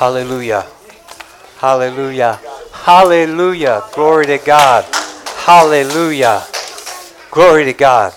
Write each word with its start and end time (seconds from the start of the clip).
Hallelujah. 0.00 0.66
Hallelujah. 1.58 2.40
Hallelujah. 2.72 3.82
Glory 3.92 4.24
to 4.24 4.38
God. 4.38 4.86
Hallelujah. 5.44 6.42
Glory 7.30 7.66
to 7.66 7.74
God. 7.74 8.14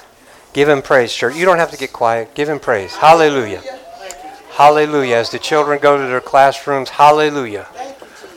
Give 0.53 0.69
him 0.69 0.81
praise, 0.81 1.13
church. 1.13 1.35
You 1.35 1.43
don't 1.43 1.57
have 1.57 1.71
to 1.71 1.77
get 1.77 1.91
quiet. 1.91 2.35
Give 2.35 2.47
him 2.47 2.61
praise. 2.61 2.95
Hallelujah. 2.95 3.61
Hallelujah. 4.51 5.17
As 5.17 5.29
the 5.29 5.39
children 5.39 5.77
go 5.81 5.97
to 5.97 6.07
their 6.07 6.21
classrooms, 6.21 6.87
hallelujah. 6.87 7.67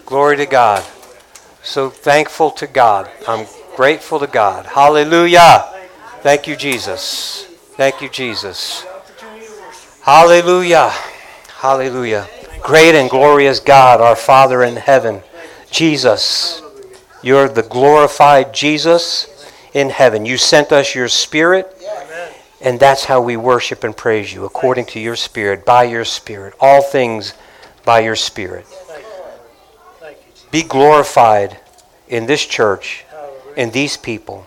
Glory 0.07 0.39
to 0.39 0.47
God. 0.47 0.85
So 1.63 1.89
thankful 1.89 2.51
to 2.51 2.67
God. 2.67 3.09
I'm 3.29 3.47
grateful 3.77 4.19
to 4.19 4.27
God. 4.27 4.67
Hallelujah. 4.67 5.67
Thank 6.23 6.49
you, 6.49 6.57
Jesus. 6.57 7.45
Thank 7.77 8.03
you, 8.03 8.09
Jesus. 8.09 8.85
Hallelujah. 10.03 10.91
Hallelujah. 11.59 12.27
Great 12.67 12.97
and 12.97 13.09
glorious 13.09 13.61
God, 13.61 14.01
our 14.01 14.17
Father 14.17 14.65
in 14.65 14.75
heaven, 14.75 15.23
Jesus, 15.71 16.61
you're 17.23 17.49
the 17.49 17.63
glorified 17.63 18.53
Jesus 18.53 19.49
in 19.73 19.89
heaven. 19.89 20.27
You 20.27 20.37
sent 20.37 20.73
us 20.73 20.93
your 20.93 21.07
Spirit, 21.07 21.73
and 22.61 22.81
that's 22.81 23.05
how 23.05 23.21
we 23.21 23.37
worship 23.37 23.85
and 23.85 23.97
praise 23.97 24.35
you, 24.35 24.45
according 24.45 24.87
to 24.87 24.99
your 24.99 25.15
Spirit, 25.15 25.65
by 25.65 25.85
your 25.85 26.05
Spirit. 26.05 26.55
All 26.59 26.83
things 26.83 27.35
by 27.85 28.01
your 28.01 28.17
Spirit. 28.17 28.67
Be 30.51 30.65
glorified 30.65 31.61
in 32.09 32.27
this 32.27 32.45
church, 32.45 33.05
in 33.57 33.71
these 33.71 33.97
people, 33.97 34.45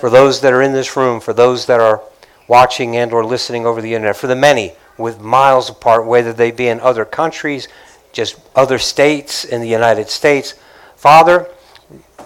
for 0.00 0.08
those 0.08 0.40
that 0.40 0.54
are 0.54 0.62
in 0.62 0.72
this 0.72 0.96
room, 0.96 1.20
for 1.20 1.34
those 1.34 1.66
that 1.66 1.80
are 1.80 2.00
watching 2.46 2.96
and 2.96 3.12
or 3.12 3.26
listening 3.26 3.66
over 3.66 3.82
the 3.82 3.92
internet, 3.92 4.16
for 4.16 4.26
the 4.26 4.34
many 4.34 4.72
with 4.98 5.20
miles 5.20 5.70
apart, 5.70 6.04
whether 6.04 6.32
they 6.32 6.50
be 6.50 6.68
in 6.68 6.80
other 6.80 7.04
countries, 7.04 7.68
just 8.12 8.38
other 8.54 8.78
states 8.78 9.44
in 9.44 9.60
the 9.60 9.68
United 9.68 10.10
States. 10.10 10.54
Father, 10.96 11.48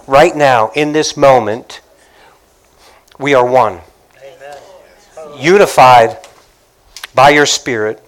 right 0.06 0.34
now, 0.34 0.70
in 0.74 0.92
this 0.92 1.16
moment, 1.16 1.80
we 3.18 3.34
are 3.34 3.46
one. 3.46 3.80
Amen. 4.18 4.58
Unified 5.38 6.18
by 7.14 7.30
your 7.30 7.46
Spirit. 7.46 8.02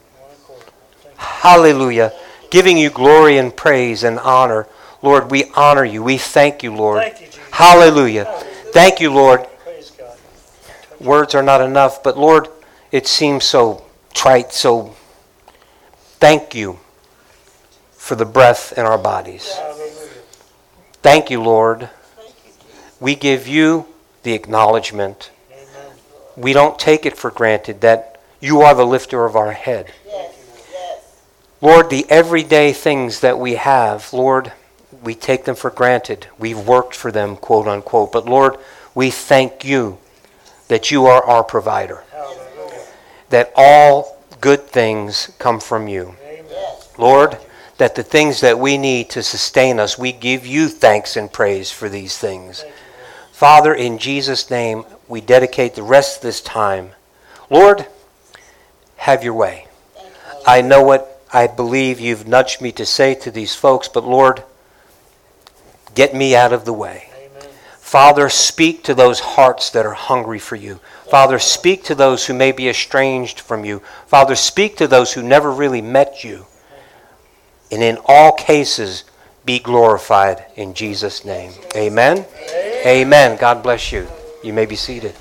Hallelujah. 1.16 2.12
Giving 2.50 2.78
you 2.78 2.90
glory 2.90 3.36
and 3.38 3.54
praise 3.54 4.02
and 4.02 4.18
honor. 4.18 4.66
Lord, 5.02 5.30
we 5.30 5.50
honor 5.54 5.84
you. 5.84 6.02
We 6.02 6.16
thank 6.16 6.62
you, 6.62 6.74
Lord. 6.74 7.02
Thank 7.02 7.36
you, 7.36 7.42
Hallelujah. 7.50 8.24
Hallelujah. 8.24 8.72
Thank 8.72 9.00
you, 9.00 9.12
Lord. 9.12 9.46
Words 11.00 11.34
are 11.34 11.42
not 11.42 11.60
enough, 11.60 12.02
but 12.02 12.16
Lord, 12.16 12.48
it 12.90 13.06
seems 13.06 13.44
so 13.44 13.84
trite. 14.14 14.52
So 14.52 14.94
thank 16.18 16.54
you 16.54 16.78
for 17.92 18.14
the 18.14 18.24
breath 18.24 18.72
in 18.78 18.86
our 18.86 18.98
bodies. 18.98 19.52
Thank 21.02 21.30
you, 21.30 21.42
Lord. 21.42 21.90
We 23.00 23.14
give 23.14 23.46
you 23.46 23.86
the 24.22 24.32
acknowledgement. 24.32 25.30
We 26.36 26.52
don't 26.52 26.78
take 26.78 27.04
it 27.04 27.16
for 27.16 27.30
granted 27.30 27.82
that 27.82 28.20
you 28.40 28.62
are 28.62 28.74
the 28.74 28.86
lifter 28.86 29.24
of 29.24 29.36
our 29.36 29.52
head. 29.52 29.92
Lord, 31.60 31.90
the 31.90 32.06
everyday 32.10 32.72
things 32.72 33.20
that 33.20 33.38
we 33.38 33.54
have, 33.54 34.12
Lord, 34.12 34.52
we 35.02 35.14
take 35.14 35.44
them 35.44 35.54
for 35.54 35.70
granted. 35.70 36.26
We've 36.38 36.58
worked 36.58 36.94
for 36.94 37.10
them, 37.10 37.36
quote 37.36 37.66
unquote. 37.66 38.12
But 38.12 38.26
Lord, 38.26 38.56
we 38.94 39.10
thank 39.10 39.64
you 39.64 39.98
that 40.68 40.90
you 40.90 41.06
are 41.06 41.24
our 41.24 41.44
provider. 41.44 42.04
That 43.34 43.52
all 43.56 44.16
good 44.40 44.60
things 44.68 45.32
come 45.40 45.58
from 45.58 45.88
you. 45.88 46.14
Lord, 46.96 47.36
that 47.78 47.96
the 47.96 48.04
things 48.04 48.40
that 48.42 48.60
we 48.60 48.78
need 48.78 49.10
to 49.10 49.24
sustain 49.24 49.80
us, 49.80 49.98
we 49.98 50.12
give 50.12 50.46
you 50.46 50.68
thanks 50.68 51.16
and 51.16 51.32
praise 51.32 51.68
for 51.68 51.88
these 51.88 52.16
things. 52.16 52.64
Father, 53.32 53.74
in 53.74 53.98
Jesus' 53.98 54.50
name, 54.52 54.84
we 55.08 55.20
dedicate 55.20 55.74
the 55.74 55.82
rest 55.82 56.18
of 56.18 56.22
this 56.22 56.40
time. 56.40 56.90
Lord, 57.50 57.88
have 58.98 59.24
your 59.24 59.34
way. 59.34 59.66
I 60.46 60.62
know 60.62 60.84
what 60.84 61.20
I 61.32 61.48
believe 61.48 61.98
you've 61.98 62.28
nudged 62.28 62.60
me 62.60 62.70
to 62.70 62.86
say 62.86 63.16
to 63.16 63.32
these 63.32 63.56
folks, 63.56 63.88
but 63.88 64.04
Lord, 64.04 64.44
get 65.96 66.14
me 66.14 66.36
out 66.36 66.52
of 66.52 66.64
the 66.64 66.72
way. 66.72 67.10
Father, 67.84 68.30
speak 68.30 68.82
to 68.84 68.94
those 68.94 69.20
hearts 69.20 69.68
that 69.70 69.84
are 69.84 69.92
hungry 69.92 70.38
for 70.38 70.56
you. 70.56 70.80
Father, 71.10 71.38
speak 71.38 71.84
to 71.84 71.94
those 71.94 72.26
who 72.26 72.32
may 72.32 72.50
be 72.50 72.66
estranged 72.66 73.38
from 73.38 73.62
you. 73.62 73.80
Father, 74.06 74.34
speak 74.34 74.78
to 74.78 74.88
those 74.88 75.12
who 75.12 75.22
never 75.22 75.52
really 75.52 75.82
met 75.82 76.24
you. 76.24 76.46
And 77.70 77.82
in 77.82 77.98
all 78.06 78.32
cases, 78.32 79.04
be 79.44 79.58
glorified 79.58 80.46
in 80.56 80.72
Jesus' 80.72 81.26
name. 81.26 81.52
Amen? 81.76 82.24
Amen. 82.86 83.36
God 83.36 83.62
bless 83.62 83.92
you. 83.92 84.08
You 84.42 84.54
may 84.54 84.64
be 84.64 84.76
seated. 84.76 85.14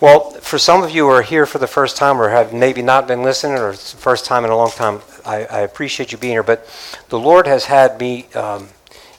Well, 0.00 0.32
for 0.32 0.58
some 0.58 0.82
of 0.82 0.90
you 0.90 1.04
who 1.04 1.10
are 1.10 1.22
here 1.22 1.46
for 1.46 1.58
the 1.58 1.68
first 1.68 1.96
time 1.96 2.20
or 2.20 2.30
have 2.30 2.52
maybe 2.52 2.82
not 2.82 3.06
been 3.06 3.22
listening 3.22 3.58
or 3.58 3.70
it's 3.70 3.92
the 3.92 3.98
first 3.98 4.24
time 4.24 4.44
in 4.44 4.50
a 4.50 4.56
long 4.56 4.72
time, 4.72 5.02
I, 5.24 5.44
I 5.44 5.60
appreciate 5.60 6.10
you 6.10 6.18
being 6.18 6.32
here. 6.32 6.42
But 6.42 6.68
the 7.10 7.18
Lord 7.18 7.46
has 7.46 7.66
had 7.66 8.00
me 8.00 8.26
um, 8.34 8.70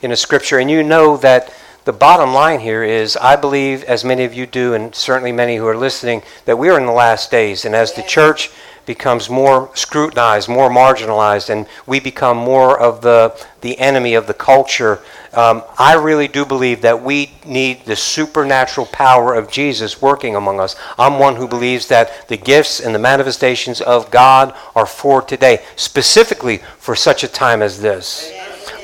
in 0.01 0.11
a 0.11 0.17
scripture, 0.17 0.59
and 0.59 0.69
you 0.69 0.83
know 0.83 1.15
that 1.17 1.51
the 1.85 1.93
bottom 1.93 2.33
line 2.33 2.59
here 2.59 2.83
is 2.83 3.15
I 3.15 3.35
believe, 3.35 3.83
as 3.83 4.03
many 4.03 4.23
of 4.25 4.33
you 4.33 4.45
do, 4.45 4.73
and 4.73 4.93
certainly 4.93 5.31
many 5.31 5.55
who 5.55 5.67
are 5.67 5.77
listening, 5.77 6.23
that 6.45 6.57
we 6.57 6.69
are 6.69 6.79
in 6.79 6.87
the 6.87 6.91
last 6.91 7.31
days. 7.31 7.63
And 7.63 7.75
as 7.75 7.93
the 7.93 8.01
church 8.01 8.49
becomes 8.87 9.29
more 9.29 9.69
scrutinized, 9.75 10.49
more 10.49 10.69
marginalized, 10.69 11.49
and 11.49 11.67
we 11.85 11.99
become 11.99 12.37
more 12.37 12.79
of 12.79 13.01
the, 13.01 13.35
the 13.61 13.77
enemy 13.79 14.15
of 14.15 14.25
the 14.25 14.33
culture, 14.33 14.99
um, 15.33 15.63
I 15.77 15.93
really 15.93 16.27
do 16.27 16.43
believe 16.43 16.81
that 16.81 17.03
we 17.03 17.33
need 17.45 17.85
the 17.85 17.95
supernatural 17.95 18.87
power 18.87 19.35
of 19.35 19.51
Jesus 19.51 20.01
working 20.01 20.35
among 20.35 20.59
us. 20.59 20.75
I'm 20.97 21.19
one 21.19 21.35
who 21.35 21.47
believes 21.47 21.87
that 21.89 22.27
the 22.29 22.37
gifts 22.37 22.79
and 22.79 22.95
the 22.95 22.99
manifestations 22.99 23.79
of 23.81 24.09
God 24.09 24.55
are 24.75 24.87
for 24.87 25.21
today, 25.21 25.63
specifically 25.75 26.57
for 26.77 26.95
such 26.95 27.23
a 27.23 27.27
time 27.27 27.61
as 27.61 27.81
this 27.81 28.31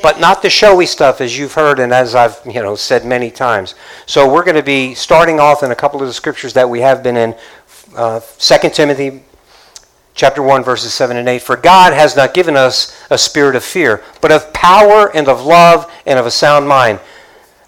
but 0.02 0.20
not 0.20 0.42
the 0.42 0.50
showy 0.50 0.86
stuff 0.86 1.22
as 1.22 1.38
you've 1.38 1.54
heard 1.54 1.80
and 1.80 1.94
as 1.94 2.16
I've 2.16 2.40
you 2.46 2.62
know 2.62 2.76
said 2.76 3.06
many 3.06 3.32
times. 3.32 3.76
So 4.06 4.32
we're 4.32 4.44
going 4.44 4.56
to 4.56 4.64
be 4.64 4.94
starting 4.96 5.40
off 5.40 5.64
in 5.64 5.72
a 5.72 5.76
couple 5.76 6.02
of 6.02 6.08
the 6.08 6.14
scriptures 6.14 6.54
that 6.54 6.70
we 6.70 6.82
have 6.82 7.04
been 7.04 7.18
in. 7.18 7.36
Uh, 7.96 8.20
2 8.20 8.70
Timothy 8.70 9.24
chapter 10.14 10.44
1 10.44 10.64
verses 10.64 10.94
7 10.94 11.16
and 11.16 11.28
8 11.28 11.42
for 11.42 11.56
god 11.56 11.94
has 11.94 12.16
not 12.16 12.34
given 12.34 12.58
us 12.58 12.96
a 13.10 13.18
spirit 13.18 13.56
of 13.56 13.64
fear 13.64 14.04
but 14.20 14.32
of 14.32 14.52
power 14.54 15.16
and 15.16 15.28
of 15.28 15.46
love 15.46 15.92
and 16.06 16.20
of 16.20 16.26
a 16.26 16.32
sound 16.32 16.68
mind 16.68 17.00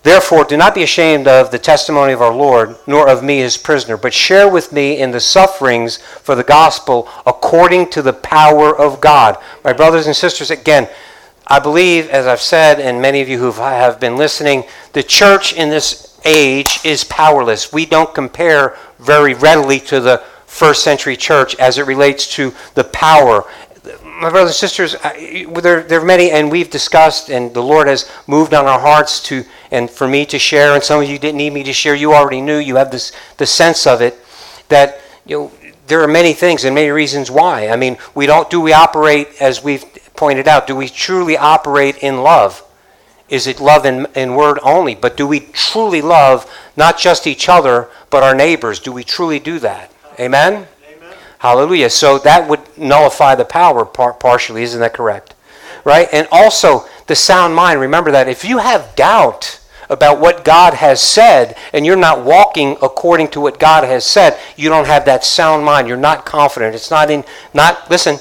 therefore 0.03 0.43
do 0.43 0.57
not 0.57 0.75
be 0.75 0.83
ashamed 0.83 1.27
of 1.27 1.51
the 1.51 1.59
testimony 1.59 2.11
of 2.11 2.21
our 2.21 2.33
lord 2.33 2.75
nor 2.85 3.07
of 3.07 3.23
me 3.23 3.37
his 3.37 3.55
prisoner 3.55 3.95
but 3.95 4.13
share 4.13 4.49
with 4.49 4.73
me 4.73 4.99
in 4.99 5.11
the 5.11 5.19
sufferings 5.19 5.97
for 5.97 6.35
the 6.35 6.43
gospel 6.43 7.07
according 7.25 7.89
to 7.89 8.01
the 8.01 8.13
power 8.13 8.77
of 8.77 8.99
god 8.99 9.37
my 9.63 9.71
brothers 9.71 10.05
and 10.05 10.15
sisters 10.15 10.51
again 10.51 10.87
I 11.47 11.59
believe, 11.59 12.09
as 12.09 12.25
I've 12.25 12.41
said, 12.41 12.79
and 12.79 13.01
many 13.01 13.21
of 13.21 13.27
you 13.27 13.37
who 13.37 13.51
have 13.51 13.99
been 13.99 14.15
listening, 14.15 14.63
the 14.93 15.03
church 15.03 15.53
in 15.53 15.69
this 15.69 16.19
age 16.25 16.79
is 16.85 17.03
powerless. 17.03 17.73
We 17.73 17.85
don't 17.85 18.13
compare 18.13 18.77
very 18.99 19.33
readily 19.33 19.79
to 19.81 19.99
the 19.99 20.23
first 20.45 20.83
century 20.83 21.17
church 21.17 21.55
as 21.55 21.77
it 21.77 21.85
relates 21.85 22.27
to 22.35 22.53
the 22.75 22.85
power. 22.85 23.43
My 24.05 24.29
brothers 24.29 24.51
and 24.51 24.55
sisters, 24.55 24.95
there, 25.01 25.83
there 25.83 25.99
are 25.99 26.05
many, 26.05 26.31
and 26.31 26.49
we've 26.49 26.69
discussed, 26.69 27.29
and 27.29 27.53
the 27.53 27.61
Lord 27.61 27.87
has 27.87 28.09
moved 28.27 28.53
on 28.53 28.65
our 28.65 28.79
hearts 28.79 29.21
to, 29.23 29.43
and 29.71 29.89
for 29.89 30.07
me 30.07 30.25
to 30.27 30.39
share, 30.39 30.75
and 30.75 30.83
some 30.83 31.01
of 31.01 31.09
you 31.09 31.19
didn't 31.19 31.37
need 31.37 31.51
me 31.51 31.63
to 31.63 31.73
share. 31.73 31.93
You 31.93 32.13
already 32.13 32.39
knew. 32.39 32.57
You 32.57 32.77
have 32.77 32.91
this 32.91 33.11
the 33.37 33.45
sense 33.45 33.85
of 33.85 34.01
it 34.01 34.17
that 34.69 35.01
you 35.25 35.37
know 35.37 35.51
there 35.87 36.01
are 36.01 36.07
many 36.07 36.33
things 36.33 36.63
and 36.63 36.73
many 36.73 36.89
reasons 36.89 37.29
why. 37.29 37.67
I 37.67 37.75
mean, 37.75 37.97
we 38.15 38.25
don't 38.25 38.49
do 38.49 38.61
we 38.61 38.71
operate 38.71 39.27
as 39.41 39.61
we've 39.61 39.83
pointed 40.15 40.47
out, 40.47 40.67
do 40.67 40.75
we 40.75 40.89
truly 40.89 41.37
operate 41.37 41.97
in 41.97 42.21
love? 42.21 42.63
Is 43.29 43.47
it 43.47 43.59
love 43.59 43.85
in, 43.85 44.07
in 44.15 44.35
word 44.35 44.59
only? 44.61 44.95
But 44.95 45.17
do 45.17 45.25
we 45.25 45.39
truly 45.39 46.01
love 46.01 46.49
not 46.75 46.97
just 46.97 47.25
each 47.25 47.49
other, 47.49 47.89
but 48.09 48.23
our 48.23 48.35
neighbors? 48.35 48.79
Do 48.79 48.91
we 48.91 49.03
truly 49.03 49.39
do 49.39 49.59
that? 49.59 49.91
Amen? 50.19 50.67
Amen. 50.87 51.15
Hallelujah. 51.39 51.89
So 51.89 52.19
that 52.19 52.47
would 52.47 52.61
nullify 52.77 53.35
the 53.35 53.45
power 53.45 53.85
par- 53.85 54.13
partially. 54.13 54.63
Isn't 54.63 54.81
that 54.81 54.93
correct? 54.93 55.35
Right? 55.83 56.07
And 56.11 56.27
also, 56.31 56.85
the 57.07 57.15
sound 57.15 57.55
mind. 57.55 57.79
Remember 57.79 58.11
that 58.11 58.27
if 58.29 58.45
you 58.45 58.59
have 58.59 58.95
doubt, 58.95 59.59
about 59.89 60.19
what 60.19 60.43
God 60.43 60.73
has 60.73 61.01
said 61.01 61.55
and 61.71 61.85
you're 61.85 61.95
not 61.95 62.23
walking 62.23 62.77
according 62.81 63.29
to 63.29 63.41
what 63.41 63.59
God 63.59 63.83
has 63.83 64.05
said, 64.05 64.37
you 64.57 64.69
don't 64.69 64.87
have 64.87 65.05
that 65.05 65.23
sound 65.23 65.63
mind. 65.63 65.87
You're 65.87 65.97
not 65.97 66.25
confident. 66.25 66.75
It's 66.75 66.91
not 66.91 67.09
in 67.09 67.23
not 67.53 67.89
listen, 67.89 68.17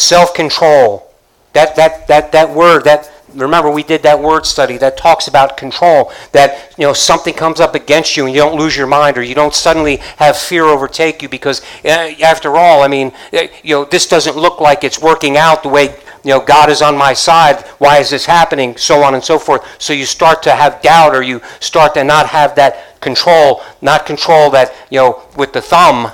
self-control. 0.00 1.06
That, 1.52 1.76
that, 1.76 2.06
that, 2.08 2.32
that 2.32 2.54
word, 2.54 2.84
that, 2.84 3.10
remember 3.34 3.70
we 3.70 3.82
did 3.82 4.02
that 4.02 4.20
word 4.20 4.44
study 4.44 4.76
that 4.78 4.96
talks 4.96 5.28
about 5.28 5.56
control 5.56 6.12
that 6.32 6.74
you 6.76 6.84
know 6.84 6.92
something 6.92 7.32
comes 7.32 7.60
up 7.60 7.76
against 7.76 8.16
you 8.16 8.26
and 8.26 8.34
you 8.34 8.40
don't 8.40 8.58
lose 8.58 8.76
your 8.76 8.88
mind 8.88 9.16
or 9.16 9.22
you 9.22 9.36
don't 9.36 9.54
suddenly 9.54 9.96
have 10.16 10.36
fear 10.36 10.64
overtake 10.64 11.22
you 11.22 11.28
because 11.28 11.62
uh, 11.84 12.12
after 12.24 12.56
all 12.56 12.82
i 12.82 12.88
mean 12.88 13.12
uh, 13.32 13.42
you 13.62 13.72
know 13.72 13.84
this 13.84 14.08
doesn't 14.08 14.36
look 14.36 14.60
like 14.60 14.82
it's 14.82 15.00
working 15.00 15.36
out 15.36 15.62
the 15.62 15.68
way 15.68 15.94
you 16.24 16.30
know, 16.30 16.40
God 16.40 16.68
is 16.68 16.82
on 16.82 16.96
my 16.96 17.12
side. 17.12 17.62
Why 17.78 17.98
is 17.98 18.10
this 18.10 18.26
happening? 18.26 18.76
So 18.76 19.02
on 19.02 19.14
and 19.14 19.24
so 19.24 19.38
forth. 19.38 19.64
So 19.80 19.92
you 19.92 20.04
start 20.04 20.42
to 20.42 20.52
have 20.52 20.82
doubt 20.82 21.14
or 21.14 21.22
you 21.22 21.40
start 21.60 21.94
to 21.94 22.04
not 22.04 22.26
have 22.26 22.54
that 22.56 23.00
control, 23.00 23.62
not 23.80 24.04
control 24.04 24.50
that, 24.50 24.74
you 24.90 24.98
know, 24.98 25.22
with 25.36 25.52
the 25.52 25.62
thumb, 25.62 26.12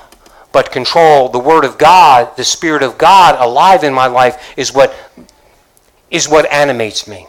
but 0.57 0.71
control 0.71 1.29
the 1.29 1.37
Word 1.37 1.65
of 1.65 1.77
God, 1.77 2.35
the 2.35 2.43
Spirit 2.43 2.81
of 2.81 2.97
God 2.97 3.35
alive 3.39 3.83
in 3.83 3.93
my 3.93 4.07
life 4.07 4.57
is 4.57 4.73
what 4.73 4.91
is 6.09 6.27
what 6.27 6.51
animates 6.51 7.07
me. 7.07 7.27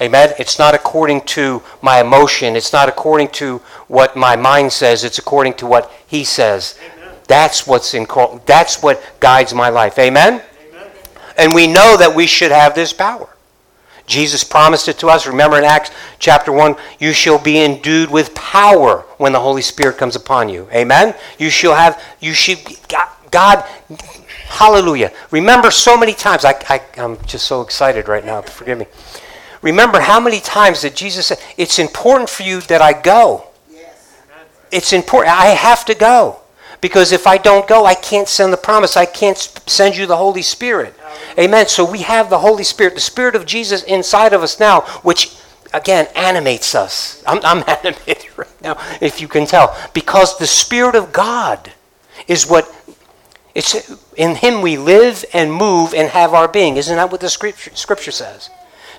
Amen. 0.00 0.32
It's 0.38 0.60
not 0.60 0.72
according 0.72 1.22
to 1.22 1.60
my 1.80 2.00
emotion. 2.00 2.54
It's 2.54 2.72
not 2.72 2.88
according 2.88 3.30
to 3.30 3.58
what 3.88 4.14
my 4.14 4.36
mind 4.36 4.72
says. 4.72 5.02
It's 5.02 5.18
according 5.18 5.54
to 5.54 5.66
what 5.66 5.90
He 6.06 6.22
says. 6.22 6.78
Amen. 6.94 7.16
That's 7.26 7.66
what's 7.66 7.94
in. 7.94 8.06
That's 8.46 8.80
what 8.80 9.02
guides 9.18 9.52
my 9.52 9.68
life. 9.68 9.98
Amen? 9.98 10.40
Amen. 10.68 10.90
And 11.36 11.52
we 11.52 11.66
know 11.66 11.96
that 11.96 12.14
we 12.14 12.28
should 12.28 12.52
have 12.52 12.76
this 12.76 12.92
power. 12.92 13.28
Jesus 14.06 14.44
promised 14.44 14.88
it 14.88 14.98
to 14.98 15.08
us. 15.08 15.26
Remember 15.26 15.58
in 15.58 15.64
Acts 15.64 15.90
chapter 16.18 16.52
1, 16.52 16.76
you 16.98 17.12
shall 17.12 17.38
be 17.38 17.62
endued 17.62 18.10
with 18.10 18.34
power 18.34 19.04
when 19.18 19.32
the 19.32 19.40
Holy 19.40 19.62
Spirit 19.62 19.98
comes 19.98 20.16
upon 20.16 20.48
you. 20.48 20.68
Amen? 20.72 21.14
You 21.38 21.50
shall 21.50 21.74
have, 21.74 22.02
you 22.20 22.32
should, 22.32 22.58
God, 23.30 23.64
hallelujah. 24.46 25.12
Remember 25.30 25.70
so 25.70 25.96
many 25.96 26.14
times, 26.14 26.44
I, 26.44 26.54
I, 26.68 26.80
I'm 26.98 27.22
just 27.24 27.46
so 27.46 27.62
excited 27.62 28.08
right 28.08 28.24
now, 28.24 28.42
forgive 28.42 28.78
me. 28.78 28.86
Remember 29.62 30.00
how 30.00 30.18
many 30.18 30.40
times 30.40 30.82
that 30.82 30.96
Jesus 30.96 31.26
said, 31.26 31.38
It's 31.56 31.78
important 31.78 32.28
for 32.28 32.42
you 32.42 32.60
that 32.62 32.82
I 32.82 33.00
go. 33.00 33.46
Yes. 33.70 34.20
It's 34.72 34.92
important. 34.92 35.34
I 35.34 35.46
have 35.46 35.84
to 35.84 35.94
go. 35.94 36.41
Because 36.82 37.12
if 37.12 37.28
I 37.28 37.38
don't 37.38 37.66
go, 37.66 37.86
I 37.86 37.94
can't 37.94 38.28
send 38.28 38.52
the 38.52 38.58
promise. 38.58 38.96
I 38.96 39.06
can't 39.06 39.38
send 39.38 39.96
you 39.96 40.04
the 40.04 40.16
Holy 40.16 40.42
Spirit. 40.42 40.94
Amen. 41.38 41.68
So 41.68 41.90
we 41.90 42.02
have 42.02 42.28
the 42.28 42.40
Holy 42.40 42.64
Spirit, 42.64 42.94
the 42.94 43.00
Spirit 43.00 43.36
of 43.36 43.46
Jesus 43.46 43.84
inside 43.84 44.32
of 44.34 44.42
us 44.42 44.58
now, 44.58 44.80
which 45.02 45.34
again 45.72 46.08
animates 46.16 46.74
us. 46.74 47.22
I'm, 47.24 47.40
I'm 47.44 47.64
animated 47.84 48.36
right 48.36 48.62
now, 48.62 48.76
if 49.00 49.20
you 49.20 49.28
can 49.28 49.46
tell. 49.46 49.74
Because 49.94 50.36
the 50.38 50.46
Spirit 50.46 50.96
of 50.96 51.12
God 51.12 51.72
is 52.26 52.48
what 52.48 52.68
it's 53.54 53.88
in 54.16 54.34
him 54.34 54.60
we 54.60 54.76
live 54.76 55.24
and 55.32 55.52
move 55.52 55.94
and 55.94 56.08
have 56.08 56.34
our 56.34 56.48
being. 56.48 56.76
Isn't 56.76 56.96
that 56.96 57.12
what 57.12 57.20
the 57.20 57.30
scripture, 57.30 57.70
scripture 57.74 58.10
says? 58.10 58.50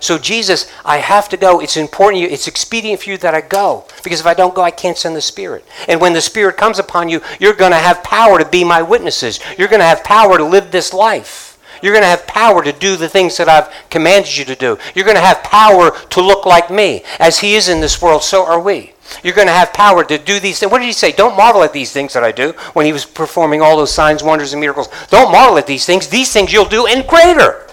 So, 0.03 0.17
Jesus, 0.17 0.69
I 0.83 0.97
have 0.97 1.29
to 1.29 1.37
go. 1.37 1.61
It's 1.61 1.77
important. 1.77 2.23
It's 2.23 2.49
expedient 2.49 3.01
for 3.01 3.09
you 3.09 3.17
that 3.19 3.33
I 3.33 3.39
go. 3.39 3.85
Because 4.03 4.19
if 4.19 4.25
I 4.25 4.33
don't 4.33 4.53
go, 4.53 4.61
I 4.61 4.69
can't 4.69 4.97
send 4.97 5.15
the 5.15 5.21
Spirit. 5.21 5.65
And 5.87 6.01
when 6.01 6.11
the 6.11 6.19
Spirit 6.19 6.57
comes 6.57 6.77
upon 6.77 7.07
you, 7.07 7.21
you're 7.39 7.53
going 7.53 7.71
to 7.71 7.77
have 7.77 8.03
power 8.03 8.37
to 8.37 8.43
be 8.43 8.65
my 8.65 8.81
witnesses. 8.81 9.39
You're 9.57 9.69
going 9.69 9.79
to 9.79 9.85
have 9.85 10.03
power 10.03 10.37
to 10.37 10.43
live 10.43 10.71
this 10.71 10.91
life. 10.93 11.57
You're 11.81 11.93
going 11.93 12.03
to 12.03 12.09
have 12.09 12.27
power 12.27 12.61
to 12.65 12.73
do 12.73 12.97
the 12.97 13.07
things 13.07 13.37
that 13.37 13.47
I've 13.47 13.73
commanded 13.89 14.35
you 14.35 14.43
to 14.43 14.55
do. 14.55 14.77
You're 14.93 15.05
going 15.05 15.15
to 15.15 15.21
have 15.21 15.41
power 15.41 15.97
to 16.09 16.21
look 16.21 16.45
like 16.45 16.69
me. 16.69 17.03
As 17.17 17.39
He 17.39 17.55
is 17.55 17.69
in 17.69 17.79
this 17.79 18.01
world, 18.01 18.23
so 18.23 18.45
are 18.45 18.59
we. 18.59 18.91
You're 19.23 19.33
going 19.33 19.47
to 19.47 19.53
have 19.53 19.71
power 19.71 20.03
to 20.03 20.17
do 20.17 20.37
these 20.37 20.59
things. 20.59 20.69
What 20.69 20.79
did 20.79 20.87
he 20.87 20.91
say? 20.91 21.13
Don't 21.13 21.37
marvel 21.37 21.63
at 21.63 21.71
these 21.71 21.93
things 21.93 22.11
that 22.13 22.25
I 22.25 22.33
do 22.33 22.51
when 22.73 22.85
he 22.85 22.91
was 22.91 23.05
performing 23.05 23.61
all 23.61 23.77
those 23.77 23.93
signs, 23.93 24.21
wonders, 24.21 24.51
and 24.51 24.59
miracles. 24.59 24.89
Don't 25.09 25.31
marvel 25.31 25.57
at 25.57 25.67
these 25.67 25.85
things. 25.85 26.09
These 26.09 26.33
things 26.33 26.51
you'll 26.51 26.65
do 26.65 26.87
and 26.87 27.07
greater 27.07 27.67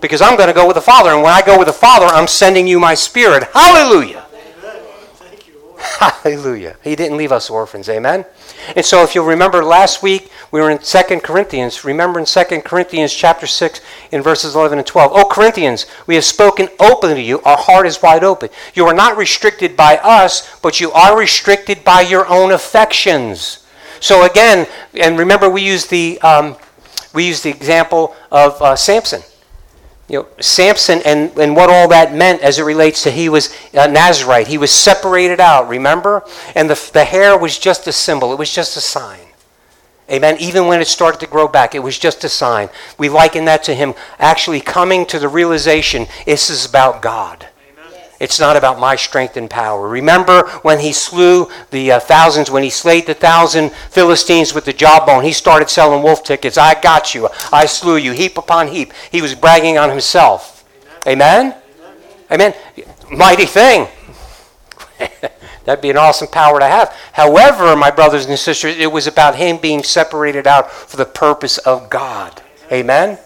because 0.00 0.22
I'm 0.22 0.36
going 0.36 0.48
to 0.48 0.54
go 0.54 0.66
with 0.66 0.76
the 0.76 0.82
Father. 0.82 1.10
And 1.10 1.22
when 1.22 1.32
I 1.32 1.42
go 1.42 1.58
with 1.58 1.66
the 1.66 1.72
Father, 1.72 2.06
I'm 2.06 2.26
sending 2.26 2.66
you 2.66 2.80
my 2.80 2.94
Spirit. 2.94 3.44
Hallelujah. 3.52 4.26
You, 5.46 5.76
Hallelujah. 5.78 6.76
He 6.82 6.96
didn't 6.96 7.16
leave 7.16 7.32
us 7.32 7.50
orphans. 7.50 7.88
Amen. 7.88 8.24
And 8.76 8.84
so 8.84 9.02
if 9.02 9.14
you'll 9.14 9.26
remember 9.26 9.64
last 9.64 10.02
week, 10.02 10.30
we 10.50 10.60
were 10.60 10.70
in 10.70 10.78
2 10.78 11.20
Corinthians. 11.20 11.84
Remember 11.84 12.18
in 12.18 12.26
2 12.26 12.44
Corinthians 12.64 13.14
chapter 13.14 13.46
6 13.46 13.80
in 14.12 14.22
verses 14.22 14.54
11 14.54 14.78
and 14.78 14.86
12. 14.86 15.12
Oh, 15.14 15.28
Corinthians, 15.30 15.86
we 16.06 16.14
have 16.14 16.24
spoken 16.24 16.68
openly 16.78 17.16
to 17.16 17.22
you. 17.22 17.40
Our 17.42 17.56
heart 17.56 17.86
is 17.86 18.02
wide 18.02 18.24
open. 18.24 18.50
You 18.74 18.86
are 18.86 18.94
not 18.94 19.16
restricted 19.16 19.76
by 19.76 19.98
us, 19.98 20.58
but 20.60 20.80
you 20.80 20.92
are 20.92 21.18
restricted 21.18 21.84
by 21.84 22.02
your 22.02 22.26
own 22.26 22.52
affections. 22.52 23.66
So 24.00 24.24
again, 24.24 24.66
and 24.94 25.18
remember 25.18 25.48
we 25.48 25.62
used 25.62 25.90
the, 25.90 26.20
um, 26.20 26.56
we 27.12 27.26
used 27.26 27.44
the 27.44 27.50
example 27.50 28.14
of 28.30 28.60
uh, 28.62 28.76
Samson 28.76 29.22
you 30.10 30.18
know, 30.18 30.26
Samson 30.40 31.00
and, 31.04 31.30
and 31.38 31.54
what 31.54 31.70
all 31.70 31.86
that 31.88 32.12
meant 32.12 32.42
as 32.42 32.58
it 32.58 32.64
relates 32.64 33.04
to 33.04 33.12
he 33.12 33.28
was 33.28 33.54
a 33.72 33.86
Nazarite. 33.86 34.48
He 34.48 34.58
was 34.58 34.72
separated 34.72 35.38
out, 35.38 35.68
remember? 35.68 36.24
And 36.56 36.68
the, 36.68 36.90
the 36.92 37.04
hair 37.04 37.38
was 37.38 37.58
just 37.58 37.86
a 37.86 37.92
symbol, 37.92 38.32
it 38.32 38.38
was 38.38 38.52
just 38.52 38.76
a 38.76 38.80
sign. 38.80 39.20
Amen. 40.10 40.38
Even 40.40 40.66
when 40.66 40.80
it 40.80 40.88
started 40.88 41.20
to 41.20 41.28
grow 41.28 41.46
back, 41.46 41.76
it 41.76 41.84
was 41.84 41.96
just 41.96 42.24
a 42.24 42.28
sign. 42.28 42.68
We 42.98 43.08
liken 43.08 43.44
that 43.44 43.62
to 43.64 43.74
him 43.76 43.94
actually 44.18 44.60
coming 44.60 45.06
to 45.06 45.20
the 45.20 45.28
realization 45.28 46.08
this 46.26 46.50
is 46.50 46.66
about 46.66 47.00
God. 47.00 47.46
It's 48.20 48.38
not 48.38 48.56
about 48.56 48.78
my 48.78 48.96
strength 48.96 49.38
and 49.38 49.48
power. 49.48 49.88
Remember 49.88 50.46
when 50.60 50.78
he 50.78 50.92
slew 50.92 51.48
the 51.70 51.92
uh, 51.92 52.00
thousands, 52.00 52.50
when 52.50 52.62
he 52.62 52.68
slayed 52.68 53.06
the 53.06 53.14
thousand 53.14 53.72
Philistines 53.72 54.54
with 54.54 54.66
the 54.66 54.74
jawbone, 54.74 55.24
he 55.24 55.32
started 55.32 55.70
selling 55.70 56.02
wolf 56.02 56.22
tickets. 56.22 56.58
I 56.58 56.78
got 56.78 57.14
you. 57.14 57.30
I 57.50 57.64
slew 57.64 57.96
you, 57.96 58.12
heap 58.12 58.36
upon 58.36 58.68
heap. 58.68 58.92
He 59.10 59.22
was 59.22 59.34
bragging 59.34 59.78
on 59.78 59.88
himself. 59.88 60.66
Amen? 61.06 61.56
Amen. 62.30 62.54
Amen. 62.76 62.94
Mighty 63.10 63.46
thing. 63.46 63.88
That'd 65.64 65.80
be 65.80 65.90
an 65.90 65.96
awesome 65.96 66.28
power 66.28 66.60
to 66.60 66.66
have. 66.66 66.94
However, 67.12 67.74
my 67.74 67.90
brothers 67.90 68.26
and 68.26 68.38
sisters, 68.38 68.76
it 68.76 68.92
was 68.92 69.06
about 69.06 69.36
him 69.36 69.56
being 69.56 69.82
separated 69.82 70.46
out 70.46 70.70
for 70.70 70.98
the 70.98 71.06
purpose 71.06 71.56
of 71.58 71.88
God. 71.88 72.42
Amen? 72.70 73.18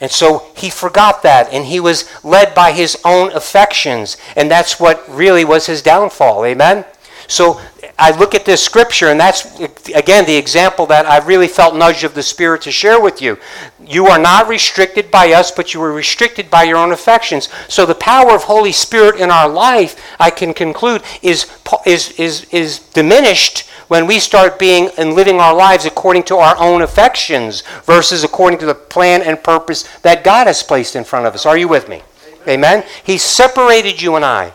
And 0.00 0.10
so 0.10 0.46
he 0.54 0.68
forgot 0.68 1.22
that 1.22 1.52
and 1.52 1.64
he 1.64 1.80
was 1.80 2.08
led 2.24 2.54
by 2.54 2.72
his 2.72 2.98
own 3.04 3.32
affections. 3.32 4.16
And 4.36 4.50
that's 4.50 4.78
what 4.78 5.04
really 5.08 5.44
was 5.44 5.66
his 5.66 5.82
downfall. 5.82 6.44
Amen? 6.44 6.84
So 7.28 7.60
I 7.98 8.16
look 8.16 8.34
at 8.34 8.44
this 8.44 8.62
scripture, 8.62 9.08
and 9.08 9.18
that's, 9.18 9.58
again, 9.90 10.26
the 10.26 10.36
example 10.36 10.86
that 10.86 11.06
I 11.06 11.24
really 11.24 11.48
felt 11.48 11.74
nudge 11.74 12.04
of 12.04 12.14
the 12.14 12.22
Spirit 12.22 12.62
to 12.62 12.70
share 12.70 13.00
with 13.00 13.22
you. 13.22 13.38
You 13.84 14.06
are 14.06 14.18
not 14.18 14.48
restricted 14.48 15.10
by 15.10 15.32
us, 15.32 15.50
but 15.50 15.72
you 15.72 15.82
are 15.82 15.92
restricted 15.92 16.50
by 16.50 16.64
your 16.64 16.76
own 16.76 16.92
affections. 16.92 17.48
So 17.68 17.86
the 17.86 17.94
power 17.94 18.32
of 18.32 18.44
Holy 18.44 18.72
Spirit 18.72 19.18
in 19.18 19.30
our 19.30 19.48
life, 19.48 20.00
I 20.20 20.30
can 20.30 20.52
conclude, 20.52 21.02
is, 21.22 21.50
is, 21.86 22.10
is, 22.20 22.44
is 22.52 22.80
diminished 22.80 23.68
when 23.88 24.06
we 24.06 24.18
start 24.18 24.58
being 24.58 24.90
and 24.98 25.14
living 25.14 25.40
our 25.40 25.54
lives 25.54 25.84
according 25.84 26.24
to 26.24 26.36
our 26.36 26.56
own 26.58 26.82
affections 26.82 27.62
versus 27.84 28.24
according 28.24 28.58
to 28.58 28.66
the 28.66 28.74
plan 28.74 29.22
and 29.22 29.42
purpose 29.42 29.82
that 29.98 30.24
God 30.24 30.46
has 30.46 30.62
placed 30.62 30.96
in 30.96 31.04
front 31.04 31.26
of 31.26 31.34
us. 31.34 31.46
Are 31.46 31.56
you 31.56 31.68
with 31.68 31.88
me? 31.88 32.02
Amen. 32.42 32.80
Amen. 32.80 32.84
He 33.04 33.18
separated 33.18 34.00
you 34.02 34.16
and 34.16 34.24
I. 34.24 34.52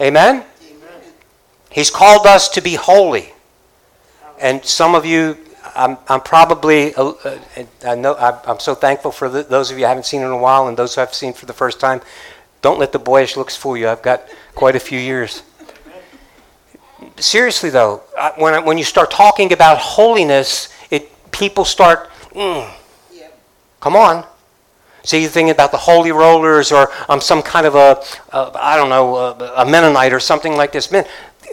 Amen? 0.00 0.44
Amen. 0.44 0.44
He's 1.70 1.90
called 1.90 2.26
us 2.26 2.48
to 2.50 2.60
be 2.60 2.74
holy. 2.74 3.32
And 4.40 4.64
some 4.64 4.94
of 4.94 5.04
you, 5.06 5.38
I'm, 5.76 5.96
I'm 6.08 6.20
probably, 6.20 6.94
uh, 6.94 7.12
uh 7.24 7.38
I 7.84 7.94
know, 7.94 8.14
I'm 8.16 8.58
so 8.58 8.74
thankful 8.74 9.12
for 9.12 9.28
the, 9.28 9.42
those 9.42 9.70
of 9.70 9.78
you 9.78 9.86
I 9.86 9.88
haven't 9.88 10.06
seen 10.06 10.22
in 10.22 10.30
a 10.30 10.36
while 10.36 10.68
and 10.68 10.76
those 10.76 10.94
who 10.94 11.02
I've 11.02 11.14
seen 11.14 11.32
for 11.32 11.46
the 11.46 11.52
first 11.52 11.80
time. 11.80 12.00
Don't 12.60 12.78
let 12.78 12.92
the 12.92 12.98
boyish 12.98 13.36
looks 13.36 13.56
fool 13.56 13.76
you. 13.76 13.88
I've 13.88 14.02
got 14.02 14.22
quite 14.54 14.76
a 14.76 14.80
few 14.80 14.98
years 14.98 15.42
seriously 17.18 17.70
though, 17.70 18.02
when, 18.36 18.64
when 18.64 18.78
you 18.78 18.84
start 18.84 19.10
talking 19.10 19.52
about 19.52 19.78
holiness, 19.78 20.68
it 20.90 21.10
people 21.30 21.64
start, 21.64 22.10
mm, 22.30 22.70
come 23.80 23.96
on. 23.96 24.24
So 25.04 25.16
you're 25.16 25.30
thinking 25.30 25.50
about 25.50 25.72
the 25.72 25.78
holy 25.78 26.12
rollers 26.12 26.70
or 26.70 26.88
um, 27.08 27.20
some 27.20 27.42
kind 27.42 27.66
of 27.66 27.74
a, 27.74 28.02
a 28.32 28.52
I 28.54 28.76
don't 28.76 28.88
know, 28.88 29.16
a, 29.16 29.62
a 29.62 29.66
Mennonite 29.66 30.12
or 30.12 30.20
something 30.20 30.56
like 30.56 30.70
this. 30.72 30.92
Man, 30.92 31.04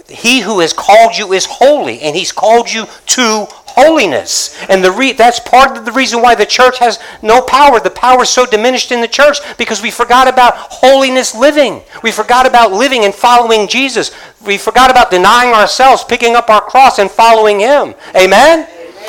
he 0.08 0.42
who 0.42 0.60
has 0.60 0.74
called 0.74 1.18
you 1.18 1.34
is 1.34 1.46
holy, 1.46 2.02
and 2.02 2.16
he's 2.16 2.32
called 2.32 2.72
you 2.72 2.86
to 3.08 3.48
holiness. 3.80 4.56
And 4.70 4.84
the 4.84 4.92
re- 4.92 5.14
that's 5.14 5.40
part 5.40 5.78
of 5.78 5.86
the 5.86 5.92
reason 5.92 6.22
why 6.22 6.36
the 6.36 6.46
church 6.46 6.80
has 6.80 7.00
no 7.22 7.42
power. 7.42 7.80
The 7.80 7.90
power 7.90 8.24
is 8.24 8.30
so 8.30 8.46
diminished 8.46 8.92
in 8.92 9.02
the 9.02 9.08
church 9.08 9.38
because 9.58 9.82
we 9.82 9.92
forgot 9.92 10.28
about 10.28 10.56
holiness 10.56 11.34
living. 11.36 11.82
We 12.04 12.12
forgot 12.12 12.46
about 12.46 12.72
living 12.72 13.06
and 13.06 13.14
following 13.14 13.68
Jesus. 13.68 14.12
We 14.46 14.58
forgot 14.58 14.92
about 14.92 15.12
denying 15.12 15.54
ourselves, 15.54 16.04
picking 16.04 16.36
up 16.36 16.50
our 16.50 16.62
cross, 16.62 17.00
and 17.00 17.10
following 17.10 17.60
Him. 17.60 17.96
Amen? 18.16 18.68
Amen. 18.68 18.68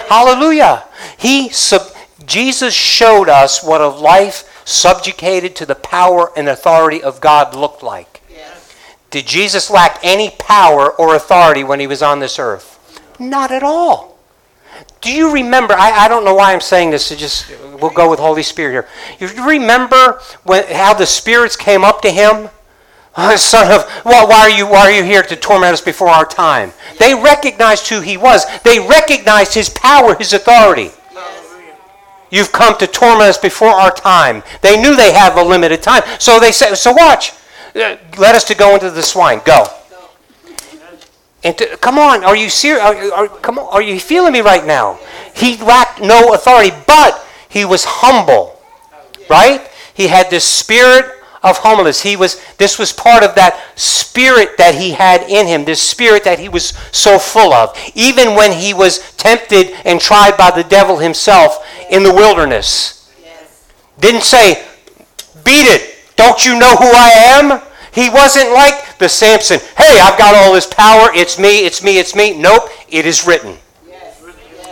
Hallelujah. 0.08 0.84
He 1.18 1.48
sub- 1.48 1.92
Jesus 2.26 2.74
showed 2.74 3.28
us 3.28 3.62
what 3.62 3.80
a 3.80 3.88
life 3.88 4.62
subjugated 4.64 5.56
to 5.56 5.66
the 5.66 5.74
power 5.74 6.30
and 6.36 6.48
authority 6.48 7.02
of 7.02 7.20
God 7.20 7.54
looked 7.54 7.82
like. 7.82 8.20
Did 9.10 9.26
Jesus 9.26 9.70
lack 9.70 9.98
any 10.04 10.30
power 10.30 10.92
or 10.92 11.16
authority 11.16 11.64
when 11.64 11.80
he 11.80 11.88
was 11.88 12.00
on 12.00 12.20
this 12.20 12.38
earth? 12.38 12.78
Not 13.18 13.50
at 13.50 13.64
all. 13.64 14.09
Do 15.00 15.10
you 15.10 15.32
remember? 15.32 15.74
I, 15.74 15.92
I 16.04 16.08
don't 16.08 16.24
know 16.24 16.34
why 16.34 16.52
I'm 16.52 16.60
saying 16.60 16.90
this. 16.90 17.06
So 17.06 17.16
just 17.16 17.50
we'll 17.80 17.90
go 17.90 18.10
with 18.10 18.18
Holy 18.18 18.42
Spirit 18.42 18.72
here. 18.72 18.88
You 19.18 19.46
remember 19.46 20.20
when 20.44 20.64
how 20.66 20.94
the 20.94 21.06
spirits 21.06 21.56
came 21.56 21.84
up 21.84 22.02
to 22.02 22.10
him? 22.10 22.50
Oh, 23.16 23.36
son 23.36 23.72
of, 23.72 23.90
well, 24.04 24.28
why 24.28 24.40
are 24.40 24.50
you 24.50 24.66
why 24.66 24.80
are 24.80 24.92
you 24.92 25.02
here 25.02 25.22
to 25.22 25.36
torment 25.36 25.72
us 25.72 25.80
before 25.80 26.08
our 26.08 26.26
time? 26.26 26.72
They 26.98 27.14
recognized 27.14 27.88
who 27.88 28.00
he 28.00 28.16
was. 28.16 28.44
They 28.62 28.78
recognized 28.78 29.54
his 29.54 29.70
power, 29.70 30.14
his 30.14 30.32
authority. 30.32 30.90
You've 32.30 32.52
come 32.52 32.78
to 32.78 32.86
torment 32.86 33.22
us 33.22 33.38
before 33.38 33.70
our 33.70 33.90
time. 33.90 34.44
They 34.60 34.80
knew 34.80 34.94
they 34.94 35.12
have 35.12 35.36
a 35.36 35.42
limited 35.42 35.82
time. 35.82 36.02
So 36.18 36.38
they 36.38 36.52
said, 36.52 36.74
So 36.76 36.92
watch. 36.92 37.32
Uh, 37.74 37.96
let 38.18 38.34
us 38.34 38.44
to 38.44 38.54
go 38.54 38.74
into 38.74 38.90
the 38.90 39.02
swine. 39.02 39.40
Go. 39.44 39.64
And 41.42 41.56
come 41.80 41.98
on, 41.98 42.22
are 42.24 42.36
you 42.36 42.50
serious? 42.50 42.82
Are, 42.82 43.12
are, 43.12 43.28
come 43.28 43.58
on, 43.58 43.66
are 43.72 43.82
you 43.82 43.98
feeling 43.98 44.32
me 44.32 44.40
right 44.40 44.66
now? 44.66 44.98
He 45.34 45.56
lacked 45.56 46.00
no 46.00 46.34
authority, 46.34 46.74
but 46.86 47.24
he 47.48 47.64
was 47.64 47.84
humble, 47.84 48.60
right? 49.28 49.66
He 49.94 50.08
had 50.08 50.28
this 50.28 50.44
spirit 50.44 51.06
of 51.42 51.58
humbleness. 51.58 52.02
He 52.02 52.16
was. 52.16 52.42
This 52.56 52.78
was 52.78 52.92
part 52.92 53.22
of 53.22 53.34
that 53.36 53.58
spirit 53.74 54.58
that 54.58 54.74
he 54.74 54.90
had 54.90 55.22
in 55.22 55.46
him. 55.46 55.64
This 55.64 55.80
spirit 55.80 56.24
that 56.24 56.38
he 56.38 56.50
was 56.50 56.74
so 56.92 57.18
full 57.18 57.54
of. 57.54 57.76
Even 57.94 58.34
when 58.34 58.52
he 58.52 58.74
was 58.74 59.16
tempted 59.16 59.70
and 59.86 60.00
tried 60.00 60.36
by 60.36 60.50
the 60.50 60.64
devil 60.64 60.98
himself 60.98 61.66
in 61.90 62.02
the 62.02 62.12
wilderness, 62.12 63.10
didn't 63.98 64.24
say, 64.24 64.62
"Beat 65.44 65.66
it." 65.66 65.96
Don't 66.16 66.44
you 66.44 66.58
know 66.58 66.76
who 66.76 66.84
I 66.84 67.10
am? 67.38 67.62
He 67.92 68.10
wasn't 68.10 68.52
like 68.52 68.89
the 69.00 69.08
Samson, 69.08 69.58
hey, 69.76 69.98
I've 70.00 70.16
got 70.16 70.36
all 70.36 70.52
this 70.52 70.66
power, 70.66 71.10
it's 71.12 71.38
me, 71.38 71.66
it's 71.66 71.82
me, 71.82 71.98
it's 71.98 72.14
me. 72.14 72.38
Nope, 72.38 72.68
it 72.88 73.06
is 73.06 73.26
written. 73.26 73.56
Yes. 73.88 74.22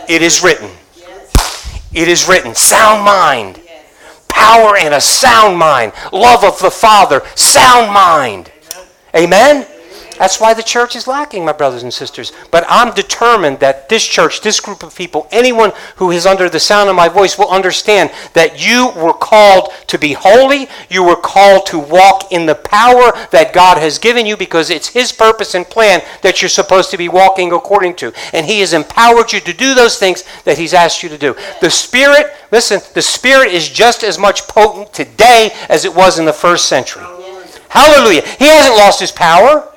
It 0.07 0.21
is 0.21 0.41
written. 0.41 0.69
Yes. 0.95 1.89
It 1.93 2.07
is 2.07 2.29
written. 2.29 2.55
Sound 2.55 3.03
mind. 3.03 3.59
Yes. 3.65 4.23
Power 4.29 4.77
and 4.77 4.93
a 4.93 5.01
sound 5.01 5.57
mind. 5.57 5.91
Love 6.13 6.45
of 6.45 6.57
the 6.59 6.71
Father. 6.71 7.21
Sound 7.35 7.91
mind. 7.91 8.51
Amen? 9.15 9.67
That's 10.19 10.41
why 10.41 10.53
the 10.53 10.61
church 10.61 10.97
is 10.97 11.07
lacking, 11.07 11.45
my 11.45 11.53
brothers 11.53 11.83
and 11.83 11.93
sisters. 11.93 12.33
But 12.51 12.65
I'm 12.67 12.93
determined 12.93 13.61
that 13.61 13.87
this 13.87 14.05
church, 14.05 14.41
this 14.41 14.59
group 14.59 14.83
of 14.83 14.93
people, 14.93 15.29
anyone 15.31 15.71
who 15.95 16.11
is 16.11 16.25
under 16.25 16.49
the 16.49 16.59
sound 16.59 16.89
of 16.89 16.97
my 16.97 17.07
voice 17.07 17.37
will 17.37 17.47
understand 17.47 18.11
that 18.33 18.63
you 18.63 18.91
were 19.01 19.13
called 19.13 19.71
to 19.87 19.97
be 19.97 20.11
holy. 20.11 20.67
You 20.89 21.05
were 21.05 21.15
called 21.15 21.65
to 21.67 21.79
walk 21.79 22.33
in 22.33 22.45
the 22.45 22.55
power 22.55 23.13
that 23.31 23.53
God 23.53 23.77
has 23.77 23.97
given 23.97 24.25
you 24.25 24.35
because 24.35 24.69
it's 24.69 24.89
His 24.89 25.13
purpose 25.13 25.55
and 25.55 25.65
plan 25.65 26.01
that 26.21 26.41
you're 26.41 26.49
supposed 26.49 26.91
to 26.91 26.97
be 26.97 27.07
walking 27.07 27.53
according 27.53 27.95
to. 27.95 28.11
And 28.33 28.45
He 28.45 28.59
has 28.59 28.73
empowered 28.73 29.31
you 29.31 29.39
to 29.39 29.53
do 29.53 29.73
those 29.73 29.97
things 29.97 30.25
that 30.43 30.57
He's 30.57 30.73
asked 30.73 31.01
you 31.01 31.07
to 31.07 31.17
do. 31.17 31.33
The 31.61 31.69
Spirit, 31.69 32.33
listen, 32.51 32.81
the 32.93 33.01
Spirit 33.01 33.53
is 33.53 33.69
just 33.69 34.03
as 34.03 34.19
much 34.19 34.49
potent 34.49 34.93
today 34.93 35.55
as 35.69 35.85
it 35.85 35.95
was 35.95 36.19
in 36.19 36.25
the 36.25 36.33
first 36.33 36.67
century. 36.67 37.05
Hallelujah. 37.69 38.27
He 38.37 38.47
hasn't 38.47 38.75
lost 38.75 38.99
His 38.99 39.13
power. 39.13 39.68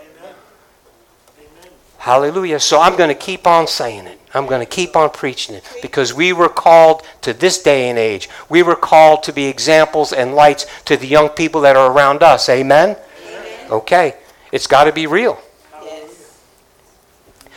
Hallelujah. 2.03 2.59
So 2.59 2.81
I'm 2.81 2.97
going 2.97 3.11
to 3.11 3.15
keep 3.15 3.47
on 3.47 3.69
saying 3.69 4.09
it. 4.09 4.19
I'm 4.35 4.47
going 4.47 4.59
to 4.59 4.67
keep 4.67 4.97
on 4.97 5.11
preaching 5.11 5.55
it 5.55 5.63
because 5.81 6.13
we 6.13 6.33
were 6.33 6.49
called 6.49 7.03
to 7.21 7.33
this 7.33 7.63
day 7.63 7.91
and 7.91 7.97
age. 7.97 8.29
We 8.49 8.65
were 8.65 8.75
called 8.75 9.23
to 9.23 9.33
be 9.33 9.45
examples 9.45 10.13
and 10.13 10.35
lights 10.35 10.67
to 10.87 10.97
the 10.97 11.07
young 11.07 11.29
people 11.29 11.61
that 11.61 11.77
are 11.77 11.93
around 11.93 12.25
us. 12.25 12.49
Amen? 12.49 12.97
Amen. 13.29 13.71
Okay. 13.71 14.17
It's 14.51 14.67
got 14.67 14.85
to 14.85 14.93
be 14.93 15.07
real. 15.07 15.41
Yes. 15.85 16.41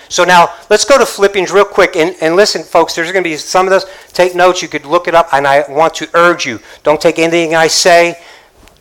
So 0.10 0.24
now 0.24 0.54
let's 0.70 0.86
go 0.86 1.00
to 1.00 1.08
Philippians 1.08 1.52
real 1.52 1.66
quick 1.66 1.96
and, 1.96 2.16
and 2.22 2.36
listen, 2.36 2.62
folks. 2.62 2.94
There's 2.94 3.12
going 3.12 3.24
to 3.24 3.28
be 3.28 3.38
some 3.38 3.66
of 3.66 3.72
this. 3.72 3.88
Take 4.14 4.36
notes. 4.36 4.62
You 4.62 4.68
could 4.68 4.86
look 4.86 5.08
it 5.08 5.16
up, 5.16 5.34
and 5.34 5.48
I 5.48 5.66
want 5.68 5.96
to 5.96 6.10
urge 6.14 6.46
you: 6.46 6.60
don't 6.84 7.02
take 7.02 7.18
anything 7.18 7.56
I 7.56 7.66
say. 7.66 8.22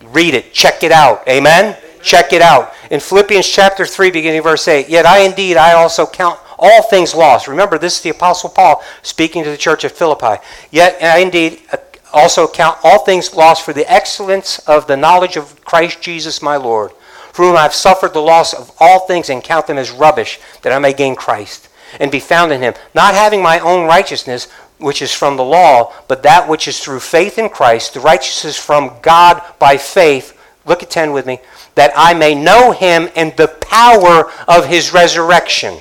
Read 0.08 0.34
it. 0.34 0.52
Check 0.52 0.82
it 0.82 0.92
out. 0.92 1.26
Amen. 1.26 1.78
Check 2.04 2.34
it 2.34 2.42
out. 2.42 2.74
In 2.90 3.00
Philippians 3.00 3.48
chapter 3.48 3.86
3, 3.86 4.10
beginning 4.10 4.42
verse 4.42 4.68
8, 4.68 4.88
Yet 4.90 5.06
I 5.06 5.20
indeed, 5.20 5.56
I 5.56 5.72
also 5.72 6.06
count 6.06 6.38
all 6.58 6.82
things 6.82 7.14
lost. 7.14 7.48
Remember, 7.48 7.78
this 7.78 7.96
is 7.96 8.02
the 8.02 8.10
Apostle 8.10 8.50
Paul 8.50 8.82
speaking 9.02 9.42
to 9.42 9.50
the 9.50 9.56
church 9.56 9.84
at 9.84 9.92
Philippi. 9.92 10.42
Yet 10.70 11.02
I 11.02 11.18
indeed 11.18 11.62
uh, 11.72 11.78
also 12.12 12.46
count 12.46 12.78
all 12.84 13.04
things 13.04 13.34
lost 13.34 13.64
for 13.64 13.72
the 13.72 13.90
excellence 13.90 14.58
of 14.60 14.86
the 14.86 14.96
knowledge 14.96 15.36
of 15.36 15.64
Christ 15.64 16.02
Jesus 16.02 16.42
my 16.42 16.56
Lord, 16.56 16.92
for 17.32 17.46
whom 17.46 17.56
I 17.56 17.62
have 17.62 17.74
suffered 17.74 18.12
the 18.12 18.20
loss 18.20 18.52
of 18.52 18.70
all 18.78 19.06
things 19.06 19.30
and 19.30 19.42
count 19.42 19.66
them 19.66 19.78
as 19.78 19.90
rubbish, 19.90 20.38
that 20.62 20.72
I 20.72 20.78
may 20.78 20.92
gain 20.92 21.16
Christ 21.16 21.68
and 22.00 22.12
be 22.12 22.20
found 22.20 22.52
in 22.52 22.60
him, 22.60 22.74
not 22.94 23.14
having 23.14 23.42
my 23.42 23.58
own 23.60 23.86
righteousness, 23.86 24.50
which 24.78 25.00
is 25.00 25.12
from 25.12 25.36
the 25.36 25.44
law, 25.44 25.92
but 26.08 26.22
that 26.22 26.48
which 26.48 26.68
is 26.68 26.80
through 26.80 27.00
faith 27.00 27.38
in 27.38 27.48
Christ, 27.48 27.94
the 27.94 28.00
righteousness 28.00 28.58
from 28.58 28.96
God 29.00 29.42
by 29.58 29.76
faith. 29.76 30.38
Look 30.66 30.82
at 30.82 30.90
10 30.90 31.12
with 31.12 31.26
me 31.26 31.40
that 31.74 31.92
I 31.96 32.14
may 32.14 32.34
know 32.34 32.72
him 32.72 33.08
and 33.16 33.36
the 33.36 33.48
power 33.48 34.30
of 34.48 34.66
his 34.66 34.92
resurrection. 34.92 35.78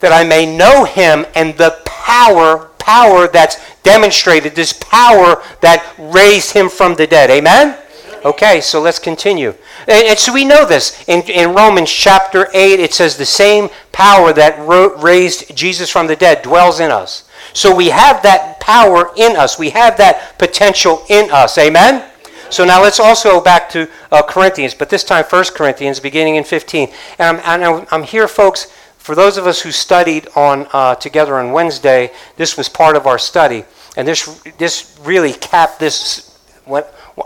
That 0.00 0.12
I 0.12 0.24
may 0.24 0.46
know 0.56 0.84
him 0.84 1.26
and 1.34 1.56
the 1.56 1.80
power, 1.84 2.70
power 2.78 3.28
that's 3.28 3.56
demonstrated, 3.82 4.54
this 4.54 4.72
power 4.72 5.42
that 5.60 5.94
raised 5.98 6.52
him 6.52 6.68
from 6.68 6.96
the 6.96 7.06
dead. 7.06 7.30
Amen? 7.30 7.78
Okay, 8.24 8.60
so 8.60 8.80
let's 8.80 8.98
continue. 8.98 9.54
And, 9.88 10.06
and, 10.06 10.18
so 10.18 10.32
we 10.32 10.44
know 10.44 10.64
this. 10.64 11.04
In, 11.08 11.22
in 11.22 11.54
Romans 11.54 11.90
chapter 11.90 12.48
8, 12.54 12.78
it 12.78 12.94
says 12.94 13.16
the 13.16 13.26
same 13.26 13.68
power 13.90 14.32
that 14.32 14.58
ro- 14.60 14.96
raised 14.98 15.56
Jesus 15.56 15.90
from 15.90 16.06
the 16.06 16.14
dead 16.14 16.42
dwells 16.42 16.78
in 16.78 16.92
us. 16.92 17.28
So 17.52 17.74
we 17.74 17.88
have 17.88 18.22
that 18.22 18.60
power 18.60 19.10
in 19.16 19.36
us. 19.36 19.58
We 19.58 19.70
have 19.70 19.96
that 19.96 20.38
potential 20.38 21.04
in 21.08 21.32
us. 21.32 21.58
Amen? 21.58 22.11
So 22.52 22.66
now 22.66 22.82
let's 22.82 23.00
also 23.00 23.30
go 23.30 23.40
back 23.40 23.70
to 23.70 23.88
uh, 24.10 24.22
Corinthians, 24.22 24.74
but 24.74 24.90
this 24.90 25.04
time 25.04 25.24
1 25.24 25.44
Corinthians, 25.54 26.00
beginning 26.00 26.36
in 26.36 26.44
15. 26.44 26.90
And 27.18 27.40
I'm, 27.40 27.62
I'm, 27.62 27.86
I'm 27.90 28.02
here, 28.02 28.28
folks, 28.28 28.70
for 28.98 29.14
those 29.14 29.38
of 29.38 29.46
us 29.46 29.62
who 29.62 29.72
studied 29.72 30.28
on 30.36 30.66
uh, 30.74 30.94
together 30.96 31.38
on 31.38 31.52
Wednesday, 31.52 32.12
this 32.36 32.58
was 32.58 32.68
part 32.68 32.94
of 32.94 33.06
our 33.06 33.18
study. 33.18 33.64
And 33.96 34.06
this, 34.06 34.42
this 34.58 34.98
really 35.02 35.32
capped 35.32 35.80
this. 35.80 36.38
When, 36.66 36.84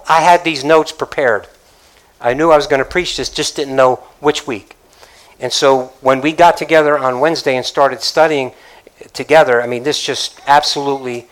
I 0.08 0.20
had 0.20 0.44
these 0.44 0.62
notes 0.62 0.92
prepared. 0.92 1.48
I 2.20 2.32
knew 2.32 2.52
I 2.52 2.56
was 2.56 2.68
going 2.68 2.78
to 2.78 2.88
preach 2.88 3.16
this, 3.16 3.28
just 3.28 3.56
didn't 3.56 3.74
know 3.74 3.96
which 4.20 4.46
week. 4.46 4.76
And 5.40 5.52
so 5.52 5.86
when 6.02 6.20
we 6.20 6.32
got 6.34 6.56
together 6.56 6.96
on 6.96 7.18
Wednesday 7.18 7.56
and 7.56 7.66
started 7.66 8.00
studying 8.00 8.52
together, 9.12 9.60
I 9.60 9.66
mean, 9.66 9.82
this 9.82 10.00
just 10.00 10.40
absolutely 10.46 11.26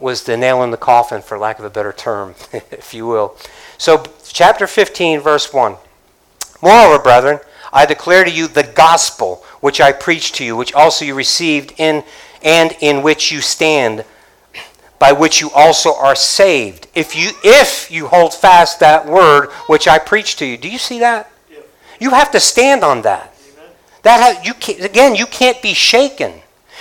was 0.00 0.24
the 0.24 0.36
nail 0.36 0.62
in 0.62 0.70
the 0.70 0.76
coffin, 0.76 1.22
for 1.22 1.38
lack 1.38 1.58
of 1.58 1.64
a 1.64 1.70
better 1.70 1.92
term, 1.92 2.34
if 2.52 2.94
you 2.94 3.06
will. 3.06 3.36
So, 3.78 4.04
chapter 4.24 4.66
15, 4.66 5.20
verse 5.20 5.52
1. 5.52 5.76
Moreover, 6.62 7.02
brethren, 7.02 7.40
I 7.72 7.86
declare 7.86 8.24
to 8.24 8.30
you 8.30 8.46
the 8.46 8.62
gospel 8.62 9.44
which 9.60 9.80
I 9.80 9.92
preached 9.92 10.36
to 10.36 10.44
you, 10.44 10.56
which 10.56 10.72
also 10.72 11.04
you 11.04 11.14
received 11.14 11.74
in 11.76 12.04
and 12.42 12.76
in 12.80 13.02
which 13.02 13.32
you 13.32 13.40
stand, 13.40 14.04
by 14.98 15.12
which 15.12 15.40
you 15.40 15.50
also 15.50 15.94
are 15.94 16.14
saved, 16.14 16.86
if 16.94 17.16
you 17.16 17.32
if 17.42 17.90
you 17.90 18.06
hold 18.06 18.32
fast 18.32 18.80
that 18.80 19.06
word 19.06 19.50
which 19.66 19.88
I 19.88 19.98
preached 19.98 20.38
to 20.38 20.46
you. 20.46 20.56
Do 20.56 20.68
you 20.68 20.78
see 20.78 21.00
that? 21.00 21.30
Yeah. 21.50 21.58
You 21.98 22.10
have 22.10 22.30
to 22.30 22.40
stand 22.40 22.84
on 22.84 23.02
that. 23.02 23.34
Amen. 23.52 23.70
That 24.02 24.20
ha- 24.20 24.42
you 24.44 24.84
again, 24.84 25.14
you 25.14 25.26
can't 25.26 25.60
be 25.60 25.74
shaken. 25.74 26.40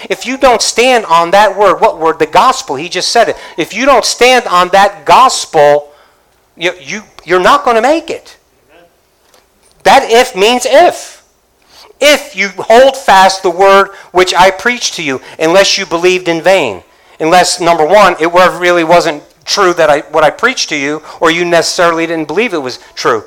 If 0.10 0.26
you 0.26 0.38
don't 0.38 0.62
stand 0.62 1.06
on 1.06 1.32
that 1.32 1.58
word, 1.58 1.80
what 1.80 2.00
word? 2.00 2.20
The 2.20 2.26
gospel. 2.26 2.76
He 2.76 2.90
just 2.90 3.12
said 3.12 3.30
it. 3.30 3.38
If 3.58 3.74
you 3.74 3.86
don't 3.86 4.06
stand 4.06 4.48
on 4.48 4.70
that 4.70 5.06
gospel, 5.06 5.94
you, 6.58 6.74
you, 6.80 7.04
you're 7.26 7.42
not 7.42 7.64
going 7.64 7.76
to 7.76 7.82
make 7.82 8.10
it. 8.10 8.38
That 9.84 10.10
if 10.10 10.36
means 10.36 10.66
if. 10.66 11.24
If 12.00 12.36
you 12.36 12.50
hold 12.58 12.98
fast 12.98 13.44
the 13.44 13.50
word 13.50 13.90
which 14.12 14.34
I 14.34 14.52
preached 14.52 14.96
to 14.96 15.04
you, 15.04 15.22
unless 15.40 15.78
you 15.78 15.86
believed 15.86 16.28
in 16.28 16.42
vain. 16.42 16.84
Unless, 17.20 17.62
number 17.62 17.86
one, 17.86 18.16
it 18.20 18.34
really 18.34 18.84
wasn't 18.84 19.24
true 19.46 19.74
that 19.76 19.90
I, 19.90 20.02
what 20.02 20.24
I 20.24 20.30
preached 20.30 20.70
to 20.70 20.76
you, 20.76 21.02
or 21.22 21.32
you 21.32 21.46
necessarily 21.46 22.06
didn't 22.06 22.28
believe 22.28 22.54
it 22.54 22.58
was 22.58 22.80
true. 22.96 23.24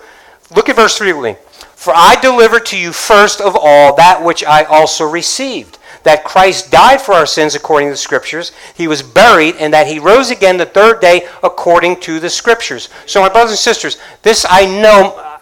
Look 0.54 0.68
at 0.68 0.76
verse 0.76 0.98
3 0.98 1.12
with 1.12 1.24
me. 1.24 1.36
For 1.74 1.92
I 1.94 2.16
delivered 2.20 2.66
to 2.66 2.78
you 2.78 2.92
first 2.92 3.40
of 3.40 3.56
all 3.58 3.94
that 3.96 4.22
which 4.22 4.44
I 4.44 4.64
also 4.64 5.08
received 5.08 5.78
that 6.06 6.22
Christ 6.22 6.70
died 6.70 7.02
for 7.02 7.14
our 7.14 7.26
sins 7.26 7.56
according 7.56 7.88
to 7.88 7.92
the 7.92 7.96
Scriptures, 7.96 8.52
he 8.76 8.86
was 8.86 9.02
buried, 9.02 9.56
and 9.56 9.74
that 9.74 9.88
he 9.88 9.98
rose 9.98 10.30
again 10.30 10.56
the 10.56 10.64
third 10.64 11.00
day 11.00 11.26
according 11.42 11.98
to 12.02 12.20
the 12.20 12.30
Scriptures. 12.30 12.90
So, 13.06 13.20
my 13.20 13.28
brothers 13.28 13.50
and 13.50 13.58
sisters, 13.58 13.98
this 14.22 14.46
I 14.48 14.66
know, 14.66 15.16
uh, 15.16 15.38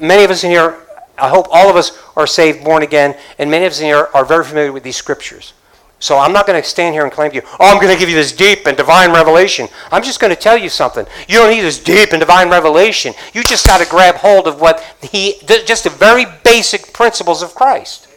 many 0.00 0.24
of 0.24 0.32
us 0.32 0.42
in 0.42 0.50
here, 0.50 0.76
I 1.16 1.28
hope 1.28 1.46
all 1.52 1.70
of 1.70 1.76
us 1.76 1.96
are 2.16 2.26
saved, 2.26 2.64
born 2.64 2.82
again, 2.82 3.16
and 3.38 3.48
many 3.48 3.64
of 3.64 3.70
us 3.70 3.78
in 3.78 3.86
here 3.86 4.08
are 4.12 4.24
very 4.24 4.44
familiar 4.44 4.72
with 4.72 4.82
these 4.82 4.96
Scriptures. 4.96 5.52
So 6.00 6.18
I'm 6.18 6.32
not 6.32 6.48
going 6.48 6.60
to 6.60 6.68
stand 6.68 6.96
here 6.96 7.04
and 7.04 7.12
claim 7.12 7.30
to 7.30 7.36
you, 7.36 7.42
oh, 7.60 7.72
I'm 7.72 7.80
going 7.80 7.94
to 7.94 7.98
give 7.98 8.08
you 8.08 8.16
this 8.16 8.32
deep 8.32 8.66
and 8.66 8.76
divine 8.76 9.12
revelation. 9.12 9.68
I'm 9.92 10.02
just 10.02 10.18
going 10.18 10.34
to 10.34 10.40
tell 10.40 10.58
you 10.58 10.68
something. 10.68 11.06
You 11.28 11.38
don't 11.38 11.50
need 11.50 11.60
this 11.60 11.80
deep 11.80 12.10
and 12.10 12.18
divine 12.18 12.50
revelation. 12.50 13.14
You 13.34 13.44
just 13.44 13.68
got 13.68 13.80
to 13.80 13.88
grab 13.88 14.16
hold 14.16 14.48
of 14.48 14.60
what 14.60 14.82
he, 15.00 15.36
just 15.46 15.84
the 15.84 15.90
very 15.90 16.24
basic 16.42 16.92
principles 16.92 17.40
of 17.40 17.54
Christ 17.54 18.08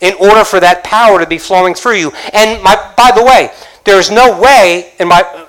in 0.00 0.14
order 0.14 0.44
for 0.44 0.60
that 0.60 0.84
power 0.84 1.18
to 1.18 1.26
be 1.26 1.38
flowing 1.38 1.74
through 1.74 1.96
you. 1.96 2.12
And 2.32 2.62
my, 2.62 2.76
by 2.96 3.12
the 3.14 3.24
way, 3.24 3.50
there's 3.84 4.10
no 4.10 4.38
way 4.40 4.92
in 4.98 5.08
my 5.08 5.46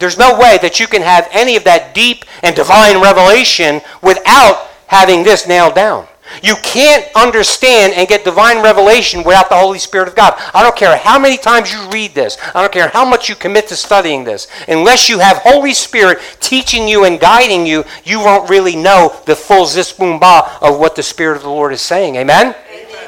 there's 0.00 0.16
no 0.16 0.38
way 0.38 0.58
that 0.62 0.78
you 0.78 0.86
can 0.86 1.02
have 1.02 1.28
any 1.32 1.56
of 1.56 1.64
that 1.64 1.92
deep 1.92 2.24
and 2.42 2.54
divine 2.54 3.02
revelation 3.02 3.80
without 4.00 4.68
having 4.86 5.24
this 5.24 5.48
nailed 5.48 5.74
down. 5.74 6.06
You 6.42 6.54
can't 6.62 7.06
understand 7.16 7.94
and 7.94 8.06
get 8.06 8.24
divine 8.24 8.62
revelation 8.62 9.24
without 9.24 9.48
the 9.48 9.56
Holy 9.56 9.78
Spirit 9.78 10.08
of 10.08 10.14
God. 10.14 10.34
I 10.54 10.62
don't 10.62 10.76
care 10.76 10.96
how 10.96 11.18
many 11.18 11.36
times 11.36 11.72
you 11.72 11.88
read 11.88 12.14
this. 12.14 12.36
I 12.54 12.60
don't 12.60 12.72
care 12.72 12.88
how 12.88 13.04
much 13.04 13.28
you 13.28 13.34
commit 13.34 13.66
to 13.68 13.76
studying 13.76 14.24
this. 14.24 14.46
Unless 14.68 15.08
you 15.08 15.18
have 15.18 15.38
Holy 15.38 15.74
Spirit 15.74 16.18
teaching 16.38 16.86
you 16.86 17.04
and 17.04 17.18
guiding 17.18 17.66
you, 17.66 17.84
you 18.04 18.20
won't 18.20 18.50
really 18.50 18.76
know 18.76 19.16
the 19.26 19.34
full 19.34 19.64
zisbumba 19.64 20.62
of 20.62 20.78
what 20.78 20.96
the 20.96 21.02
Spirit 21.02 21.36
of 21.36 21.42
the 21.42 21.48
Lord 21.48 21.72
is 21.72 21.80
saying. 21.80 22.16
Amen? 22.16 22.54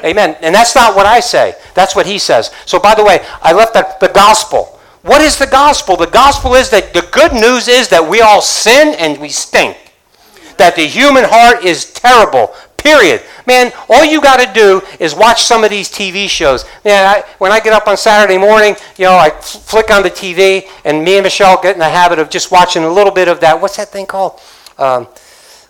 Amen? 0.03 0.37
And 0.41 0.53
that's 0.53 0.75
not 0.75 0.95
what 0.95 1.05
I 1.05 1.19
say. 1.19 1.55
That's 1.73 1.95
what 1.95 2.05
he 2.05 2.19
says. 2.19 2.51
So 2.65 2.79
by 2.79 2.95
the 2.95 3.03
way, 3.03 3.25
I 3.41 3.53
left 3.53 3.73
that 3.73 3.99
the 3.99 4.09
gospel. 4.09 4.79
What 5.03 5.21
is 5.21 5.37
the 5.37 5.47
gospel? 5.47 5.97
The 5.97 6.07
gospel 6.07 6.53
is 6.53 6.69
that 6.69 6.93
the 6.93 7.07
good 7.11 7.33
news 7.33 7.67
is 7.67 7.89
that 7.89 8.07
we 8.07 8.21
all 8.21 8.41
sin 8.41 8.95
and 8.99 9.19
we 9.19 9.29
stink. 9.29 9.77
That 10.57 10.75
the 10.75 10.85
human 10.85 11.23
heart 11.23 11.65
is 11.65 11.91
terrible, 11.91 12.53
Period. 12.83 13.21
Man, 13.45 13.71
all 13.89 14.03
you 14.03 14.19
got 14.21 14.39
to 14.43 14.51
do 14.59 14.81
is 14.99 15.13
watch 15.13 15.43
some 15.43 15.63
of 15.63 15.69
these 15.69 15.87
TV 15.87 16.27
shows. 16.27 16.65
Man, 16.83 17.05
I, 17.05 17.23
when 17.37 17.51
I 17.51 17.59
get 17.59 17.73
up 17.73 17.87
on 17.87 17.95
Saturday 17.95 18.39
morning, 18.39 18.75
you 18.97 19.05
know, 19.05 19.13
I 19.13 19.29
flick 19.29 19.91
on 19.91 20.01
the 20.01 20.09
TV, 20.09 20.67
and 20.83 21.03
me 21.03 21.17
and 21.17 21.23
Michelle 21.23 21.61
get 21.61 21.73
in 21.73 21.79
the 21.79 21.89
habit 21.89 22.17
of 22.17 22.31
just 22.31 22.51
watching 22.51 22.83
a 22.83 22.89
little 22.89 23.13
bit 23.13 23.27
of 23.27 23.39
that. 23.41 23.61
What's 23.61 23.77
that 23.77 23.89
thing 23.89 24.07
called? 24.07 24.39
Um, 24.79 25.07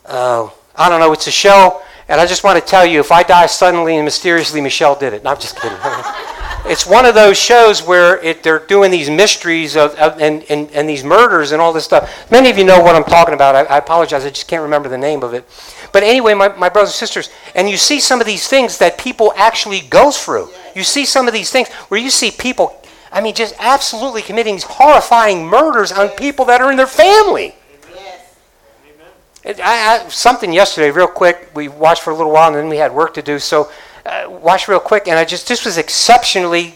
uh, 0.05 0.49
I 0.73 0.87
don't 0.87 1.01
know. 1.01 1.11
It's 1.11 1.27
a 1.27 1.31
show, 1.31 1.81
and 2.11 2.19
I 2.19 2.25
just 2.25 2.43
want 2.43 2.59
to 2.59 2.69
tell 2.69 2.85
you, 2.85 2.99
if 2.99 3.09
I 3.09 3.23
die 3.23 3.45
suddenly 3.45 3.95
and 3.95 4.03
mysteriously, 4.03 4.59
Michelle 4.59 4.95
did 4.99 5.13
it. 5.13 5.23
No, 5.23 5.29
I'm 5.29 5.39
just 5.39 5.55
kidding. 5.55 5.77
it's 6.65 6.85
one 6.85 7.05
of 7.05 7.15
those 7.15 7.39
shows 7.39 7.81
where 7.81 8.21
it, 8.21 8.43
they're 8.43 8.59
doing 8.59 8.91
these 8.91 9.09
mysteries 9.09 9.77
of, 9.77 9.95
of 9.95 10.19
and, 10.21 10.43
and, 10.49 10.69
and, 10.71 10.89
these 10.89 11.05
murders 11.05 11.53
and 11.53 11.61
all 11.61 11.71
this 11.71 11.85
stuff. 11.85 12.29
Many 12.29 12.49
of 12.49 12.57
you 12.57 12.65
know 12.65 12.81
what 12.81 12.97
I'm 12.97 13.05
talking 13.05 13.33
about. 13.33 13.55
I, 13.55 13.61
I 13.63 13.77
apologize. 13.77 14.25
I 14.25 14.29
just 14.29 14.49
can't 14.49 14.61
remember 14.61 14.89
the 14.89 14.97
name 14.97 15.23
of 15.23 15.33
it. 15.33 15.45
But 15.93 16.03
anyway, 16.03 16.33
my, 16.33 16.49
my 16.49 16.67
brothers 16.67 16.89
and 16.89 16.95
sisters, 16.95 17.29
and 17.55 17.69
you 17.69 17.77
see 17.77 18.01
some 18.01 18.19
of 18.19 18.27
these 18.27 18.45
things 18.45 18.77
that 18.79 18.97
people 18.97 19.31
actually 19.37 19.79
go 19.79 20.11
through. 20.11 20.49
You 20.75 20.83
see 20.83 21.05
some 21.05 21.29
of 21.29 21.33
these 21.33 21.49
things 21.49 21.69
where 21.87 21.99
you 22.01 22.09
see 22.09 22.29
people, 22.29 22.77
I 23.09 23.21
mean, 23.21 23.35
just 23.35 23.55
absolutely 23.57 24.21
committing 24.21 24.59
horrifying 24.61 25.45
murders 25.45 25.93
on 25.93 26.09
people 26.09 26.43
that 26.45 26.59
are 26.59 26.71
in 26.71 26.75
their 26.75 26.87
family. 26.87 27.55
It, 29.43 29.59
I, 29.59 30.03
I, 30.05 30.09
something 30.09 30.53
yesterday, 30.53 30.91
real 30.91 31.07
quick. 31.07 31.49
We 31.55 31.67
watched 31.67 32.03
for 32.03 32.11
a 32.11 32.15
little 32.15 32.31
while, 32.31 32.49
and 32.49 32.57
then 32.57 32.69
we 32.69 32.77
had 32.77 32.93
work 32.93 33.13
to 33.15 33.21
do. 33.21 33.39
So, 33.39 33.71
uh, 34.05 34.25
watch 34.29 34.67
real 34.67 34.79
quick, 34.79 35.07
and 35.07 35.17
I 35.17 35.25
just 35.25 35.47
this 35.47 35.65
was 35.65 35.77
exceptionally 35.77 36.75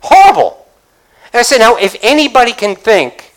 horrible. 0.00 0.66
And 1.32 1.40
I 1.40 1.42
said, 1.42 1.58
now, 1.58 1.76
if 1.76 1.96
anybody 2.02 2.52
can 2.52 2.76
think 2.76 3.32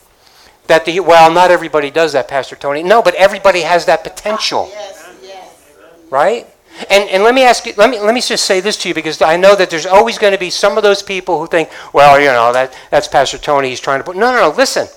that 0.68 0.86
the, 0.86 1.00
well, 1.00 1.32
not 1.32 1.52
everybody 1.52 1.92
does 1.92 2.14
that, 2.14 2.28
Pastor 2.28 2.56
Tony. 2.56 2.84
No, 2.84 3.02
but 3.02 3.14
everybody 3.16 3.62
has 3.62 3.86
that 3.86 4.04
potential. 4.04 4.68
Yes, 4.72 5.16
yes. 5.24 5.70
Right? 6.10 6.48
And, 6.90 7.10
and 7.10 7.24
let 7.24 7.34
me 7.34 7.44
ask 7.44 7.66
you, 7.66 7.74
let 7.78 7.90
me, 7.90 8.00
let 8.00 8.14
me 8.14 8.20
just 8.20 8.46
say 8.46 8.60
this 8.60 8.76
to 8.80 8.90
you 8.90 8.96
because 8.96 9.22
I 9.22 9.38
know 9.38 9.56
that 9.56 9.70
there's 9.70 9.86
always 9.86 10.18
going 10.18 10.34
to 10.34 10.40
be 10.40 10.50
some 10.50 10.76
of 10.76 10.84
those 10.84 11.02
people 11.02 11.40
who 11.40 11.48
think, 11.48 11.70
well, 11.94 12.20
you 12.20 12.28
know, 12.28 12.52
that, 12.52 12.76
that's 12.92 13.08
Pastor 13.08 13.38
Tony, 13.38 13.70
he's 13.70 13.80
trying 13.80 14.00
to 14.00 14.04
put. 14.04 14.18
No, 14.18 14.32
no, 14.32 14.50
no, 14.50 14.56
listen. 14.56 14.88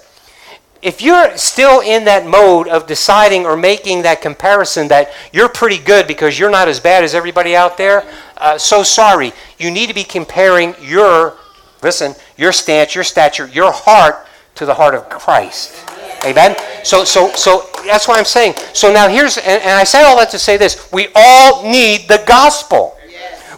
If 0.80 1.02
you're 1.02 1.36
still 1.36 1.80
in 1.80 2.04
that 2.04 2.26
mode 2.26 2.68
of 2.68 2.86
deciding 2.86 3.46
or 3.46 3.56
making 3.56 4.02
that 4.02 4.22
comparison 4.22 4.88
that 4.88 5.12
you're 5.32 5.48
pretty 5.48 5.78
good 5.78 6.06
because 6.06 6.38
you're 6.38 6.50
not 6.50 6.68
as 6.68 6.78
bad 6.78 7.02
as 7.02 7.14
everybody 7.14 7.56
out 7.56 7.76
there, 7.76 8.08
uh, 8.36 8.58
so 8.58 8.82
sorry. 8.84 9.32
You 9.58 9.70
need 9.70 9.88
to 9.88 9.94
be 9.94 10.04
comparing 10.04 10.74
your, 10.80 11.36
listen, 11.82 12.14
your 12.36 12.52
stance, 12.52 12.94
your 12.94 13.02
stature, 13.02 13.48
your 13.48 13.72
heart 13.72 14.26
to 14.54 14.66
the 14.66 14.74
heart 14.74 14.94
of 14.94 15.08
Christ. 15.08 15.84
Amen. 16.24 16.56
So, 16.84 17.04
so, 17.04 17.32
so 17.32 17.68
that's 17.84 18.06
what 18.06 18.18
I'm 18.18 18.24
saying. 18.24 18.54
So 18.72 18.92
now 18.92 19.08
here's, 19.08 19.36
and, 19.38 19.62
and 19.62 19.70
I 19.70 19.84
say 19.84 20.02
all 20.04 20.16
that 20.18 20.30
to 20.30 20.38
say 20.38 20.56
this: 20.56 20.90
we 20.92 21.08
all 21.14 21.62
need 21.62 22.08
the 22.08 22.22
gospel. 22.26 22.96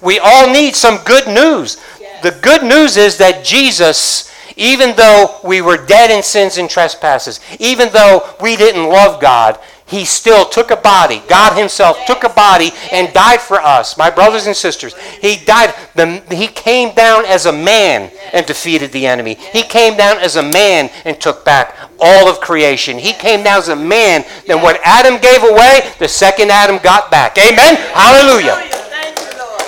We 0.02 0.18
all 0.18 0.50
need 0.50 0.74
some 0.76 0.98
good 1.04 1.26
news. 1.26 1.76
The 2.22 2.38
good 2.42 2.62
news 2.62 2.96
is 2.96 3.18
that 3.18 3.44
Jesus, 3.44 4.29
even 4.56 4.94
though 4.96 5.38
we 5.44 5.60
were 5.60 5.76
dead 5.76 6.10
in 6.10 6.22
sins 6.22 6.58
and 6.58 6.68
trespasses, 6.68 7.40
even 7.58 7.90
though 7.92 8.34
we 8.40 8.56
didn't 8.56 8.88
love 8.88 9.20
God, 9.20 9.58
he 9.90 10.04
still 10.04 10.44
took 10.44 10.70
a 10.70 10.76
body. 10.76 11.20
God 11.28 11.58
Himself 11.58 11.98
took 12.06 12.22
a 12.22 12.28
body 12.28 12.70
and 12.92 13.12
died 13.12 13.40
for 13.40 13.60
us, 13.60 13.98
my 13.98 14.08
brothers 14.08 14.46
and 14.46 14.54
sisters. 14.54 14.94
He 15.20 15.44
died. 15.44 15.74
The, 15.96 16.22
he 16.32 16.46
came 16.46 16.94
down 16.94 17.24
as 17.24 17.46
a 17.46 17.52
man 17.52 18.12
and 18.32 18.46
defeated 18.46 18.92
the 18.92 19.04
enemy. 19.06 19.34
He 19.34 19.64
came 19.64 19.96
down 19.96 20.18
as 20.18 20.36
a 20.36 20.42
man 20.44 20.90
and 21.04 21.20
took 21.20 21.44
back 21.44 21.76
all 21.98 22.28
of 22.28 22.40
creation. 22.40 22.98
He 22.98 23.12
came 23.12 23.42
down 23.42 23.58
as 23.58 23.68
a 23.68 23.74
man. 23.74 24.24
Then 24.46 24.62
what 24.62 24.80
Adam 24.84 25.20
gave 25.20 25.42
away, 25.42 25.92
the 25.98 26.06
second 26.06 26.52
Adam 26.52 26.78
got 26.78 27.10
back. 27.10 27.36
Amen. 27.36 27.74
Hallelujah. 27.92 28.79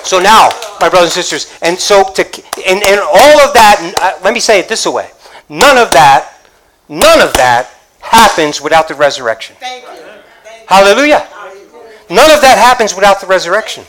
So 0.05 0.19
now, 0.19 0.51
my 0.81 0.88
brothers 0.88 1.17
and 1.17 1.25
sisters, 1.25 1.59
and 1.62 1.79
so 1.79 2.05
to 2.12 2.23
and, 2.67 2.83
and 2.83 3.01
all 3.01 3.41
of 3.41 3.55
that. 3.55 3.95
Uh, 4.01 4.25
let 4.25 4.35
me 4.35 4.41
say 4.41 4.59
it 4.59 4.69
this 4.69 4.87
way: 4.87 5.11
none 5.49 5.79
of 5.79 5.91
that, 5.93 6.47
none 6.88 7.21
of 7.21 7.33
that 7.35 7.71
happens 8.01 8.61
without 8.61 8.88
the 8.88 8.95
resurrection. 8.95 9.57
Thank 9.61 9.85
you. 9.85 10.03
Hallelujah. 10.67 11.29
None 12.11 12.31
of 12.31 12.41
that 12.43 12.59
happens 12.59 12.95
without 12.95 13.21
the 13.21 13.27
resurrection. 13.27 13.85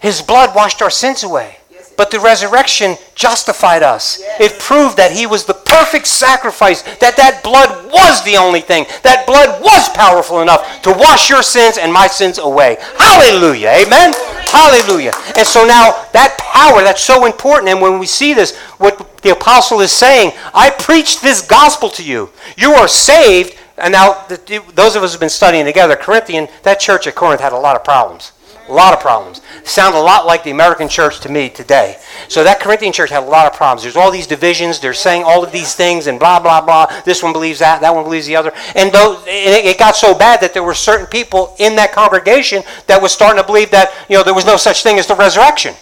His 0.00 0.22
blood 0.22 0.54
washed 0.54 0.82
our 0.82 0.90
sins 0.90 1.22
away. 1.22 1.58
But 1.96 2.10
the 2.10 2.20
resurrection 2.20 2.96
justified 3.14 3.82
us. 3.82 4.20
It 4.40 4.58
proved 4.58 4.96
that 4.96 5.12
he 5.12 5.26
was 5.26 5.44
the 5.44 5.54
perfect 5.54 6.06
sacrifice, 6.06 6.82
that 6.98 7.16
that 7.16 7.42
blood 7.42 7.92
was 7.92 8.24
the 8.24 8.36
only 8.36 8.60
thing. 8.60 8.86
That 9.02 9.26
blood 9.26 9.62
was 9.62 9.88
powerful 9.90 10.40
enough 10.40 10.82
to 10.82 10.90
wash 10.92 11.30
your 11.30 11.42
sins 11.42 11.78
and 11.78 11.92
my 11.92 12.06
sins 12.06 12.38
away. 12.38 12.76
Hallelujah. 12.98 13.68
Amen. 13.68 14.12
Hallelujah. 14.46 15.12
And 15.36 15.46
so 15.46 15.64
now 15.64 16.06
that 16.12 16.36
power, 16.38 16.82
that's 16.82 17.02
so 17.02 17.26
important. 17.26 17.70
And 17.70 17.80
when 17.80 17.98
we 17.98 18.06
see 18.06 18.34
this, 18.34 18.56
what 18.78 19.22
the 19.22 19.30
apostle 19.30 19.80
is 19.80 19.92
saying, 19.92 20.32
I 20.52 20.70
preach 20.70 21.20
this 21.20 21.46
gospel 21.46 21.90
to 21.90 22.02
you. 22.02 22.30
You 22.56 22.72
are 22.72 22.88
saved. 22.88 23.56
And 23.76 23.90
now, 23.90 24.24
those 24.28 24.94
of 24.94 25.02
us 25.02 25.10
who 25.10 25.14
have 25.14 25.20
been 25.20 25.28
studying 25.28 25.64
together, 25.64 25.96
Corinthian, 25.96 26.46
that 26.62 26.78
church 26.78 27.08
at 27.08 27.16
Corinth 27.16 27.40
had 27.40 27.52
a 27.52 27.58
lot 27.58 27.74
of 27.74 27.82
problems. 27.82 28.30
A 28.66 28.72
lot 28.72 28.94
of 28.94 29.00
problems. 29.00 29.42
Sound 29.64 29.94
a 29.94 30.00
lot 30.00 30.24
like 30.24 30.42
the 30.42 30.50
American 30.50 30.88
church 30.88 31.20
to 31.20 31.28
me 31.28 31.50
today. 31.50 31.98
So 32.28 32.42
that 32.44 32.60
Corinthian 32.60 32.94
church 32.94 33.10
had 33.10 33.22
a 33.22 33.26
lot 33.26 33.46
of 33.46 33.52
problems. 33.52 33.82
There's 33.82 33.96
all 33.96 34.10
these 34.10 34.26
divisions. 34.26 34.80
They're 34.80 34.94
saying 34.94 35.22
all 35.22 35.44
of 35.44 35.52
these 35.52 35.74
things 35.74 36.06
and 36.06 36.18
blah, 36.18 36.40
blah, 36.40 36.62
blah. 36.62 36.86
This 37.04 37.22
one 37.22 37.34
believes 37.34 37.58
that. 37.58 37.82
That 37.82 37.94
one 37.94 38.04
believes 38.04 38.26
the 38.26 38.36
other. 38.36 38.52
And 38.74 38.90
though 38.90 39.22
it 39.26 39.78
got 39.78 39.96
so 39.96 40.16
bad 40.16 40.40
that 40.40 40.54
there 40.54 40.62
were 40.62 40.74
certain 40.74 41.06
people 41.06 41.54
in 41.58 41.76
that 41.76 41.92
congregation 41.92 42.62
that 42.86 43.02
was 43.02 43.12
starting 43.12 43.40
to 43.40 43.46
believe 43.46 43.70
that, 43.70 43.92
you 44.08 44.16
know, 44.16 44.24
there 44.24 44.34
was 44.34 44.46
no 44.46 44.56
such 44.56 44.82
thing 44.82 44.98
as 44.98 45.06
the 45.06 45.14
resurrection. 45.14 45.74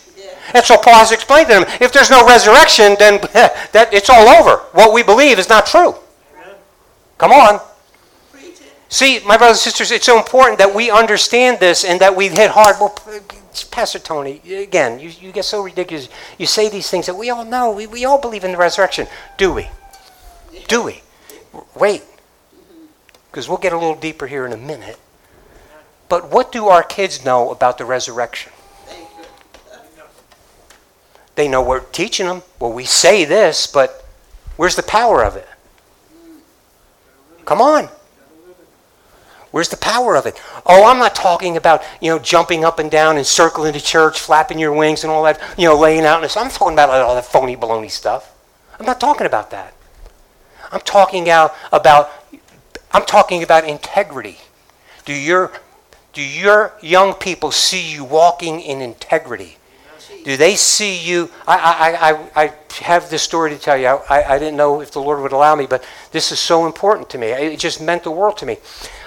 And 0.54 0.64
so 0.64 0.76
Paul 0.76 0.94
has 0.94 1.12
explained 1.12 1.48
to 1.48 1.54
them, 1.54 1.64
if 1.80 1.92
there's 1.92 2.10
no 2.10 2.26
resurrection, 2.26 2.96
then 2.98 3.20
that 3.32 3.88
it's 3.92 4.10
all 4.10 4.28
over. 4.28 4.62
What 4.72 4.92
we 4.92 5.04
believe 5.04 5.38
is 5.38 5.48
not 5.48 5.66
true. 5.66 5.94
Come 7.18 7.30
on. 7.30 7.60
See, 8.92 9.20
my 9.20 9.38
brothers 9.38 9.56
and 9.56 9.72
sisters, 9.72 9.90
it's 9.90 10.04
so 10.04 10.18
important 10.18 10.58
that 10.58 10.74
we 10.74 10.90
understand 10.90 11.58
this 11.60 11.82
and 11.82 11.98
that 12.02 12.14
we 12.14 12.28
hit 12.28 12.50
hard. 12.50 12.76
Well, 12.78 12.94
Pastor 13.70 13.98
Tony, 13.98 14.42
again, 14.54 15.00
you, 15.00 15.10
you 15.18 15.32
get 15.32 15.46
so 15.46 15.62
ridiculous. 15.62 16.10
You 16.36 16.44
say 16.44 16.68
these 16.68 16.90
things 16.90 17.06
that 17.06 17.14
we 17.14 17.30
all 17.30 17.46
know. 17.46 17.70
We, 17.72 17.86
we 17.86 18.04
all 18.04 18.18
believe 18.18 18.44
in 18.44 18.52
the 18.52 18.58
resurrection. 18.58 19.06
Do 19.38 19.50
we? 19.50 19.68
Do 20.68 20.82
we? 20.82 21.00
Wait. 21.74 22.02
Because 23.30 23.48
we'll 23.48 23.56
get 23.56 23.72
a 23.72 23.78
little 23.78 23.94
deeper 23.94 24.26
here 24.26 24.44
in 24.44 24.52
a 24.52 24.58
minute. 24.58 24.98
But 26.10 26.30
what 26.30 26.52
do 26.52 26.68
our 26.68 26.82
kids 26.82 27.24
know 27.24 27.50
about 27.50 27.78
the 27.78 27.86
resurrection? 27.86 28.52
They 31.34 31.48
know 31.48 31.62
we're 31.62 31.80
teaching 31.80 32.26
them. 32.26 32.42
Well, 32.60 32.74
we 32.74 32.84
say 32.84 33.24
this, 33.24 33.66
but 33.66 34.04
where's 34.58 34.76
the 34.76 34.82
power 34.82 35.24
of 35.24 35.34
it? 35.34 35.48
Come 37.46 37.62
on. 37.62 37.88
Where's 39.52 39.68
the 39.68 39.76
power 39.76 40.16
of 40.16 40.26
it? 40.26 40.40
Oh, 40.66 40.84
I'm 40.86 40.98
not 40.98 41.14
talking 41.14 41.56
about, 41.56 41.82
you 42.00 42.10
know, 42.10 42.18
jumping 42.18 42.64
up 42.64 42.78
and 42.78 42.90
down 42.90 43.18
and 43.18 43.26
circling 43.26 43.74
the 43.74 43.80
church, 43.80 44.18
flapping 44.18 44.58
your 44.58 44.72
wings 44.72 45.04
and 45.04 45.10
all 45.10 45.22
that, 45.24 45.40
you 45.56 45.68
know, 45.68 45.78
laying 45.78 46.04
out 46.04 46.22
this. 46.22 46.36
I'm 46.36 46.50
talking 46.50 46.72
about 46.72 46.90
all 46.90 47.14
that 47.14 47.26
phony 47.26 47.54
baloney 47.54 47.90
stuff. 47.90 48.34
I'm 48.80 48.86
not 48.86 48.98
talking 48.98 49.26
about 49.26 49.50
that. 49.50 49.74
I'm 50.72 50.80
talking 50.80 51.28
out 51.28 51.54
about 51.70 52.10
I'm 52.92 53.04
talking 53.04 53.42
about 53.42 53.64
integrity. 53.64 54.38
Do 55.04 55.12
your 55.12 55.52
do 56.12 56.22
your 56.22 56.72
young 56.80 57.14
people 57.14 57.50
see 57.50 57.92
you 57.92 58.04
walking 58.04 58.60
in 58.60 58.80
integrity? 58.80 59.58
Do 60.24 60.36
they 60.36 60.54
see 60.54 60.96
you? 60.96 61.30
I, 61.48 61.56
I, 61.56 62.10
I, 62.10 62.44
I 62.44 62.54
have 62.82 63.10
this 63.10 63.22
story 63.22 63.50
to 63.50 63.58
tell 63.58 63.76
you. 63.76 63.86
I, 63.86 64.34
I 64.34 64.38
didn't 64.38 64.56
know 64.56 64.80
if 64.80 64.92
the 64.92 65.00
Lord 65.00 65.20
would 65.20 65.32
allow 65.32 65.56
me, 65.56 65.66
but 65.66 65.84
this 66.12 66.30
is 66.30 66.38
so 66.38 66.64
important 66.64 67.10
to 67.10 67.18
me. 67.18 67.28
It 67.28 67.58
just 67.58 67.80
meant 67.80 68.04
the 68.04 68.10
world 68.10 68.36
to 68.38 68.46
me. 68.46 68.58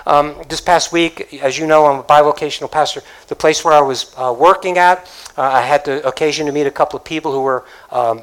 Um, 0.08 0.36
this 0.50 0.62
past 0.62 0.92
week, 0.92 1.34
as 1.42 1.58
you 1.58 1.66
know, 1.66 1.88
I'm 1.88 2.00
a 2.00 2.04
bivocational 2.04 2.72
pastor. 2.72 3.02
The 3.28 3.36
place 3.36 3.66
where 3.66 3.74
I 3.74 3.82
was 3.82 4.14
uh, 4.18 4.36
working 4.38 4.78
at, 4.78 5.00
uh, 5.36 5.42
I 5.42 5.62
had 5.62 5.84
the 5.84 6.08
occasion 6.08 6.46
to 6.46 6.52
meet 6.52 6.68
a 6.68 6.72
couple 6.72 6.98
of 6.98 7.04
people 7.04 7.32
who 7.32 7.42
were 7.42 7.66
um, 7.92 8.22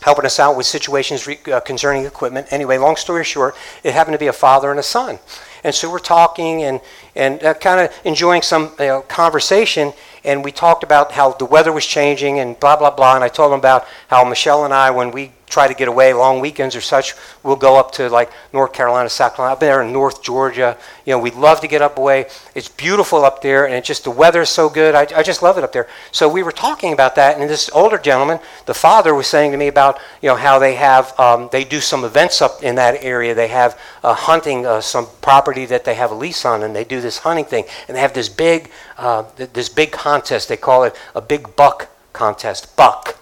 helping 0.00 0.24
us 0.24 0.40
out 0.40 0.56
with 0.56 0.64
situations 0.64 1.26
re- 1.26 1.38
uh, 1.52 1.60
concerning 1.60 2.06
equipment. 2.06 2.46
Anyway, 2.50 2.78
long 2.78 2.96
story 2.96 3.24
short, 3.24 3.54
it 3.84 3.92
happened 3.92 4.14
to 4.14 4.18
be 4.18 4.28
a 4.28 4.32
father 4.32 4.70
and 4.70 4.80
a 4.80 4.82
son. 4.82 5.18
And 5.64 5.74
so 5.74 5.90
we're 5.90 5.98
talking 5.98 6.62
and, 6.62 6.80
and 7.14 7.42
uh, 7.44 7.54
kind 7.54 7.80
of 7.80 7.94
enjoying 8.04 8.40
some 8.40 8.72
you 8.78 8.86
know, 8.86 9.02
conversation. 9.02 9.92
And 10.24 10.42
we 10.42 10.50
talked 10.50 10.82
about 10.82 11.12
how 11.12 11.32
the 11.32 11.44
weather 11.44 11.72
was 11.72 11.86
changing 11.86 12.40
and 12.40 12.58
blah, 12.58 12.76
blah, 12.76 12.90
blah. 12.90 13.14
And 13.16 13.22
I 13.22 13.28
told 13.28 13.52
him 13.52 13.58
about 13.58 13.86
how 14.08 14.24
Michelle 14.24 14.64
and 14.64 14.72
I, 14.72 14.90
when 14.90 15.10
we 15.10 15.32
try 15.52 15.68
to 15.68 15.74
get 15.74 15.86
away 15.86 16.14
long 16.14 16.40
weekends 16.40 16.74
or 16.74 16.80
such, 16.80 17.14
we'll 17.42 17.56
go 17.56 17.78
up 17.78 17.92
to 17.92 18.08
like 18.08 18.30
North 18.54 18.72
Carolina, 18.72 19.08
South 19.08 19.36
Carolina, 19.36 19.52
up 19.52 19.60
there 19.60 19.82
in 19.82 19.92
North 19.92 20.22
Georgia. 20.22 20.78
You 21.04 21.12
know, 21.12 21.18
we 21.18 21.30
love 21.30 21.60
to 21.60 21.68
get 21.68 21.82
up 21.82 21.98
away. 21.98 22.26
It's 22.54 22.68
beautiful 22.68 23.24
up 23.24 23.42
there, 23.42 23.66
and 23.66 23.74
it's 23.74 23.86
just 23.86 24.04
the 24.04 24.10
weather's 24.10 24.48
so 24.48 24.70
good. 24.70 24.94
I, 24.94 25.06
I 25.14 25.22
just 25.22 25.42
love 25.42 25.58
it 25.58 25.64
up 25.64 25.72
there. 25.72 25.88
So 26.10 26.26
we 26.26 26.42
were 26.42 26.52
talking 26.52 26.94
about 26.94 27.14
that, 27.16 27.38
and 27.38 27.50
this 27.50 27.68
older 27.74 27.98
gentleman, 27.98 28.40
the 28.64 28.72
father, 28.74 29.14
was 29.14 29.26
saying 29.26 29.52
to 29.52 29.58
me 29.58 29.68
about 29.68 30.00
you 30.22 30.28
know 30.28 30.36
how 30.36 30.58
they 30.58 30.74
have 30.74 31.18
um, 31.20 31.50
they 31.52 31.64
do 31.64 31.80
some 31.80 32.04
events 32.04 32.40
up 32.40 32.62
in 32.62 32.76
that 32.76 33.04
area. 33.04 33.34
They 33.34 33.48
have 33.48 33.78
uh, 34.02 34.14
hunting 34.14 34.64
uh, 34.64 34.80
some 34.80 35.06
property 35.20 35.66
that 35.66 35.84
they 35.84 35.94
have 35.94 36.10
a 36.10 36.14
lease 36.14 36.46
on, 36.46 36.62
and 36.62 36.74
they 36.74 36.84
do 36.84 37.02
this 37.02 37.18
hunting 37.18 37.44
thing, 37.44 37.64
and 37.88 37.96
they 37.96 38.00
have 38.00 38.14
this 38.14 38.30
big 38.30 38.70
uh, 38.96 39.24
this 39.36 39.68
big 39.68 39.92
contest. 39.92 40.48
They 40.48 40.56
call 40.56 40.84
it 40.84 40.96
a 41.14 41.20
big 41.20 41.54
buck 41.56 41.90
contest. 42.14 42.74
Buck, 42.76 43.18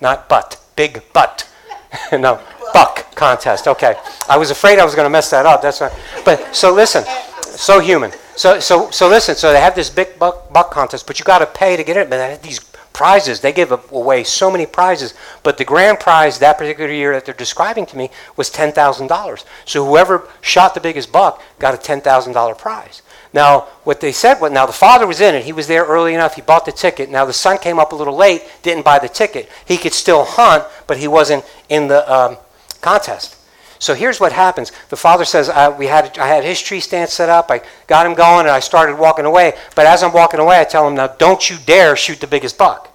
not 0.00 0.28
butt 0.28 0.58
big 0.78 1.02
butt. 1.12 1.50
no, 2.12 2.40
buck 2.72 3.14
contest. 3.16 3.66
Okay. 3.66 3.96
I 4.28 4.38
was 4.38 4.50
afraid 4.50 4.78
I 4.78 4.84
was 4.84 4.94
going 4.94 5.06
to 5.06 5.10
mess 5.10 5.28
that 5.30 5.44
up. 5.44 5.60
That's 5.60 5.80
right. 5.80 5.92
But 6.24 6.54
so 6.54 6.72
listen, 6.72 7.04
so 7.42 7.80
human. 7.80 8.12
So 8.36 8.60
so 8.60 8.90
so 8.92 9.08
listen. 9.08 9.34
So 9.34 9.52
they 9.52 9.60
have 9.60 9.74
this 9.74 9.90
big 9.90 10.18
buck 10.18 10.52
buck 10.52 10.70
contest, 10.70 11.06
but 11.06 11.18
you 11.18 11.24
got 11.24 11.40
to 11.40 11.46
pay 11.46 11.76
to 11.76 11.82
get 11.82 11.96
it. 11.96 12.08
But 12.08 12.18
they 12.18 12.30
have 12.30 12.42
these 12.42 12.60
prizes. 12.92 13.40
They 13.40 13.52
give 13.52 13.72
away 13.92 14.22
so 14.22 14.50
many 14.50 14.66
prizes. 14.66 15.14
But 15.42 15.58
the 15.58 15.64
grand 15.64 15.98
prize 15.98 16.38
that 16.38 16.58
particular 16.58 16.92
year 16.92 17.12
that 17.14 17.24
they're 17.24 17.34
describing 17.34 17.84
to 17.86 17.96
me 17.96 18.10
was 18.36 18.50
ten 18.50 18.70
thousand 18.72 19.08
dollars. 19.08 19.44
So 19.64 19.84
whoever 19.84 20.28
shot 20.40 20.74
the 20.74 20.80
biggest 20.80 21.10
buck 21.10 21.42
got 21.58 21.74
a 21.74 21.78
ten 21.78 22.00
thousand 22.00 22.34
dollar 22.34 22.54
prize. 22.54 23.02
Now, 23.32 23.60
what 23.84 24.00
they 24.00 24.12
said 24.12 24.40
was, 24.40 24.52
now 24.52 24.64
the 24.64 24.72
father 24.72 25.06
was 25.06 25.20
in 25.20 25.34
it. 25.34 25.44
He 25.44 25.52
was 25.52 25.66
there 25.66 25.84
early 25.84 26.14
enough. 26.14 26.34
He 26.34 26.42
bought 26.42 26.64
the 26.64 26.72
ticket. 26.72 27.10
Now 27.10 27.24
the 27.24 27.32
son 27.32 27.58
came 27.58 27.78
up 27.78 27.92
a 27.92 27.96
little 27.96 28.16
late, 28.16 28.42
didn't 28.62 28.84
buy 28.84 28.98
the 28.98 29.08
ticket. 29.08 29.50
He 29.66 29.76
could 29.76 29.92
still 29.92 30.24
hunt, 30.24 30.64
but 30.86 30.96
he 30.96 31.08
wasn't 31.08 31.44
in 31.68 31.88
the 31.88 32.10
um, 32.12 32.38
contest. 32.80 33.36
So 33.78 33.94
here's 33.94 34.18
what 34.18 34.32
happens. 34.32 34.72
The 34.88 34.96
father 34.96 35.24
says, 35.24 35.48
I, 35.48 35.68
we 35.68 35.86
had, 35.86 36.18
I 36.18 36.26
had 36.26 36.42
his 36.42 36.60
tree 36.60 36.80
stand 36.80 37.10
set 37.10 37.28
up. 37.28 37.50
I 37.50 37.60
got 37.86 38.06
him 38.06 38.14
going, 38.14 38.46
and 38.46 38.50
I 38.50 38.60
started 38.60 38.98
walking 38.98 39.24
away. 39.24 39.54
But 39.76 39.86
as 39.86 40.02
I'm 40.02 40.12
walking 40.12 40.40
away, 40.40 40.60
I 40.60 40.64
tell 40.64 40.88
him, 40.88 40.94
now 40.94 41.06
don't 41.06 41.48
you 41.48 41.58
dare 41.64 41.94
shoot 41.96 42.20
the 42.20 42.26
biggest 42.26 42.58
buck. 42.58 42.92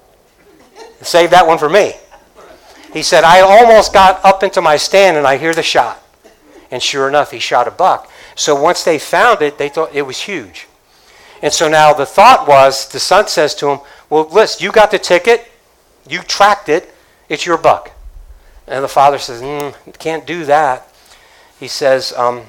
Save 1.01 1.29
that 1.31 1.47
one 1.47 1.57
for 1.57 1.69
me. 1.69 1.93
He 2.91 3.01
said, 3.01 3.23
I 3.23 3.41
almost 3.41 3.93
got 3.93 4.23
up 4.25 4.43
into 4.43 4.61
my 4.61 4.77
stand, 4.77 5.15
and 5.17 5.25
I 5.25 5.37
hear 5.37 5.53
the 5.53 5.63
shot. 5.63 6.01
And 6.69 6.81
sure 6.81 7.07
enough, 7.07 7.31
he 7.31 7.39
shot 7.39 7.67
a 7.67 7.71
buck. 7.71 8.09
So 8.35 8.59
once 8.59 8.83
they 8.83 8.99
found 8.99 9.41
it, 9.41 9.57
they 9.57 9.69
thought 9.69 9.93
it 9.93 10.03
was 10.03 10.19
huge. 10.19 10.67
And 11.41 11.51
so 11.51 11.67
now 11.67 11.93
the 11.93 12.05
thought 12.05 12.47
was 12.47 12.87
the 12.89 12.99
son 12.99 13.27
says 13.27 13.53
to 13.55 13.69
him, 13.69 13.79
Well, 14.09 14.27
listen, 14.31 14.63
you 14.63 14.71
got 14.71 14.91
the 14.91 14.99
ticket, 14.99 15.51
you 16.07 16.21
tracked 16.21 16.69
it, 16.69 16.93
it's 17.29 17.45
your 17.45 17.57
buck. 17.57 17.91
And 18.67 18.83
the 18.83 18.87
father 18.87 19.17
says, 19.17 19.41
mm, 19.41 19.99
Can't 19.99 20.25
do 20.25 20.45
that. 20.45 20.87
He 21.59 21.67
says, 21.67 22.13
um, 22.13 22.43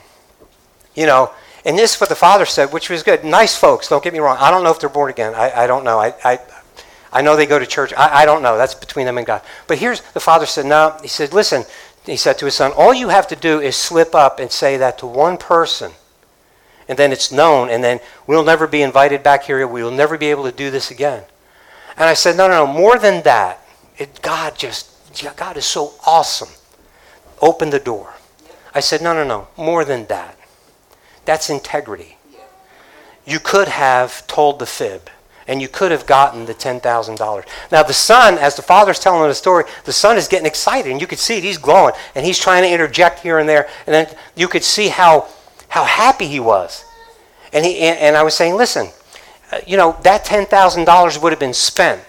You 0.95 1.07
know, 1.07 1.33
and 1.65 1.79
this 1.79 1.95
is 1.95 2.01
what 2.01 2.09
the 2.09 2.15
father 2.15 2.45
said, 2.45 2.73
which 2.73 2.91
was 2.91 3.03
good. 3.03 3.25
Nice 3.25 3.57
folks, 3.57 3.89
don't 3.89 4.05
get 4.05 4.13
me 4.13 4.19
wrong. 4.19 4.37
I 4.39 4.51
don't 4.51 4.63
know 4.63 4.71
if 4.71 4.79
they're 4.79 4.89
born 4.89 5.11
again. 5.11 5.35
I, 5.35 5.65
I 5.65 5.67
don't 5.67 5.83
know. 5.83 5.99
I, 5.99 6.15
I, 6.23 6.39
I 7.13 7.23
know 7.23 7.37
they 7.37 7.47
go 7.47 7.59
to 7.59 7.67
church. 7.67 7.93
I, 7.97 8.23
I 8.23 8.27
don't 8.27 8.43
know. 8.43 8.59
That's 8.59 8.75
between 8.75 9.07
them 9.07 9.19
and 9.19 9.27
God. 9.27 9.41
But 9.67 9.79
here's 9.79 10.03
the 10.13 10.21
father 10.21 10.47
said, 10.47 10.67
No. 10.67 10.97
He 11.01 11.09
said, 11.09 11.33
Listen, 11.33 11.65
he 12.05 12.17
said 12.17 12.39
to 12.39 12.45
his 12.45 12.55
son, 12.55 12.73
All 12.73 12.93
you 12.93 13.09
have 13.09 13.27
to 13.29 13.37
do 13.37 13.61
is 13.61 13.77
slip 13.77 14.15
up 14.15 14.39
and 14.39 14.51
say 14.51 14.77
that 14.77 14.99
to 14.99 15.07
one 15.07 15.37
person, 15.37 15.93
and 16.89 16.99
then 16.99 17.13
it's 17.13 17.33
known, 17.33 17.71
and 17.71 17.83
then 17.83 18.01
we'll 18.27 18.45
never 18.45 18.67
be 18.67 18.83
invited 18.83 19.23
back 19.23 19.45
here. 19.45 19.67
We'll 19.67 19.91
never 19.91 20.19
be 20.19 20.27
able 20.27 20.45
to 20.45 20.53
do 20.53 20.71
this 20.71 20.91
again. 20.91 21.25
And 21.97 22.05
I 22.05 22.15
said, 22.15 22.37
No, 22.37 22.49
no, 22.49 22.67
no, 22.67 22.73
more 22.73 22.99
than 22.99 23.23
that. 23.23 23.61
It, 23.97 24.21
God 24.21 24.59
just, 24.59 24.91
God 25.37 25.57
is 25.57 25.65
so 25.65 25.95
awesome. 26.07 26.49
Open 27.41 27.71
the 27.71 27.79
door. 27.79 28.15
I 28.75 28.81
said, 28.81 29.01
No, 29.01 29.15
no, 29.15 29.25
no, 29.25 29.49
more 29.57 29.85
than 29.85 30.07
that. 30.07 30.37
That's 31.25 31.49
integrity. 31.49 32.19
You 33.25 33.39
could 33.39 33.69
have 33.69 34.27
told 34.27 34.59
the 34.59 34.67
fib 34.67 35.09
and 35.47 35.61
you 35.61 35.69
could 35.69 35.91
have 35.91 36.07
gotten 36.07 36.47
the 36.47 36.55
$10,000. 36.55 37.45
Now, 37.71 37.83
the 37.83 37.93
son, 37.93 38.39
as 38.39 38.57
the 38.57 38.63
father's 38.63 38.99
telling 38.99 39.29
the 39.29 39.35
story, 39.35 39.65
the 39.85 39.93
son 39.93 40.17
is 40.17 40.29
getting 40.29 40.47
excited, 40.47 40.91
and 40.91 41.01
you 41.01 41.07
could 41.07 41.19
see 41.19 41.39
it. 41.39 41.45
He's 41.45 41.59
glowing, 41.59 41.95
and 42.15 42.25
he's 42.25 42.39
trying 42.39 42.63
to 42.63 42.71
interject 42.71 43.21
here 43.21 43.39
and 43.39 43.49
there, 43.49 43.69
and 43.87 43.95
then 43.95 44.07
you 44.37 44.49
could 44.49 44.65
see 44.65 44.89
how, 44.89 45.29
how 45.69 45.85
happy 45.85 46.27
he 46.27 46.41
was. 46.41 46.85
And, 47.53 47.65
he, 47.65 47.79
and, 47.79 47.99
and 47.99 48.17
I 48.17 48.23
was 48.23 48.35
saying, 48.35 48.55
listen, 48.57 48.89
uh, 49.53 49.61
you 49.67 49.77
know, 49.77 49.97
that 50.03 50.25
$10,000 50.25 51.23
would 51.23 51.33
have 51.33 51.41
been 51.41 51.55
spent, 51.55 52.03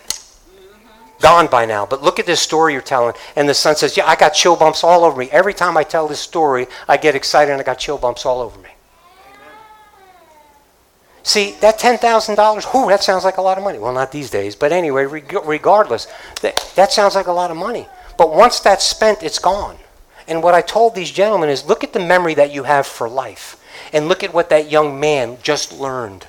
gone 1.22 1.48
by 1.48 1.66
now. 1.66 1.86
But 1.86 2.02
look 2.02 2.20
at 2.20 2.26
this 2.26 2.40
story 2.40 2.74
you're 2.74 2.82
telling. 2.82 3.14
And 3.36 3.48
the 3.48 3.54
son 3.54 3.76
says, 3.76 3.98
yeah, 3.98 4.06
I 4.06 4.16
got 4.16 4.30
chill 4.30 4.56
bumps 4.56 4.84
all 4.84 5.04
over 5.04 5.18
me. 5.18 5.30
Every 5.32 5.54
time 5.54 5.78
I 5.78 5.84
tell 5.84 6.08
this 6.08 6.20
story, 6.20 6.68
I 6.88 6.98
get 6.98 7.16
excited, 7.16 7.52
and 7.52 7.62
I 7.62 7.64
got 7.64 7.80
chill 7.80 7.98
bumps 7.98 8.26
all 8.26 8.42
over 8.42 8.60
me. 8.60 8.65
See, 11.26 11.54
that 11.62 11.80
$10,000, 11.80 12.38
whoo, 12.72 12.88
that 12.90 13.04
sounds 13.04 13.24
like 13.24 13.38
a 13.38 13.42
lot 13.42 13.58
of 13.58 13.64
money. 13.64 13.80
Well, 13.80 13.92
not 13.92 14.12
these 14.12 14.30
days, 14.30 14.56
but 14.56 14.72
anyway, 14.72 15.06
regardless, 15.06 16.06
that, 16.44 16.72
that 16.76 16.92
sounds 16.92 17.16
like 17.16 17.26
a 17.26 17.32
lot 17.32 17.50
of 17.50 17.58
money. 17.58 17.88
But 18.16 18.32
once 18.32 18.60
that's 18.60 18.86
spent, 18.86 19.24
it's 19.24 19.40
gone. 19.40 19.76
And 20.28 20.44
what 20.44 20.54
I 20.54 20.62
told 20.62 20.94
these 20.94 21.10
gentlemen 21.10 21.50
is 21.50 21.66
look 21.66 21.84
at 21.84 21.94
the 21.94 22.00
memory 22.00 22.36
that 22.36 22.54
you 22.54 22.62
have 22.62 22.86
for 22.86 23.10
life, 23.10 23.60
and 23.92 24.08
look 24.08 24.24
at 24.24 24.36
what 24.36 24.52
that 24.52 24.70
young 24.70 25.00
man 25.00 25.40
just 25.42 25.74
learned. 25.74 26.28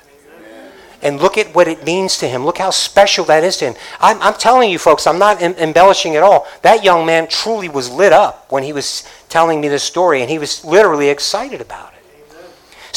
And 1.03 1.21
look 1.21 1.37
at 1.37 1.53
what 1.53 1.67
it 1.67 1.85
means 1.85 2.17
to 2.17 2.27
him. 2.27 2.43
Look 2.43 2.57
how 2.57 2.71
special 2.71 3.23
that 3.25 3.43
is 3.43 3.57
to 3.57 3.65
him. 3.65 3.75
I'm, 4.01 4.19
I'm 4.19 4.33
telling 4.33 4.71
you, 4.71 4.79
folks, 4.79 5.05
I'm 5.05 5.19
not 5.19 5.39
em- 5.43 5.53
embellishing 5.53 6.15
at 6.15 6.23
all. 6.23 6.47
That 6.63 6.83
young 6.83 7.05
man 7.05 7.27
truly 7.27 7.69
was 7.69 7.91
lit 7.91 8.13
up 8.13 8.51
when 8.51 8.63
he 8.63 8.73
was 8.73 9.07
telling 9.29 9.61
me 9.61 9.67
this 9.67 9.83
story, 9.83 10.21
and 10.21 10.29
he 10.31 10.39
was 10.39 10.65
literally 10.65 11.09
excited 11.09 11.61
about 11.61 11.93
it. 11.93 11.96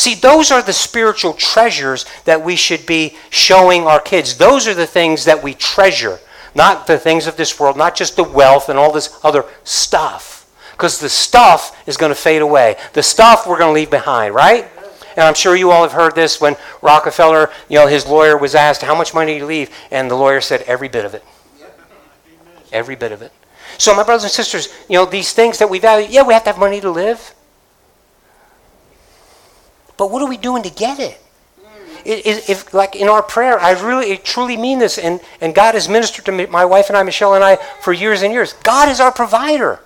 See, 0.00 0.14
those 0.14 0.50
are 0.50 0.62
the 0.62 0.72
spiritual 0.72 1.34
treasures 1.34 2.06
that 2.24 2.42
we 2.42 2.56
should 2.56 2.86
be 2.86 3.18
showing 3.28 3.82
our 3.82 4.00
kids. 4.00 4.38
Those 4.38 4.66
are 4.66 4.72
the 4.72 4.86
things 4.86 5.26
that 5.26 5.42
we 5.42 5.52
treasure, 5.52 6.18
not 6.54 6.86
the 6.86 6.96
things 6.96 7.26
of 7.26 7.36
this 7.36 7.60
world, 7.60 7.76
not 7.76 7.96
just 7.96 8.16
the 8.16 8.24
wealth 8.24 8.70
and 8.70 8.78
all 8.78 8.92
this 8.92 9.20
other 9.22 9.44
stuff. 9.62 10.50
Because 10.72 11.00
the 11.00 11.10
stuff 11.10 11.86
is 11.86 11.98
going 11.98 12.08
to 12.08 12.16
fade 12.18 12.40
away. 12.40 12.78
The 12.94 13.02
stuff 13.02 13.46
we're 13.46 13.58
going 13.58 13.74
to 13.74 13.78
leave 13.78 13.90
behind, 13.90 14.34
right? 14.34 14.70
And 15.16 15.24
I'm 15.24 15.34
sure 15.34 15.54
you 15.54 15.70
all 15.70 15.82
have 15.82 15.92
heard 15.92 16.14
this 16.14 16.40
when 16.40 16.56
Rockefeller, 16.80 17.50
you 17.68 17.76
know, 17.76 17.86
his 17.86 18.06
lawyer 18.06 18.38
was 18.38 18.54
asked, 18.54 18.80
How 18.80 18.94
much 18.96 19.12
money 19.12 19.34
do 19.34 19.40
you 19.40 19.44
leave? 19.44 19.70
And 19.90 20.10
the 20.10 20.14
lawyer 20.14 20.40
said, 20.40 20.62
Every 20.62 20.88
bit 20.88 21.04
of 21.04 21.12
it. 21.12 21.22
Every 22.72 22.96
bit 22.96 23.12
of 23.12 23.20
it. 23.20 23.32
So, 23.76 23.94
my 23.94 24.02
brothers 24.02 24.24
and 24.24 24.32
sisters, 24.32 24.70
you 24.88 24.96
know, 24.96 25.04
these 25.04 25.34
things 25.34 25.58
that 25.58 25.68
we 25.68 25.78
value, 25.78 26.08
yeah, 26.08 26.22
we 26.22 26.32
have 26.32 26.44
to 26.44 26.50
have 26.52 26.58
money 26.58 26.80
to 26.80 26.90
live. 26.90 27.34
But 30.00 30.10
what 30.10 30.22
are 30.22 30.28
we 30.30 30.38
doing 30.38 30.62
to 30.62 30.70
get 30.70 30.98
it? 30.98 31.20
If, 32.06 32.48
if, 32.48 32.72
like 32.72 32.96
in 32.96 33.06
our 33.06 33.22
prayer, 33.22 33.60
I 33.60 33.72
really 33.72 34.16
truly 34.16 34.56
mean 34.56 34.78
this, 34.78 34.96
and, 34.96 35.20
and 35.42 35.54
God 35.54 35.74
has 35.74 35.90
ministered 35.90 36.24
to 36.24 36.32
me, 36.32 36.46
my 36.46 36.64
wife 36.64 36.88
and 36.88 36.96
I, 36.96 37.02
Michelle 37.02 37.34
and 37.34 37.44
I, 37.44 37.56
for 37.82 37.92
years 37.92 38.22
and 38.22 38.32
years. 38.32 38.54
God 38.62 38.88
is 38.88 38.98
our 38.98 39.12
provider. 39.12 39.78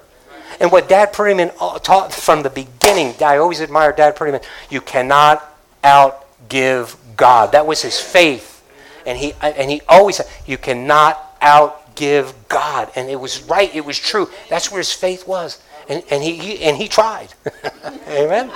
And 0.61 0.71
what 0.71 0.89
Dad 0.89 1.13
Prettyman 1.13 1.53
uh, 1.61 1.81
taught 1.81 2.13
from 2.13 2.45
the 2.45 2.51
beginning, 2.51 3.17
I 3.21 3.39
always 3.39 3.59
admired 3.59 3.97
Dad 3.97 4.15
Prettyman, 4.15 4.45
you 4.71 4.81
cannot 4.81 5.43
outgive 5.83 6.95
God. 7.17 7.51
That 7.51 7.67
was 7.67 7.83
his 7.83 7.99
faith. 7.99 8.65
And 9.05 9.19
he, 9.19 9.33
and 9.43 9.69
he 9.69 9.83
always 9.89 10.19
said, 10.19 10.27
you 10.47 10.59
cannot 10.59 11.41
outgive 11.41 12.35
God. 12.49 12.89
And 12.95 13.11
it 13.11 13.19
was 13.19 13.43
right, 13.43 13.75
it 13.75 13.85
was 13.85 13.99
true. 13.99 14.31
That's 14.49 14.71
where 14.71 14.79
his 14.79 14.93
faith 14.93 15.27
was. 15.27 15.61
And, 15.89 16.05
and, 16.09 16.23
he, 16.23 16.37
he 16.37 16.63
and 16.63 16.77
he 16.77 16.87
tried. 16.87 17.35
Amen? 18.09 18.53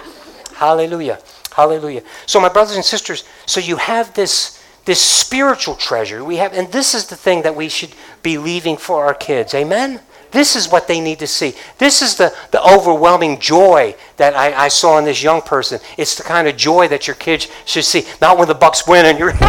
Hallelujah. 0.54 1.20
Hallelujah. 1.58 2.02
So, 2.26 2.38
my 2.40 2.48
brothers 2.48 2.76
and 2.76 2.84
sisters, 2.84 3.24
so 3.44 3.58
you 3.58 3.78
have 3.78 4.14
this, 4.14 4.62
this 4.84 5.02
spiritual 5.02 5.74
treasure. 5.74 6.22
We 6.22 6.36
have, 6.36 6.52
and 6.52 6.70
this 6.70 6.94
is 6.94 7.08
the 7.08 7.16
thing 7.16 7.42
that 7.42 7.56
we 7.56 7.68
should 7.68 7.90
be 8.22 8.38
leaving 8.38 8.76
for 8.76 9.04
our 9.04 9.12
kids. 9.12 9.54
Amen? 9.54 9.98
This 10.30 10.54
is 10.54 10.70
what 10.70 10.86
they 10.86 11.00
need 11.00 11.18
to 11.18 11.26
see. 11.26 11.54
This 11.78 12.00
is 12.00 12.14
the, 12.14 12.32
the 12.52 12.62
overwhelming 12.62 13.40
joy 13.40 13.96
that 14.18 14.36
I, 14.36 14.66
I 14.66 14.68
saw 14.68 14.98
in 14.98 15.04
this 15.04 15.20
young 15.20 15.42
person. 15.42 15.80
It's 15.96 16.14
the 16.14 16.22
kind 16.22 16.46
of 16.46 16.56
joy 16.56 16.86
that 16.86 17.08
your 17.08 17.16
kids 17.16 17.48
should 17.64 17.84
see. 17.84 18.06
Not 18.20 18.38
when 18.38 18.46
the 18.46 18.54
Bucks 18.54 18.86
win 18.86 19.04
and 19.04 19.18
you're. 19.18 19.32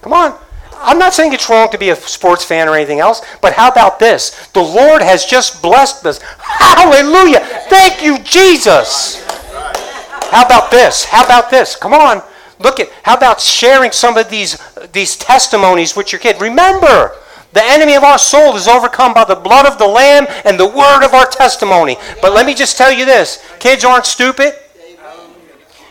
Come 0.00 0.12
on. 0.12 0.36
I'm 0.86 0.98
not 0.98 1.12
saying 1.12 1.32
it's 1.32 1.50
wrong 1.50 1.68
to 1.72 1.78
be 1.78 1.90
a 1.90 1.96
sports 1.96 2.44
fan 2.44 2.68
or 2.68 2.76
anything 2.76 3.00
else, 3.00 3.20
but 3.42 3.52
how 3.52 3.68
about 3.68 3.98
this? 3.98 4.48
The 4.54 4.62
Lord 4.62 5.02
has 5.02 5.26
just 5.26 5.60
blessed 5.60 6.06
us. 6.06 6.20
Hallelujah. 6.38 7.40
Thank 7.68 8.02
you, 8.02 8.18
Jesus. 8.20 9.22
How 10.30 10.46
about 10.46 10.70
this? 10.70 11.04
How 11.04 11.24
about 11.24 11.50
this? 11.50 11.76
Come 11.76 11.92
on. 11.92 12.22
Look 12.58 12.80
at 12.80 12.88
how 13.02 13.16
about 13.16 13.40
sharing 13.40 13.90
some 13.92 14.16
of 14.16 14.30
these 14.30 14.56
these 14.92 15.16
testimonies 15.16 15.94
with 15.96 16.12
your 16.12 16.20
kid? 16.20 16.40
Remember, 16.40 17.12
The 17.56 17.64
enemy 17.64 17.94
of 17.96 18.04
our 18.04 18.18
soul 18.18 18.54
is 18.54 18.68
overcome 18.68 19.14
by 19.14 19.24
the 19.24 19.34
blood 19.34 19.64
of 19.64 19.78
the 19.78 19.86
Lamb 19.86 20.26
and 20.44 20.60
the 20.60 20.68
word 20.68 21.02
of 21.02 21.14
our 21.14 21.24
testimony. 21.24 21.96
But 22.20 22.34
let 22.34 22.44
me 22.44 22.54
just 22.54 22.76
tell 22.76 22.92
you 22.92 23.06
this 23.06 23.42
kids 23.58 23.82
aren't 23.82 24.04
stupid. 24.04 24.52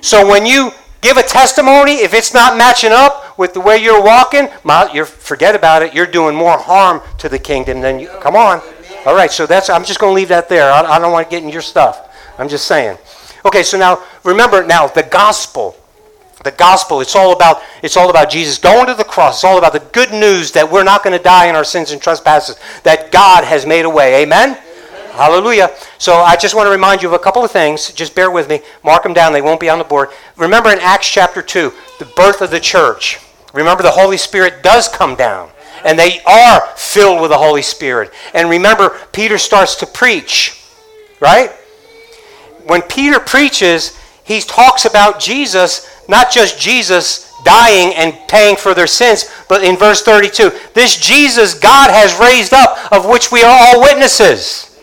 So 0.01 0.27
when 0.27 0.45
you 0.45 0.71
give 1.05 1.17
a 1.17 1.23
testimony, 1.23 1.97
if 1.97 2.15
it's 2.15 2.33
not 2.33 2.57
matching 2.57 2.91
up 2.91 3.37
with 3.37 3.53
the 3.53 3.61
way 3.61 3.77
you're 3.77 4.01
walking, 4.01 4.47
you're, 4.91 5.05
forget 5.05 5.53
about 5.53 5.83
it. 5.83 5.93
You're 5.93 6.07
doing 6.07 6.35
more 6.35 6.57
harm 6.57 6.99
to 7.19 7.29
the 7.29 7.37
kingdom 7.37 7.79
than 7.79 7.99
you. 7.99 8.07
Come 8.21 8.35
on. 8.35 8.59
All 9.05 9.13
right, 9.13 9.31
so 9.31 9.45
that's. 9.45 9.69
I'm 9.69 9.83
just 9.83 9.99
going 9.99 10.09
to 10.11 10.15
leave 10.15 10.29
that 10.29 10.49
there. 10.49 10.71
I, 10.71 10.81
I 10.81 10.97
don't 10.97 11.11
want 11.11 11.29
to 11.29 11.29
get 11.29 11.43
in 11.43 11.49
your 11.49 11.61
stuff. 11.61 12.09
I'm 12.39 12.49
just 12.49 12.65
saying. 12.65 12.97
Okay, 13.45 13.61
so 13.61 13.77
now 13.77 14.03
remember 14.23 14.65
now 14.65 14.87
the 14.87 15.03
gospel 15.03 15.77
the 16.43 16.51
gospel 16.51 17.01
it's 17.01 17.15
all 17.15 17.33
about 17.33 17.63
it's 17.81 17.97
all 17.97 18.11
about 18.11 18.29
jesus 18.29 18.59
going 18.59 18.85
to 18.85 18.93
the 18.93 19.03
cross 19.03 19.37
it's 19.37 19.43
all 19.43 19.57
about 19.57 19.73
the 19.73 19.79
good 19.79 20.11
news 20.11 20.51
that 20.51 20.69
we're 20.69 20.83
not 20.83 21.03
going 21.03 21.17
to 21.17 21.23
die 21.23 21.47
in 21.47 21.55
our 21.55 21.63
sins 21.63 21.89
and 21.89 21.99
trespasses 21.99 22.55
that 22.83 23.11
god 23.11 23.43
has 23.43 23.65
made 23.65 23.83
a 23.83 23.89
way 23.89 24.21
amen? 24.21 24.55
Hallelujah. 25.15 25.71
So 25.97 26.15
i 26.15 26.35
just 26.35 26.55
want 26.55 26.67
to 26.67 26.71
remind 26.71 27.01
you 27.01 27.07
of 27.07 27.13
a 27.13 27.19
couple 27.19 27.43
of 27.43 27.51
things. 27.51 27.91
Just 27.91 28.15
bear 28.15 28.29
with 28.29 28.49
me. 28.49 28.61
Mark 28.83 29.03
them 29.03 29.13
down. 29.13 29.33
They 29.33 29.41
won't 29.41 29.59
be 29.59 29.69
on 29.69 29.79
the 29.79 29.83
board. 29.83 30.09
Remember 30.37 30.71
in 30.71 30.79
acts 30.79 31.09
chapter 31.09 31.41
2 31.41 31.71
the 31.99 32.05
birth 32.15 32.41
of 32.41 32.51
the 32.51 32.59
church. 32.59 33.19
Remember 33.53 33.83
the 33.83 33.91
holy 33.91 34.17
spirit 34.17 34.63
does 34.63 34.87
come 34.87 35.15
down 35.15 35.49
and 35.83 35.97
they 35.97 36.21
are 36.23 36.67
filled 36.75 37.21
with 37.21 37.31
the 37.31 37.37
holy 37.37 37.61
spirit. 37.61 38.13
And 38.33 38.49
remember 38.49 38.97
peter 39.11 39.37
starts 39.37 39.75
to 39.75 39.85
preach 39.85 40.61
right? 41.19 41.49
When 42.65 42.81
peter 42.81 43.19
preaches 43.19 43.97
he 44.23 44.41
talks 44.41 44.85
about 44.85 45.19
jesus 45.19 45.89
not 46.07 46.31
just 46.31 46.59
Jesus 46.59 47.31
dying 47.43 47.93
and 47.95 48.17
paying 48.27 48.55
for 48.55 48.73
their 48.73 48.87
sins, 48.87 49.31
but 49.47 49.63
in 49.63 49.75
verse 49.77 50.01
32, 50.01 50.51
this 50.73 50.99
Jesus 50.99 51.53
God 51.53 51.91
has 51.91 52.19
raised 52.19 52.53
up, 52.53 52.91
of 52.91 53.07
which 53.07 53.31
we 53.31 53.43
are 53.43 53.49
all 53.49 53.81
witnesses. 53.81 54.74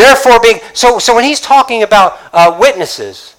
Therefore, 0.00 0.40
being 0.40 0.60
so, 0.72 0.98
so 0.98 1.14
when 1.14 1.24
he's 1.24 1.42
talking 1.42 1.82
about 1.82 2.18
uh, 2.32 2.56
witnesses, 2.58 3.36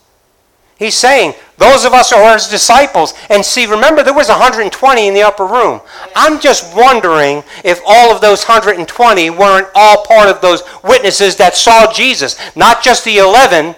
he's 0.77 0.95
saying 0.95 1.33
those 1.57 1.85
of 1.85 1.93
us 1.93 2.11
who 2.11 2.17
are 2.17 2.33
his 2.33 2.49
disciples. 2.49 3.15
And 3.31 3.43
see, 3.43 3.65
remember 3.65 4.03
there 4.03 4.13
was 4.13 4.29
120 4.29 5.07
in 5.07 5.15
the 5.15 5.23
upper 5.23 5.47
room. 5.47 5.81
I'm 6.15 6.39
just 6.39 6.75
wondering 6.75 7.43
if 7.63 7.81
all 7.83 8.13
of 8.13 8.21
those 8.21 8.43
120 8.43 9.31
weren't 9.31 9.69
all 9.73 10.05
part 10.05 10.29
of 10.29 10.39
those 10.41 10.61
witnesses 10.83 11.35
that 11.37 11.55
saw 11.55 11.91
Jesus, 11.91 12.37
not 12.55 12.83
just 12.83 13.05
the 13.05 13.17
11 13.17 13.73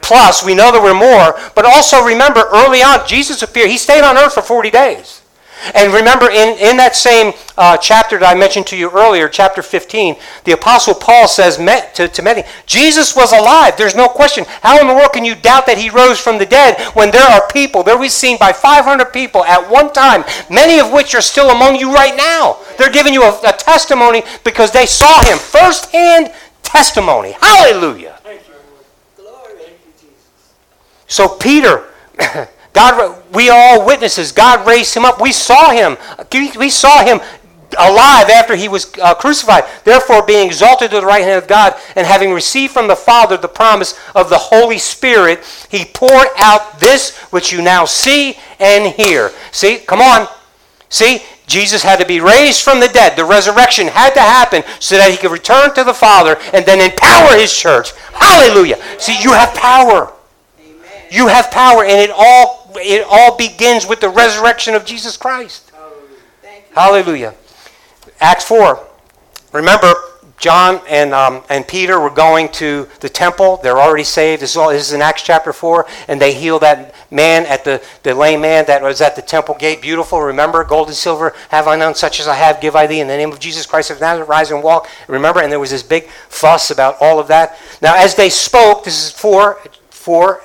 plus. 0.00 0.44
We 0.44 0.54
know 0.54 0.70
there 0.70 0.80
were 0.80 0.94
more. 0.94 1.36
But 1.56 1.64
also 1.64 2.04
remember, 2.04 2.44
early 2.52 2.82
on, 2.82 3.04
Jesus 3.04 3.42
appeared. 3.42 3.68
He 3.68 3.78
stayed 3.78 4.04
on 4.04 4.16
earth 4.16 4.34
for 4.34 4.42
40 4.42 4.70
days. 4.70 5.21
And 5.74 5.92
remember, 5.92 6.30
in, 6.30 6.58
in 6.58 6.76
that 6.76 6.96
same 6.96 7.32
uh, 7.56 7.76
chapter 7.76 8.18
that 8.18 8.34
I 8.34 8.38
mentioned 8.38 8.66
to 8.68 8.76
you 8.76 8.90
earlier, 8.90 9.28
chapter 9.28 9.62
15, 9.62 10.16
the 10.44 10.52
Apostle 10.52 10.94
Paul 10.94 11.28
says 11.28 11.56
to, 11.56 12.08
to 12.08 12.22
many, 12.22 12.44
Jesus 12.66 13.14
was 13.14 13.32
alive. 13.32 13.76
There's 13.76 13.94
no 13.94 14.08
question. 14.08 14.44
How 14.62 14.80
in 14.80 14.86
the 14.86 14.94
world 14.94 15.12
can 15.12 15.24
you 15.24 15.34
doubt 15.34 15.66
that 15.66 15.78
he 15.78 15.90
rose 15.90 16.18
from 16.18 16.38
the 16.38 16.46
dead 16.46 16.80
when 16.94 17.10
there 17.10 17.26
are 17.26 17.46
people, 17.48 17.82
there 17.82 17.98
we've 17.98 18.10
seen 18.10 18.38
by 18.38 18.52
500 18.52 19.12
people 19.12 19.44
at 19.44 19.70
one 19.70 19.92
time, 19.92 20.24
many 20.50 20.80
of 20.80 20.92
which 20.92 21.14
are 21.14 21.20
still 21.20 21.50
among 21.50 21.76
you 21.76 21.92
right 21.92 22.16
now. 22.16 22.58
They're 22.78 22.92
giving 22.92 23.14
you 23.14 23.22
a, 23.22 23.40
a 23.46 23.52
testimony 23.52 24.22
because 24.44 24.72
they 24.72 24.86
saw 24.86 25.22
him. 25.24 25.38
Firsthand 25.38 26.32
testimony. 26.62 27.32
Hallelujah. 27.32 28.18
So 31.06 31.28
Peter, 31.28 31.84
God, 32.72 33.22
we 33.32 33.50
are 33.50 33.58
all 33.58 33.86
witnesses. 33.86 34.32
God 34.32 34.66
raised 34.66 34.94
him 34.94 35.04
up. 35.04 35.20
We 35.20 35.32
saw 35.32 35.70
him. 35.70 35.96
We 36.58 36.70
saw 36.70 37.04
him 37.04 37.20
alive 37.78 38.28
after 38.30 38.54
he 38.56 38.68
was 38.68 38.92
uh, 39.00 39.14
crucified. 39.14 39.64
Therefore, 39.84 40.24
being 40.24 40.46
exalted 40.46 40.90
to 40.90 41.00
the 41.00 41.06
right 41.06 41.22
hand 41.22 41.42
of 41.42 41.48
God, 41.48 41.74
and 41.96 42.06
having 42.06 42.32
received 42.32 42.72
from 42.72 42.88
the 42.88 42.96
Father 42.96 43.36
the 43.36 43.48
promise 43.48 43.98
of 44.14 44.30
the 44.30 44.38
Holy 44.38 44.78
Spirit, 44.78 45.40
he 45.70 45.84
poured 45.84 46.28
out 46.38 46.80
this 46.80 47.16
which 47.30 47.52
you 47.52 47.62
now 47.62 47.84
see 47.84 48.38
and 48.58 48.92
hear. 48.94 49.30
See, 49.50 49.78
come 49.78 50.00
on. 50.00 50.28
See, 50.88 51.22
Jesus 51.46 51.82
had 51.82 51.98
to 51.98 52.06
be 52.06 52.20
raised 52.20 52.62
from 52.62 52.80
the 52.80 52.88
dead. 52.88 53.16
The 53.16 53.24
resurrection 53.24 53.88
had 53.88 54.14
to 54.14 54.20
happen 54.20 54.62
so 54.78 54.96
that 54.96 55.10
he 55.10 55.16
could 55.16 55.32
return 55.32 55.74
to 55.74 55.84
the 55.84 55.94
Father 55.94 56.36
and 56.52 56.64
then 56.64 56.80
empower 56.80 57.36
his 57.36 57.54
church. 57.56 57.92
Hallelujah. 58.12 58.76
See, 58.98 59.20
you 59.22 59.32
have 59.32 59.54
power. 59.54 60.12
You 61.10 61.28
have 61.28 61.50
power, 61.50 61.84
and 61.84 62.00
it 62.00 62.10
all 62.10 62.61
it 62.76 63.06
all 63.08 63.36
begins 63.36 63.86
with 63.86 64.00
the 64.00 64.08
resurrection 64.08 64.74
of 64.74 64.84
Jesus 64.84 65.16
Christ. 65.16 65.70
Hallelujah. 65.70 67.32
Hallelujah. 67.32 67.34
Acts 68.20 68.44
four. 68.44 68.86
Remember, 69.52 69.92
John 70.42 70.80
and, 70.88 71.14
um, 71.14 71.44
and 71.48 71.66
Peter 71.68 72.00
were 72.00 72.10
going 72.10 72.48
to 72.54 72.88
the 72.98 73.08
temple. 73.08 73.60
They're 73.62 73.78
already 73.78 74.02
saved. 74.02 74.42
This 74.42 74.50
is, 74.50 74.56
all, 74.56 74.70
this 74.70 74.88
is 74.88 74.92
in 74.92 75.00
Acts 75.00 75.22
chapter 75.22 75.52
4. 75.52 75.86
And 76.08 76.20
they 76.20 76.34
heal 76.34 76.58
that 76.58 76.96
man 77.12 77.46
at 77.46 77.64
the, 77.64 77.80
the 78.02 78.12
lame 78.12 78.40
man 78.40 78.64
that 78.66 78.82
was 78.82 79.00
at 79.00 79.14
the 79.14 79.22
temple 79.22 79.54
gate. 79.54 79.80
Beautiful. 79.80 80.20
Remember, 80.20 80.64
gold 80.64 80.88
and 80.88 80.96
silver 80.96 81.32
have 81.50 81.68
I 81.68 81.76
none, 81.76 81.94
such 81.94 82.18
as 82.18 82.26
I 82.26 82.34
have, 82.34 82.60
give 82.60 82.74
I 82.74 82.88
thee. 82.88 82.98
In 82.98 83.06
the 83.06 83.16
name 83.16 83.30
of 83.30 83.38
Jesus 83.38 83.66
Christ 83.66 83.92
of 83.92 84.00
Nazareth, 84.00 84.28
rise 84.28 84.50
and 84.50 84.64
walk. 84.64 84.88
Remember, 85.06 85.40
and 85.40 85.52
there 85.52 85.60
was 85.60 85.70
this 85.70 85.84
big 85.84 86.08
fuss 86.28 86.72
about 86.72 86.96
all 87.00 87.20
of 87.20 87.28
that. 87.28 87.56
Now, 87.80 87.94
as 87.94 88.16
they 88.16 88.28
spoke, 88.28 88.82
this 88.82 89.00
is 89.00 89.12
4, 89.12 89.60
4 89.90 90.42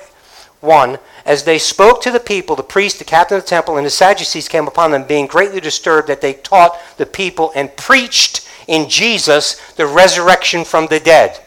1 0.60 0.98
As 1.28 1.44
they 1.44 1.58
spoke 1.58 2.00
to 2.00 2.10
the 2.10 2.18
people, 2.18 2.56
the 2.56 2.62
priest, 2.62 2.98
the 2.98 3.04
captain 3.04 3.36
of 3.36 3.44
the 3.44 3.48
temple, 3.50 3.76
and 3.76 3.84
the 3.84 3.90
Sadducees 3.90 4.48
came 4.48 4.66
upon 4.66 4.90
them, 4.92 5.04
being 5.04 5.26
greatly 5.26 5.60
disturbed 5.60 6.08
that 6.08 6.22
they 6.22 6.32
taught 6.32 6.78
the 6.96 7.04
people 7.04 7.52
and 7.54 7.76
preached 7.76 8.48
in 8.66 8.88
Jesus 8.88 9.60
the 9.72 9.86
resurrection 9.86 10.64
from 10.64 10.86
the 10.86 10.98
dead. 10.98 11.38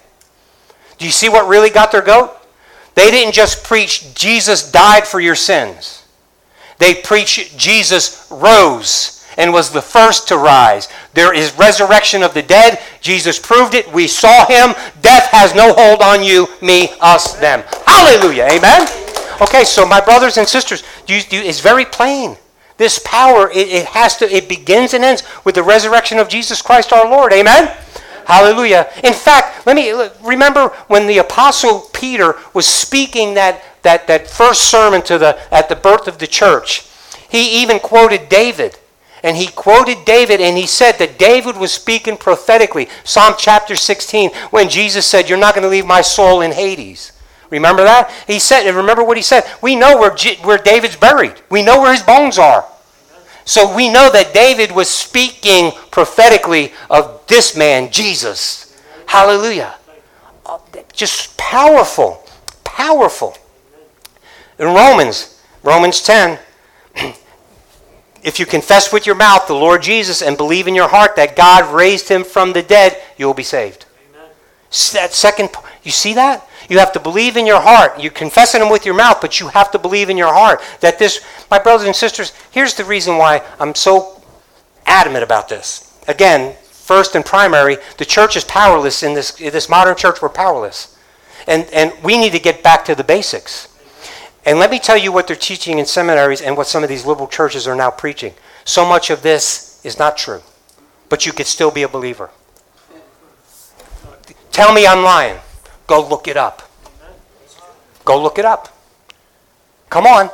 Do 1.00 1.06
you 1.06 1.12
see 1.12 1.30
what 1.30 1.48
really 1.48 1.72
got 1.72 1.91
their 1.91 2.04
goat? 2.04 2.32
They 2.94 3.10
didn't 3.10 3.34
just 3.34 3.63
preach 3.63 4.13
Jesus 4.13 4.72
died 4.72 5.08
for 5.08 5.20
your 5.20 5.34
sins. 5.34 6.06
They 6.78 6.94
preached 6.94 7.58
Jesus 7.58 8.28
rose 8.30 9.26
and 9.36 9.52
was 9.52 9.72
the 9.72 9.82
first 9.82 10.28
to 10.28 10.38
rise. 10.38 10.89
There 11.15 11.34
is 11.34 11.58
resurrection 11.58 12.22
of 12.22 12.36
the 12.36 12.44
dead. 12.44 12.80
Jesus 13.02 13.39
proved 13.39 13.74
it. 13.74 13.91
We 13.91 14.06
saw 14.06 14.46
him. 14.46 14.76
Death 15.02 15.32
has 15.32 15.56
no 15.56 15.74
hold 15.74 16.04
on 16.04 16.24
you, 16.24 16.48
me, 16.62 16.89
us, 17.02 17.34
them. 17.39 17.63
Hallelujah. 17.88 18.48
Amen. 18.52 19.01
Okay, 19.42 19.64
so 19.64 19.88
my 19.88 20.00
brothers 20.00 20.38
and 20.38 20.48
sisters, 20.48 20.84
you, 21.08 21.16
you, 21.16 21.42
it's 21.42 21.60
very 21.60 21.84
plain. 21.84 22.38
This 22.78 23.00
power, 23.04 23.50
it, 23.50 23.68
it 23.70 23.86
has 23.88 24.16
to, 24.18 24.26
it 24.32 24.48
begins 24.48 24.94
and 24.94 25.04
ends 25.04 25.24
with 25.44 25.56
the 25.56 25.64
resurrection 25.64 26.20
of 26.20 26.30
Jesus 26.30 26.62
Christ 26.62 26.94
our 26.94 27.10
Lord. 27.10 27.34
Amen? 27.34 27.76
Hallelujah. 28.26 28.88
In 29.04 29.14
fact, 29.14 29.66
let 29.66 29.76
me 29.76 29.92
remember 30.24 30.68
when 30.88 31.08
the 31.08 31.18
apostle 31.18 31.90
Peter 31.92 32.36
was 32.54 32.68
speaking 32.68 33.34
that, 33.34 33.64
that, 33.82 34.06
that 34.08 34.30
first 34.30 34.70
sermon 34.70 35.02
to 35.04 35.18
the, 35.18 35.40
at 35.52 35.70
the 35.70 35.76
birth 35.76 36.08
of 36.08 36.20
the 36.20 36.28
church. 36.28 36.86
He 37.30 37.62
even 37.64 37.80
quoted 37.80 38.30
David. 38.30 38.78
And 39.24 39.38
he 39.38 39.48
quoted 39.48 40.06
David 40.06 40.42
and 40.42 40.58
he 40.58 40.68
said 40.68 40.94
that 40.94 41.20
David 41.20 41.58
was 41.58 41.72
speaking 41.72 42.18
prophetically. 42.18 42.90
Psalm 43.04 43.36
chapter 43.38 43.76
16, 43.76 44.32
when 44.52 44.70
Jesus 44.70 45.06
said, 45.06 45.30
You're 45.30 45.38
not 45.38 45.54
going 45.56 45.64
to 45.64 45.70
leave 45.70 45.86
my 45.86 46.02
soul 46.02 46.42
in 46.42 46.52
Hades. 46.52 47.12
Remember 47.52 47.84
that? 47.84 48.10
He 48.26 48.40
said, 48.40 48.66
and 48.66 48.76
remember 48.76 49.04
what 49.04 49.18
he 49.18 49.24
said? 49.24 49.44
We 49.62 49.76
know 49.76 49.98
where, 49.98 50.16
where 50.44 50.58
David's 50.58 50.96
buried. 50.96 51.34
We 51.50 51.64
know 51.64 51.82
where 51.82 51.92
his 51.92 52.02
bones 52.02 52.40
are. 52.40 52.66
So 53.46 53.76
we 53.76 53.92
know 53.92 54.10
that 54.12 54.34
David 54.34 54.72
was 54.72 54.90
speaking 54.90 55.72
prophetically 55.92 56.72
of 56.90 57.26
this 57.28 57.56
man, 57.56 57.92
Jesus. 57.92 58.78
Hallelujah. 59.06 59.76
Uh, 60.46 60.60
just 60.94 61.38
powerful. 61.38 62.24
Powerful. 62.64 63.36
In 64.58 64.68
Romans, 64.68 65.42
Romans 65.64 66.02
10, 66.02 66.40
if 68.24 68.40
you 68.40 68.46
confess 68.46 68.94
with 68.94 69.06
your 69.06 69.16
mouth 69.16 69.48
the 69.48 69.54
Lord 69.54 69.82
Jesus 69.82 70.22
and 70.22 70.38
believe 70.38 70.68
in 70.68 70.76
your 70.76 70.88
heart 70.88 71.18
that 71.18 71.36
God 71.36 71.74
raised 71.74 72.08
him 72.08 72.24
from 72.24 72.54
the 72.54 72.62
dead, 72.62 73.02
you 73.18 73.26
will 73.26 73.34
be 73.34 73.44
saved. 73.44 73.86
Amen. 74.14 74.30
That 74.94 75.12
second, 75.12 75.50
you 75.84 75.92
see 75.92 76.14
that? 76.14 76.48
You 76.72 76.80
have 76.80 76.94
to 76.94 77.02
believe 77.02 77.36
in 77.36 77.46
your 77.46 77.60
heart. 77.60 78.02
You're 78.02 78.14
confessing 78.14 78.62
them 78.62 78.72
with 78.72 78.86
your 78.86 78.96
mouth, 78.96 79.20
but 79.20 79.42
you 79.42 79.50
have 79.50 79.72
to 79.72 79.78
believe 79.78 80.10
in 80.10 80.16
your 80.16 80.34
heart 80.34 80.62
that 80.80 80.98
this, 80.98 81.20
my 81.50 81.60
brothers 81.60 81.86
and 81.86 81.94
sisters, 81.94 82.32
here's 82.52 82.76
the 82.76 82.86
reason 82.86 83.18
why 83.18 83.46
I'm 83.60 83.76
so 83.76 84.24
adamant 84.86 85.26
about 85.26 85.50
this. 85.50 86.00
Again, 86.08 86.56
first 86.62 87.14
and 87.16 87.26
primary, 87.26 87.76
the 87.98 88.06
church 88.06 88.38
is 88.38 88.46
powerless 88.46 89.04
in 89.04 89.14
this, 89.14 89.42
in 89.42 89.52
this 89.52 89.68
modern 89.68 89.98
church, 89.98 90.22
we're 90.22 90.30
powerless. 90.30 90.98
And, 91.46 91.66
and 91.74 91.92
we 92.06 92.18
need 92.18 92.32
to 92.32 92.40
get 92.40 92.64
back 92.64 92.86
to 92.86 92.96
the 92.96 93.04
basics. 93.04 93.68
And 94.46 94.58
let 94.58 94.72
me 94.72 94.80
tell 94.80 94.98
you 94.98 95.12
what 95.12 95.28
they're 95.28 95.36
teaching 95.36 95.78
in 95.78 95.86
seminaries 95.86 96.40
and 96.40 96.56
what 96.56 96.68
some 96.68 96.84
of 96.84 96.90
these 96.90 97.06
liberal 97.06 97.28
churches 97.28 97.68
are 97.68 97.76
now 97.76 97.92
preaching. 97.92 98.34
So 98.64 98.88
much 98.88 99.10
of 99.10 99.24
this 99.24 99.82
is 99.84 100.00
not 100.00 100.16
true, 100.16 100.42
but 101.10 101.26
you 101.26 101.34
could 101.34 101.48
still 101.48 101.70
be 101.70 101.84
a 101.84 101.90
believer. 101.90 102.30
Tell 104.54 104.74
me 104.74 104.88
I'm 104.88 105.04
lying. 105.04 105.38
Go 105.92 106.08
look 106.08 106.30
it 106.30 106.38
up. 106.38 106.62
Go 108.06 108.24
look 108.24 108.40
it 108.40 108.46
up. 108.46 108.70
Come 109.90 110.08
on. 110.08 110.30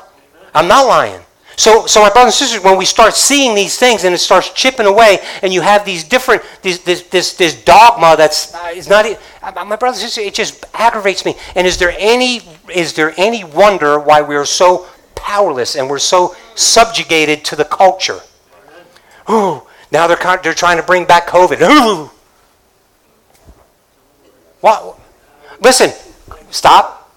I'm 0.53 0.67
not 0.67 0.85
lying. 0.85 1.19
So, 1.55 1.87
so 1.87 1.99
my 1.99 2.11
brothers 2.11 2.39
and 2.39 2.47
sisters, 2.47 2.63
when 2.63 2.77
we 2.77 2.85
start 2.85 3.15
seeing 3.15 3.55
these 3.55 3.79
things 3.79 4.03
and 4.03 4.13
it 4.13 4.19
starts 4.19 4.51
chipping 4.51 4.85
away, 4.85 5.17
and 5.41 5.51
you 5.51 5.61
have 5.61 5.83
these 5.83 6.03
different, 6.03 6.43
this, 6.61 6.77
this, 6.77 7.33
this 7.33 7.63
dogma 7.63 8.13
that's 8.15 8.53
uh, 8.53 8.71
is 8.75 8.87
not, 8.87 9.07
uh, 9.07 9.65
my 9.65 9.75
brothers 9.75 10.03
and 10.03 10.11
sisters, 10.11 10.25
it 10.25 10.35
just 10.35 10.63
aggravates 10.75 11.25
me. 11.25 11.33
And 11.55 11.65
is 11.65 11.79
there 11.79 11.95
any, 11.97 12.41
is 12.71 12.93
there 12.93 13.15
any 13.17 13.43
wonder 13.43 13.99
why 13.99 14.21
we 14.21 14.35
are 14.35 14.45
so 14.45 14.85
powerless 15.15 15.75
and 15.75 15.89
we're 15.89 15.97
so 15.97 16.35
subjugated 16.53 17.43
to 17.45 17.55
the 17.55 17.65
culture? 17.65 18.19
Ooh, 19.27 19.63
now 19.91 20.05
they're, 20.05 20.37
they're 20.43 20.53
trying 20.53 20.77
to 20.77 20.83
bring 20.83 21.05
back 21.05 21.25
COVID. 21.25 21.61
Ooh. 21.61 22.11
What? 24.61 24.99
Listen, 25.59 25.91
stop. 26.49 27.11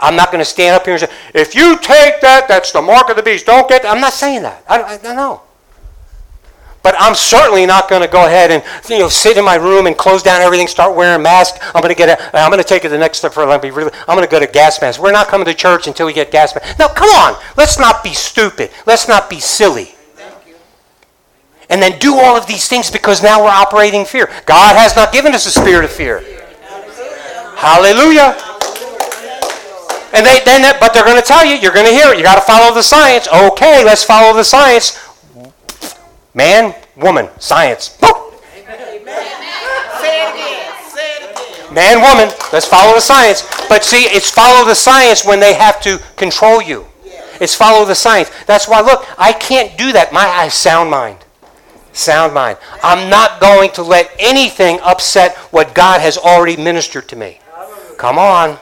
I'm 0.00 0.14
not 0.14 0.30
going 0.30 0.40
to 0.40 0.44
stand 0.44 0.76
up 0.76 0.84
here 0.84 0.94
and 0.94 1.00
say, 1.00 1.10
if 1.34 1.54
you 1.54 1.76
take 1.78 2.20
that, 2.20 2.46
that's 2.46 2.70
the 2.70 2.80
mark 2.80 3.10
of 3.10 3.16
the 3.16 3.22
beast. 3.22 3.46
Don't 3.46 3.68
get 3.68 3.82
that. 3.82 3.92
I'm 3.92 4.00
not 4.00 4.12
saying 4.12 4.42
that. 4.42 4.64
I, 4.68 4.82
I 4.82 4.96
don't 4.98 5.16
know. 5.16 5.42
But 6.82 6.94
I'm 6.98 7.14
certainly 7.14 7.66
not 7.66 7.90
going 7.90 8.02
to 8.02 8.08
go 8.08 8.24
ahead 8.24 8.50
and 8.50 8.62
you 8.88 9.00
know 9.00 9.08
sit 9.08 9.36
in 9.36 9.44
my 9.44 9.56
room 9.56 9.86
and 9.86 9.98
close 9.98 10.22
down 10.22 10.40
everything, 10.40 10.68
start 10.68 10.96
wearing 10.96 11.22
masks. 11.22 11.58
I'm 11.74 11.82
going 11.82 11.94
to 11.94 11.98
get. 11.98 12.08
A, 12.08 12.38
I'm 12.38 12.50
going 12.50 12.62
to 12.62 12.68
take 12.68 12.84
it 12.84 12.88
the 12.90 12.96
next 12.98 13.18
step 13.18 13.32
for. 13.32 13.44
Let 13.44 13.62
me 13.62 13.70
really. 13.70 13.90
I'm 14.06 14.16
going 14.16 14.26
to 14.26 14.30
go 14.30 14.38
to 14.38 14.46
gas 14.46 14.80
masks. 14.80 15.02
We're 15.02 15.12
not 15.12 15.26
coming 15.26 15.44
to 15.46 15.54
church 15.54 15.88
until 15.88 16.06
we 16.06 16.12
get 16.12 16.30
gas 16.30 16.54
masks. 16.54 16.78
No, 16.78 16.88
come 16.88 17.10
on. 17.10 17.38
Let's 17.56 17.78
not 17.78 18.04
be 18.04 18.14
stupid. 18.14 18.70
Let's 18.86 19.08
not 19.08 19.28
be 19.28 19.40
silly. 19.40 19.94
And 21.68 21.82
then 21.82 21.98
do 21.98 22.14
all 22.14 22.36
of 22.36 22.46
these 22.46 22.68
things 22.68 22.90
because 22.90 23.22
now 23.22 23.42
we're 23.42 23.50
operating 23.50 24.06
fear. 24.06 24.30
God 24.46 24.74
has 24.76 24.96
not 24.96 25.12
given 25.12 25.34
us 25.34 25.44
a 25.46 25.50
spirit 25.50 25.84
of 25.84 25.90
fear. 25.90 26.24
Hallelujah. 27.58 28.38
And 30.14 30.24
they 30.24 30.40
then, 30.44 30.76
but 30.78 30.94
they're 30.94 31.04
going 31.04 31.20
to 31.20 31.26
tell 31.26 31.44
you, 31.44 31.56
you're 31.56 31.74
going 31.74 31.86
to 31.86 31.92
hear 31.92 32.12
it. 32.12 32.16
You 32.16 32.22
got 32.22 32.36
to 32.36 32.40
follow 32.40 32.72
the 32.72 32.82
science. 32.82 33.26
Okay, 33.26 33.84
let's 33.84 34.04
follow 34.04 34.32
the 34.32 34.44
science. 34.44 34.96
Man, 36.34 36.72
woman, 36.96 37.28
science. 37.40 37.98
Man, 41.72 42.00
woman, 42.00 42.34
let's 42.52 42.66
follow 42.66 42.94
the 42.94 43.00
science. 43.00 43.42
But 43.68 43.84
see, 43.84 44.04
it's 44.04 44.30
follow 44.30 44.64
the 44.64 44.74
science 44.74 45.24
when 45.24 45.40
they 45.40 45.54
have 45.54 45.80
to 45.82 45.98
control 46.16 46.62
you. 46.62 46.86
It's 47.40 47.56
follow 47.56 47.84
the 47.84 47.94
science. 47.94 48.30
That's 48.46 48.68
why, 48.68 48.80
look, 48.80 49.04
I 49.18 49.32
can't 49.32 49.76
do 49.76 49.92
that. 49.92 50.12
My 50.12 50.26
I 50.26 50.48
sound 50.48 50.90
mind. 50.90 51.18
Sound 51.92 52.32
mind. 52.32 52.58
I'm 52.84 53.10
not 53.10 53.40
going 53.40 53.70
to 53.72 53.82
let 53.82 54.14
anything 54.18 54.78
upset 54.82 55.36
what 55.50 55.74
God 55.74 56.00
has 56.00 56.16
already 56.16 56.56
ministered 56.56 57.08
to 57.08 57.16
me. 57.16 57.40
Come 57.98 58.18
on. 58.18 58.56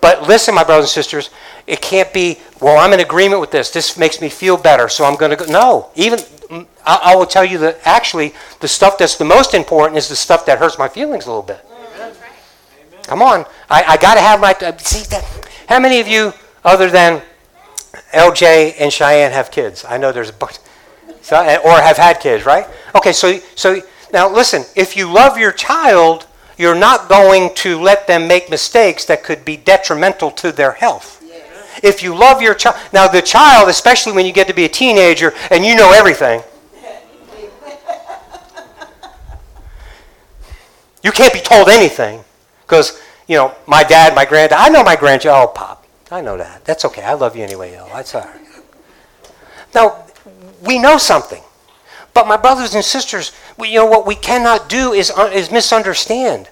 But 0.00 0.26
listen, 0.26 0.54
my 0.54 0.64
brothers 0.64 0.86
and 0.86 0.90
sisters, 0.90 1.30
it 1.66 1.80
can't 1.80 2.12
be, 2.12 2.38
well, 2.60 2.78
I'm 2.78 2.92
in 2.92 3.00
agreement 3.00 3.40
with 3.40 3.50
this. 3.50 3.70
This 3.70 3.96
makes 3.96 4.20
me 4.20 4.28
feel 4.28 4.56
better, 4.56 4.88
so 4.88 5.04
I'm 5.04 5.16
going 5.16 5.30
to 5.30 5.36
go. 5.36 5.44
No. 5.44 5.90
Even, 5.94 6.18
I, 6.84 7.12
I, 7.12 7.14
will 7.14 7.26
tell 7.26 7.44
you 7.44 7.58
that 7.58 7.78
actually, 7.84 8.32
the 8.60 8.66
stuff 8.66 8.96
that's 8.98 9.16
the 9.16 9.24
most 9.24 9.52
important 9.54 9.98
is 9.98 10.08
the 10.08 10.16
stuff 10.16 10.46
that 10.46 10.58
hurts 10.58 10.78
my 10.78 10.88
feelings 10.88 11.26
a 11.26 11.28
little 11.28 11.42
bit. 11.42 11.64
Amen. 11.70 12.14
Come 13.02 13.22
on. 13.22 13.44
I, 13.68 13.84
I 13.84 13.96
got 13.98 14.14
to 14.14 14.20
have 14.20 14.40
my. 14.40 14.54
See, 14.78 15.06
that, 15.10 15.24
how 15.68 15.78
many 15.78 16.00
of 16.00 16.08
you, 16.08 16.32
other 16.64 16.90
than 16.90 17.22
LJ 18.12 18.76
and 18.80 18.90
Cheyenne, 18.90 19.32
have 19.32 19.50
kids? 19.50 19.84
I 19.86 19.98
know 19.98 20.10
there's 20.10 20.30
a 20.30 20.32
bunch. 20.32 20.58
So, 21.20 21.36
or 21.36 21.80
have 21.80 21.98
had 21.98 22.20
kids, 22.20 22.46
right? 22.46 22.66
Okay, 22.96 23.12
so, 23.12 23.38
so 23.54 23.82
now 24.12 24.32
listen, 24.32 24.64
if 24.74 24.96
you 24.96 25.12
love 25.12 25.36
your 25.36 25.52
child, 25.52 26.26
you're 26.60 26.74
not 26.74 27.08
going 27.08 27.54
to 27.54 27.80
let 27.80 28.06
them 28.06 28.28
make 28.28 28.50
mistakes 28.50 29.06
that 29.06 29.24
could 29.24 29.46
be 29.46 29.56
detrimental 29.56 30.30
to 30.32 30.52
their 30.52 30.72
health. 30.72 31.24
Yes. 31.26 31.80
If 31.82 32.02
you 32.02 32.14
love 32.14 32.42
your 32.42 32.54
child, 32.54 32.76
now 32.92 33.08
the 33.08 33.22
child, 33.22 33.70
especially 33.70 34.12
when 34.12 34.26
you 34.26 34.32
get 34.32 34.46
to 34.48 34.54
be 34.54 34.66
a 34.66 34.68
teenager 34.68 35.32
and 35.50 35.64
you 35.64 35.74
know 35.74 35.92
everything, 35.92 36.42
you 41.02 41.10
can't 41.12 41.32
be 41.32 41.40
told 41.40 41.70
anything 41.70 42.22
because, 42.60 43.00
you 43.26 43.36
know, 43.36 43.54
my 43.66 43.82
dad, 43.82 44.14
my 44.14 44.26
granddad, 44.26 44.58
I 44.58 44.68
know 44.68 44.84
my 44.84 44.96
grandchild, 44.96 45.48
oh, 45.48 45.52
Pop, 45.52 45.86
I 46.10 46.20
know 46.20 46.36
that. 46.36 46.66
That's 46.66 46.84
okay. 46.84 47.02
I 47.02 47.14
love 47.14 47.36
you 47.36 47.42
anyway, 47.42 47.70
though. 47.70 47.88
That's 47.90 48.14
all 48.14 48.20
right. 48.20 48.40
Now, 49.74 50.04
we 50.62 50.78
know 50.78 50.98
something. 50.98 51.42
But 52.14 52.26
my 52.26 52.36
brothers 52.36 52.74
and 52.74 52.84
sisters, 52.84 53.32
we, 53.56 53.68
you 53.68 53.76
know 53.76 53.86
what 53.86 54.06
we 54.06 54.14
cannot 54.14 54.68
do 54.68 54.92
is, 54.92 55.10
uh, 55.10 55.30
is 55.32 55.50
misunderstand. 55.50 56.48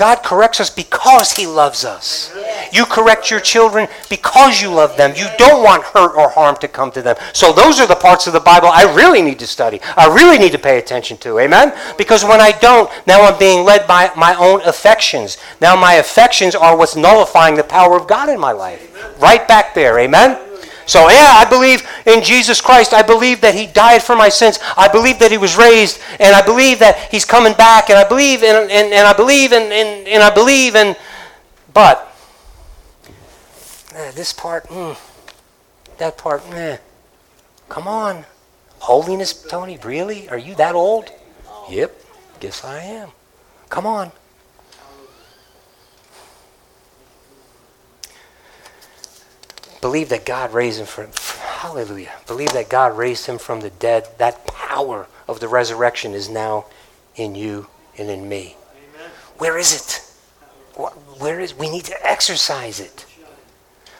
God 0.00 0.22
corrects 0.22 0.60
us 0.60 0.70
because 0.70 1.32
He 1.32 1.46
loves 1.46 1.84
us. 1.84 2.34
You 2.72 2.86
correct 2.86 3.30
your 3.30 3.38
children 3.38 3.86
because 4.08 4.62
you 4.62 4.70
love 4.70 4.96
them. 4.96 5.12
You 5.14 5.26
don't 5.36 5.62
want 5.62 5.82
hurt 5.82 6.16
or 6.16 6.30
harm 6.30 6.56
to 6.62 6.68
come 6.68 6.90
to 6.92 7.02
them. 7.02 7.16
So 7.34 7.52
those 7.52 7.78
are 7.80 7.86
the 7.86 7.96
parts 7.96 8.26
of 8.26 8.32
the 8.32 8.40
Bible 8.40 8.68
I 8.68 8.84
really 8.94 9.20
need 9.20 9.38
to 9.40 9.46
study. 9.46 9.78
I 9.98 10.06
really 10.06 10.38
need 10.38 10.52
to 10.52 10.58
pay 10.58 10.78
attention 10.78 11.18
to. 11.18 11.38
Amen? 11.38 11.76
Because 11.98 12.24
when 12.24 12.40
I 12.40 12.52
don't, 12.52 12.90
now 13.06 13.20
I'm 13.22 13.38
being 13.38 13.62
led 13.62 13.86
by 13.86 14.10
my 14.16 14.34
own 14.36 14.62
affections. 14.62 15.36
Now 15.60 15.76
my 15.76 15.96
affections 15.96 16.54
are 16.54 16.78
what's 16.78 16.96
nullifying 16.96 17.56
the 17.56 17.64
power 17.64 17.94
of 17.94 18.08
God 18.08 18.30
in 18.30 18.40
my 18.40 18.52
life. 18.52 19.20
Right 19.20 19.46
back 19.46 19.74
there. 19.74 19.98
Amen? 19.98 20.49
So, 20.90 21.08
yeah, 21.08 21.34
I 21.36 21.46
believe 21.48 21.88
in 22.04 22.20
Jesus 22.20 22.60
Christ. 22.60 22.92
I 22.92 23.02
believe 23.02 23.40
that 23.42 23.54
He 23.54 23.68
died 23.68 24.02
for 24.02 24.16
my 24.16 24.28
sins. 24.28 24.58
I 24.76 24.88
believe 24.88 25.20
that 25.20 25.30
He 25.30 25.38
was 25.38 25.56
raised. 25.56 26.00
And 26.18 26.34
I 26.34 26.42
believe 26.44 26.80
that 26.80 27.12
He's 27.12 27.24
coming 27.24 27.52
back. 27.52 27.90
And 27.90 27.96
I 27.96 28.02
believe 28.02 28.42
and, 28.42 28.68
and, 28.68 28.92
and 28.92 29.06
I 29.06 29.12
believe 29.12 29.52
and, 29.52 29.72
and, 29.72 30.08
and 30.08 30.20
I 30.20 30.34
believe 30.34 30.74
and 30.74 30.96
but 31.72 32.12
this 34.16 34.32
part, 34.32 34.66
mm, 34.66 34.98
that 35.98 36.18
part. 36.18 36.42
Come 37.68 37.86
on. 37.86 38.24
Holiness, 38.80 39.32
Tony, 39.44 39.78
really? 39.84 40.28
Are 40.28 40.38
you 40.38 40.56
that 40.56 40.74
old? 40.74 41.08
Yep, 41.70 41.94
guess 42.40 42.64
I 42.64 42.80
am. 42.80 43.10
Come 43.68 43.86
on. 43.86 44.10
Believe 49.80 50.10
that 50.10 50.26
God 50.26 50.52
raised 50.52 50.80
him 50.80 50.86
from, 50.86 51.08
hallelujah. 51.40 52.12
Believe 52.26 52.52
that 52.52 52.68
God 52.68 52.96
raised 52.96 53.26
him 53.26 53.38
from 53.38 53.60
the 53.60 53.70
dead. 53.70 54.08
That 54.18 54.46
power 54.46 55.06
of 55.26 55.40
the 55.40 55.48
resurrection 55.48 56.12
is 56.12 56.28
now 56.28 56.66
in 57.16 57.34
you 57.34 57.68
and 57.96 58.10
in 58.10 58.28
me. 58.28 58.56
Amen. 58.96 59.10
Where 59.38 59.56
is 59.56 59.74
it? 59.74 60.06
Where 61.18 61.40
is 61.40 61.54
we 61.54 61.70
need 61.70 61.84
to 61.84 62.06
exercise 62.06 62.80
it. 62.80 63.06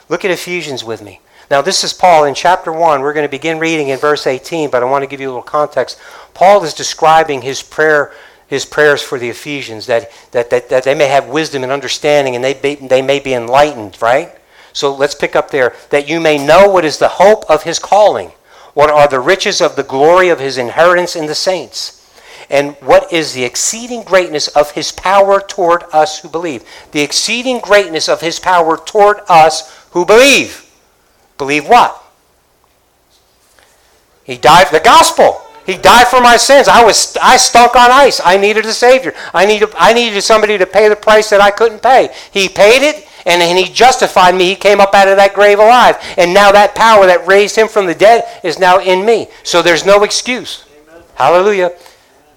Look 0.08 0.24
at 0.24 0.30
Ephesians 0.30 0.84
with 0.84 1.02
me. 1.02 1.20
Now, 1.50 1.62
this 1.62 1.82
is 1.84 1.92
Paul 1.92 2.24
in 2.24 2.34
chapter 2.34 2.72
1. 2.72 3.00
We're 3.00 3.12
going 3.12 3.26
to 3.26 3.30
begin 3.30 3.58
reading 3.58 3.88
in 3.88 3.98
verse 3.98 4.26
18, 4.26 4.70
but 4.70 4.82
I 4.82 4.86
want 4.86 5.02
to 5.02 5.08
give 5.08 5.20
you 5.20 5.28
a 5.28 5.32
little 5.32 5.42
context. 5.42 5.98
Paul 6.34 6.62
is 6.64 6.74
describing 6.74 7.42
his 7.42 7.62
prayer 7.62 8.12
his 8.46 8.64
prayers 8.64 9.00
for 9.00 9.16
the 9.16 9.28
Ephesians 9.28 9.86
that, 9.86 10.10
that, 10.32 10.50
that, 10.50 10.68
that 10.70 10.82
they 10.82 10.94
may 10.94 11.06
have 11.06 11.28
wisdom 11.28 11.62
and 11.62 11.70
understanding 11.70 12.34
and 12.34 12.42
they, 12.42 12.52
be, 12.52 12.74
they 12.74 13.00
may 13.00 13.20
be 13.20 13.32
enlightened, 13.32 13.96
right? 14.02 14.36
So 14.72 14.94
let's 14.94 15.14
pick 15.14 15.35
up 15.35 15.50
there. 15.50 15.74
That 15.90 16.09
you 16.09 16.20
may 16.20 16.44
know 16.44 16.68
what 16.68 16.85
is 16.85 16.98
the 16.98 17.09
hope 17.09 17.44
of 17.50 17.64
his 17.64 17.78
calling, 17.78 18.28
what 18.74 18.90
are 18.90 19.09
the 19.09 19.20
riches 19.20 19.61
of 19.61 19.76
the 19.76 19.83
glory 19.83 20.28
of 20.28 20.40
his 20.40 20.59
inheritance 20.59 21.16
in 21.16 21.26
the 21.26 21.35
saints, 21.35 21.96
and 22.48 22.74
what 22.80 23.12
is 23.12 23.33
the 23.33 23.44
exceeding 23.44 24.02
greatness 24.02 24.48
of 24.48 24.72
his 24.72 24.92
power 24.92 25.40
toward 25.40 25.85
us 25.92 26.20
who 26.20 26.28
believe. 26.28 26.64
The 26.92 27.00
exceeding 27.00 27.61
greatness 27.61 28.09
of 28.09 28.20
his 28.20 28.40
power 28.40 28.76
toward 28.76 29.20
us 29.28 29.87
who 29.90 30.04
believe. 30.04 30.66
Believe 31.38 31.68
what? 31.68 32.02
He 34.24 34.37
died 34.37 34.68
for 34.68 34.74
the 34.74 34.85
gospel. 34.85 35.40
He 35.66 35.76
died 35.76 36.09
for 36.09 36.20
my 36.20 36.37
sins. 36.37 36.68
I 36.68 36.85
was 36.85 37.16
I 37.20 37.37
stunk 37.37 37.76
on 37.76 37.90
ice. 37.90 38.20
I 38.24 38.37
needed 38.37 38.64
a 38.66 38.72
savior. 38.72 39.14
I 39.33 39.46
needed 39.46 39.70
I 39.76 39.92
needed 39.92 40.20
somebody 40.22 40.59
to 40.59 40.66
pay 40.66 40.88
the 40.88 40.96
price 40.96 41.30
that 41.30 41.40
I 41.40 41.50
couldn't 41.50 41.83
pay. 41.83 42.11
He 42.33 42.48
paid 42.48 42.83
it 42.83 43.06
and, 43.26 43.42
and 43.42 43.59
he 43.59 43.72
justified 43.72 44.35
me. 44.35 44.46
He 44.46 44.56
came 44.56 44.80
up 44.80 44.94
out 44.94 45.09
of 45.09 45.16
that 45.16 45.35
grave 45.35 45.59
alive. 45.59 45.96
And 46.16 46.33
now 46.33 46.52
that 46.52 46.74
power 46.74 47.06
that 47.06 47.26
raised 47.26 47.56
him 47.56 47.68
from 47.68 47.87
the 47.87 47.94
dead 47.94 48.24
is 48.42 48.59
now 48.59 48.80
in 48.80 49.04
me. 49.04 49.28
So 49.42 49.62
there's 49.62 49.85
no 49.85 50.02
excuse. 50.04 50.64
Amen. 50.88 51.02
Hallelujah. 51.14 51.72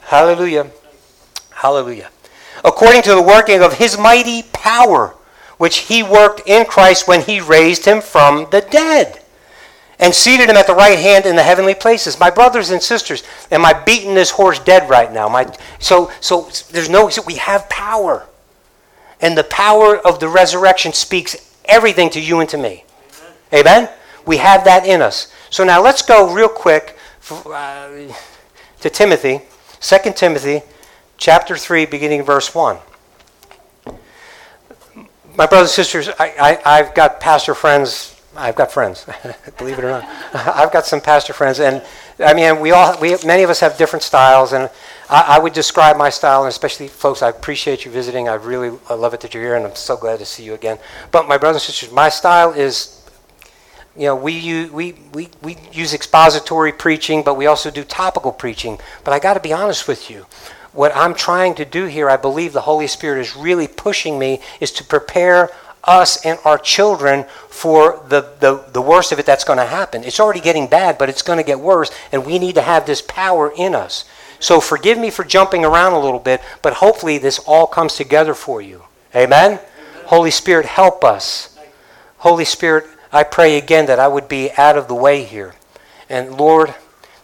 Hallelujah. 0.02 0.70
Hallelujah. 1.52 2.10
According 2.66 3.02
to 3.04 3.16
the 3.16 3.22
working 3.22 3.62
of 3.62 3.74
his 3.74 3.98
mighty 3.98 4.44
power, 4.54 5.16
which 5.58 5.80
he 5.80 6.04
worked 6.04 6.42
in 6.46 6.66
Christ 6.66 7.08
when 7.08 7.22
he 7.22 7.40
raised 7.40 7.86
him 7.86 8.02
from 8.02 8.48
the 8.52 8.62
dead 8.62 9.22
and 10.00 10.14
seated 10.14 10.50
him 10.50 10.58
at 10.58 10.68
the 10.68 10.76
right 10.76 11.00
hand 11.00 11.26
in 11.26 11.36
the 11.36 11.44
heavenly 11.44 11.76
places. 11.76 12.20
My 12.20 12.30
brothers 12.30 12.72
and 12.72 12.82
sisters, 12.82 13.24
am 13.52 13.66
I 13.66 13.74
beating 13.74 14.14
this 14.14 14.32
horse 14.32 14.60
dead 14.60 14.90
right 14.90 15.12
now? 15.12 15.30
My, 15.30 15.50
so, 15.80 16.12
so 16.20 16.50
there's 16.72 16.90
no, 16.90 17.10
we 17.26 17.36
have 17.36 17.70
power. 17.70 18.28
And 19.24 19.38
the 19.38 19.46
power 19.46 19.98
of 19.98 20.20
the 20.20 20.28
resurrection 20.28 20.92
speaks 20.92 21.58
everything 21.64 22.10
to 22.10 22.20
you 22.20 22.42
and 22.42 22.50
to 22.50 22.58
me. 22.58 22.84
Amen? 23.54 23.84
Amen? 23.84 23.90
We 24.26 24.38
have 24.38 24.66
that 24.66 24.86
in 24.86 25.02
us. 25.02 25.34
So 25.50 25.64
now 25.64 25.82
let's 25.82 26.02
go 26.02 26.34
real 26.34 26.50
quick 26.50 26.98
uh, 27.32 27.90
to 28.82 28.90
Timothy, 28.90 29.42
2 29.80 30.12
Timothy 30.14 30.62
chapter 31.18 31.56
3, 31.56 31.86
beginning 31.86 32.24
verse 32.24 32.54
1. 32.54 32.78
My 35.38 35.48
brothers 35.48 35.70
and 35.70 35.70
sisters, 35.70 36.10
I, 36.20 36.60
I, 36.66 36.80
I've 36.80 36.94
got 36.94 37.22
pastor 37.22 37.56
friends 37.56 38.14
I've 38.36 38.56
got 38.56 38.72
friends, 38.72 39.06
believe 39.58 39.78
it 39.78 39.86
or 39.86 39.90
not. 39.90 40.04
I've 40.34 40.72
got 40.72 40.86
some 40.86 41.00
pastor 41.00 41.34
friends, 41.34 41.60
and 41.60 41.84
I 42.20 42.34
mean, 42.34 42.60
we 42.60 42.72
all, 42.72 43.00
we, 43.00 43.16
many 43.26 43.44
of 43.44 43.50
us 43.50 43.60
have 43.60 43.78
different 43.78 44.02
styles, 44.02 44.54
and 44.54 44.70
I, 45.10 45.36
I, 45.36 45.40
would 45.40 45.54
describe 45.54 45.98
my 45.98 46.10
style, 46.10 46.44
and 46.44 46.50
especially 46.50 46.88
folks, 46.88 47.22
I 47.22 47.30
appreciate 47.30 47.86
you 47.86 47.92
visiting. 47.92 48.30
I 48.30 48.36
really 48.36 48.78
I 48.90 48.94
love 48.94 49.14
it 49.14 49.22
that 49.22 49.34
you're 49.34 49.44
here, 49.44 49.56
and 49.56 49.66
I'm 49.66 49.76
so 49.76 49.98
glad 49.98 50.20
to 50.20 50.26
see 50.26 50.44
you 50.44 50.54
again. 50.54 50.78
But 51.12 51.28
my 51.28 51.38
brothers 51.38 51.64
and 51.64 51.74
sisters, 51.74 51.92
my 51.92 52.10
style 52.10 52.52
is, 52.52 53.06
you 53.96 54.06
know, 54.06 54.16
we 54.16 54.34
use, 54.34 54.72
we, 54.72 54.94
we, 55.14 55.30
we 55.42 55.58
use 55.72 55.94
expository 55.94 56.72
preaching, 56.72 57.24
but 57.24 57.36
we 57.36 57.48
also 57.48 57.70
do 57.70 57.84
topical 57.84 58.32
preaching. 58.32 58.80
But 59.04 59.14
I 59.14 59.20
got 59.20 59.34
to 59.36 59.40
be 59.40 59.54
honest 59.54 59.88
with 59.88 60.10
you. 60.10 60.26
What 60.72 60.96
I'm 60.96 61.14
trying 61.14 61.54
to 61.56 61.66
do 61.66 61.86
here, 61.86 62.10
I 62.10 62.18
believe 62.18 62.54
the 62.54 62.62
Holy 62.62 62.88
Spirit 62.88 63.22
is 63.22 63.36
really 63.36 63.68
pushing 63.68 64.18
me, 64.18 64.42
is 64.60 64.72
to 64.74 64.84
prepare 64.84 65.52
us 65.84 66.26
and 66.26 66.40
our 66.46 66.58
children 66.58 67.26
for 67.50 68.04
the, 68.08 68.22
the, 68.40 68.64
the 68.72 68.82
worst 68.82 69.12
of 69.12 69.20
it 69.20 69.26
that's 69.26 69.44
going 69.44 69.60
to 69.60 69.66
happen. 69.66 70.04
It's 70.04 70.20
already 70.20 70.40
getting 70.40 70.68
bad, 70.68 70.98
but 70.98 71.10
it's 71.10 71.22
going 71.22 71.38
to 71.38 71.44
get 71.44 71.60
worse, 71.60 71.92
and 72.12 72.26
we 72.26 72.40
need 72.40 72.56
to 72.56 72.62
have 72.62 72.86
this 72.86 73.02
power 73.02 73.54
in 73.56 73.76
us. 73.76 74.06
So 74.44 74.60
forgive 74.60 74.98
me 74.98 75.10
for 75.10 75.24
jumping 75.24 75.64
around 75.64 75.94
a 75.94 76.00
little 76.00 76.20
bit, 76.20 76.42
but 76.62 76.74
hopefully 76.74 77.18
this 77.18 77.40
all 77.40 77.66
comes 77.66 77.96
together 77.96 78.34
for 78.34 78.62
you. 78.62 78.84
Amen? 79.16 79.52
Amen? 79.52 79.60
Holy 80.08 80.32
Spirit, 80.32 80.66
help 80.66 81.06
us. 81.06 81.58
Holy 82.18 82.44
Spirit, 82.44 82.86
I 83.14 83.24
pray 83.24 83.58
again 83.58 83.86
that 83.86 84.00
I 84.00 84.10
would 84.10 84.28
be 84.28 84.52
out 84.58 84.78
of 84.78 84.90
the 84.90 84.96
way 84.96 85.24
here. 85.24 85.56
And 86.10 86.38
Lord, 86.38 86.76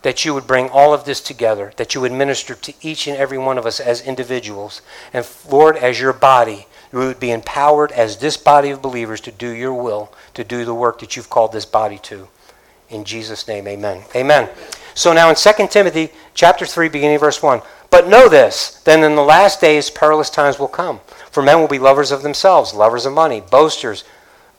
that 0.02 0.24
you 0.24 0.34
would 0.34 0.48
bring 0.48 0.70
all 0.70 0.94
of 0.94 1.04
this 1.04 1.20
together, 1.20 1.74
that 1.76 1.94
you 1.94 2.00
would 2.00 2.14
minister 2.14 2.56
to 2.56 2.74
each 2.82 3.06
and 3.06 3.18
every 3.18 3.38
one 3.38 3.58
of 3.58 3.66
us 3.66 3.82
as 3.82 4.00
individuals. 4.00 4.82
And 5.12 5.28
Lord, 5.52 5.76
as 5.76 6.00
your 6.00 6.14
body, 6.14 6.68
we 6.94 7.00
would 7.00 7.20
be 7.20 7.32
empowered 7.32 7.92
as 7.92 8.20
this 8.20 8.38
body 8.38 8.70
of 8.70 8.82
believers 8.82 9.20
to 9.22 9.32
do 9.34 9.50
your 9.50 9.74
will, 9.74 10.14
to 10.36 10.46
do 10.46 10.64
the 10.64 10.74
work 10.74 11.00
that 11.00 11.18
you've 11.18 11.30
called 11.30 11.52
this 11.52 11.66
body 11.66 11.98
to. 12.04 12.30
In 12.90 13.04
Jesus' 13.04 13.46
name, 13.46 13.68
amen. 13.68 14.04
Amen. 14.16 14.50
So 14.96 15.14
now 15.14 15.30
in 15.30 15.36
2 15.36 15.68
Timothy 15.70 16.12
chapter 16.40 16.66
3, 16.66 16.88
beginning 16.88 17.20
verse 17.20 17.44
1. 17.44 17.62
But 17.90 18.08
know 18.08 18.30
this, 18.30 18.82
then 18.86 19.04
in 19.04 19.18
the 19.18 19.22
last 19.22 19.60
days 19.60 19.90
perilous 19.90 20.30
times 20.30 20.58
will 20.58 20.70
come. 20.70 21.02
For 21.32 21.44
men 21.44 21.60
will 21.60 21.68
be 21.68 21.80
lovers 21.80 22.14
of 22.14 22.24
themselves, 22.24 22.74
lovers 22.74 23.06
of 23.06 23.12
money, 23.12 23.42
boasters, 23.42 24.06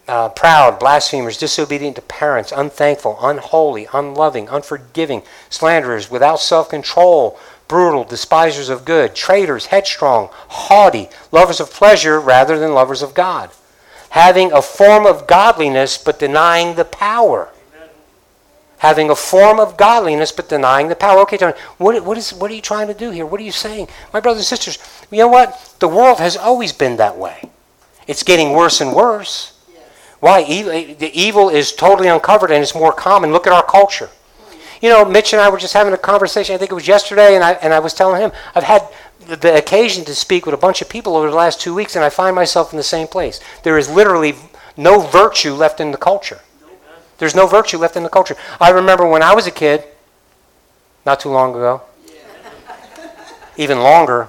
uh, 0.07 0.29
proud, 0.29 0.79
blasphemers, 0.79 1.39
disobedient 1.39 1.97
to 1.97 2.03
parents, 2.03 2.53
unthankful, 2.55 3.17
unholy, 3.23 3.89
unloving, 3.95 4.47
unforgiving, 4.51 5.23
slanderers, 5.49 6.11
without 6.11 6.39
self 6.39 6.69
control 6.69 7.41
brutal, 7.67 8.05
despisers 8.05 8.69
of 8.69 8.85
good, 8.85 9.15
traitors, 9.15 9.67
headstrong, 9.67 10.29
haughty, 10.49 11.09
lovers 11.33 11.61
of 11.61 11.71
pleasure 11.71 12.21
rather 12.21 12.59
than 12.59 12.75
lovers 12.75 13.01
of 13.01 13.15
God, 13.15 13.49
having 14.11 14.53
a 14.53 14.61
form 14.61 15.07
of 15.07 15.27
godliness 15.27 15.97
but 15.97 16.19
denying 16.19 16.75
the 16.75 16.85
power. 16.85 17.49
Having 18.81 19.11
a 19.11 19.17
form 19.17 19.61
of 19.61 19.77
godliness 19.77 20.33
but 20.33 20.49
denying 20.49 20.89
the 20.89 20.97
power. 20.97 21.21
Okay, 21.21 21.37
Tony, 21.37 21.55
what, 21.79 22.05
what, 22.05 22.19
is, 22.19 22.33
what 22.33 22.51
are 22.51 22.55
you 22.55 22.63
trying 22.63 22.89
to 22.89 22.95
do 22.95 23.11
here? 23.11 23.25
What 23.25 23.41
are 23.41 23.45
you 23.45 23.53
saying? 23.53 23.89
My 24.13 24.21
brothers 24.21 24.41
and 24.41 24.47
sisters, 24.47 24.79
you 25.11 25.19
know 25.19 25.29
what? 25.29 25.75
The 25.81 25.89
world 25.89 26.19
has 26.19 26.37
always 26.37 26.73
been 26.73 26.97
that 26.97 27.17
way. 27.17 27.51
It's 28.07 28.23
getting 28.23 28.53
worse 28.53 28.81
and 28.81 28.95
worse. 28.95 29.57
Why? 30.21 30.43
the 30.43 31.11
evil 31.15 31.49
is 31.49 31.73
totally 31.73 32.09
uncovered 32.09 32.51
and 32.51 32.63
it's 32.63 32.75
more 32.75 32.93
common. 32.93 33.33
Look 33.33 33.47
at 33.47 33.53
our 33.53 33.65
culture. 33.65 34.11
You 34.81 34.89
know, 34.89 35.05
Mitch 35.05 35.33
and 35.33 35.43
I 35.43 35.49
were 35.51 35.59
just 35.59 35.75
having 35.75 35.93
a 35.93 35.99
conversation, 35.99 36.55
I 36.55 36.59
think 36.59 36.71
it 36.71 36.75
was 36.75 36.89
yesterday, 36.89 37.35
and 37.35 37.45
I, 37.45 37.53
and 37.53 37.75
I 37.75 37.81
was 37.81 37.93
telling 37.93 38.21
him, 38.21 38.33
I've 38.55 38.65
had 38.65 38.89
the 39.27 39.57
occasion 39.57 40.05
to 40.07 40.15
speak 40.15 40.47
with 40.47 40.55
a 40.55 40.59
bunch 40.59 40.81
of 40.81 40.89
people 40.89 41.17
over 41.17 41.29
the 41.29 41.37
last 41.37 41.61
two 41.61 41.75
weeks, 41.75 41.97
and 41.97 42.05
I 42.05 42.09
find 42.09 42.35
myself 42.35 42.73
in 42.73 42.79
the 42.79 42.83
same 42.83 43.07
place. 43.07 43.41
There 43.63 43.77
is 43.77 43.91
literally 43.91 44.35
no 44.77 45.01
virtue 45.01 45.53
left 45.53 45.81
in 45.81 45.91
the 45.91 45.99
culture. 45.99 46.41
There's 47.21 47.35
no 47.35 47.47
virtue 47.47 47.77
left 47.77 47.97
in 47.97 48.03
the 48.03 48.09
culture. 48.09 48.35
I 48.61 48.71
remember 48.71 49.07
when 49.07 49.23
I 49.23 49.35
was 49.35 49.47
a 49.47 49.51
kid, 49.51 49.85
not 51.05 51.21
too 51.21 51.29
long 51.29 51.51
ago, 51.51 51.83
even 53.57 53.81
longer. 53.81 54.29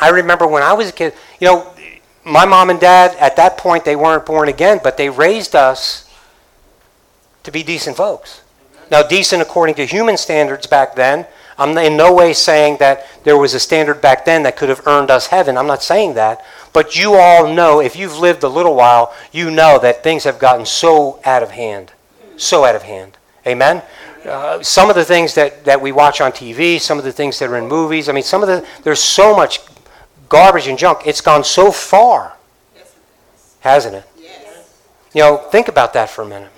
I 0.00 0.08
remember 0.08 0.48
when 0.48 0.64
I 0.64 0.72
was 0.72 0.88
a 0.88 0.92
kid, 0.92 1.14
you 1.38 1.46
know, 1.46 1.72
my 2.24 2.44
mom 2.44 2.70
and 2.70 2.80
dad, 2.80 3.16
at 3.20 3.36
that 3.36 3.56
point, 3.56 3.84
they 3.84 3.94
weren't 3.94 4.26
born 4.26 4.48
again, 4.48 4.80
but 4.82 4.96
they 4.96 5.08
raised 5.08 5.54
us 5.54 6.10
to 7.44 7.52
be 7.52 7.62
decent 7.62 7.96
folks. 7.96 8.42
Now, 8.90 9.02
decent 9.04 9.40
according 9.40 9.76
to 9.76 9.86
human 9.86 10.16
standards 10.16 10.66
back 10.66 10.96
then, 10.96 11.26
I'm 11.56 11.78
in 11.78 11.96
no 11.96 12.12
way 12.12 12.32
saying 12.32 12.78
that 12.78 13.06
there 13.22 13.36
was 13.36 13.54
a 13.54 13.60
standard 13.60 14.00
back 14.00 14.24
then 14.24 14.42
that 14.42 14.56
could 14.56 14.70
have 14.70 14.84
earned 14.86 15.10
us 15.10 15.28
heaven. 15.28 15.56
I'm 15.56 15.68
not 15.68 15.84
saying 15.84 16.14
that. 16.14 16.44
But 16.72 16.96
you 16.96 17.14
all 17.14 17.52
know, 17.52 17.80
if 17.80 17.96
you've 17.96 18.18
lived 18.18 18.42
a 18.42 18.48
little 18.48 18.76
while, 18.76 19.14
you 19.32 19.50
know 19.50 19.78
that 19.80 20.02
things 20.02 20.24
have 20.24 20.38
gotten 20.38 20.64
so 20.64 21.20
out 21.24 21.42
of 21.42 21.50
hand. 21.50 21.92
So 22.36 22.64
out 22.64 22.76
of 22.76 22.82
hand. 22.82 23.16
Amen? 23.46 23.82
Uh, 24.24 24.62
some 24.62 24.90
of 24.90 24.96
the 24.96 25.04
things 25.04 25.34
that, 25.34 25.64
that 25.64 25.80
we 25.80 25.92
watch 25.92 26.20
on 26.20 26.30
TV, 26.30 26.78
some 26.78 26.98
of 26.98 27.04
the 27.04 27.12
things 27.12 27.38
that 27.38 27.48
are 27.48 27.56
in 27.56 27.66
movies, 27.66 28.08
I 28.08 28.12
mean, 28.12 28.22
some 28.22 28.42
of 28.42 28.48
the, 28.48 28.66
there's 28.82 29.02
so 29.02 29.34
much 29.34 29.60
garbage 30.28 30.66
and 30.66 30.78
junk. 30.78 31.00
It's 31.06 31.20
gone 31.20 31.42
so 31.42 31.72
far, 31.72 32.36
hasn't 33.60 33.96
it? 33.96 34.04
Yes. 34.18 34.78
You 35.14 35.22
know, 35.22 35.36
think 35.50 35.68
about 35.68 35.94
that 35.94 36.10
for 36.10 36.22
a 36.22 36.26
minute. 36.26 36.52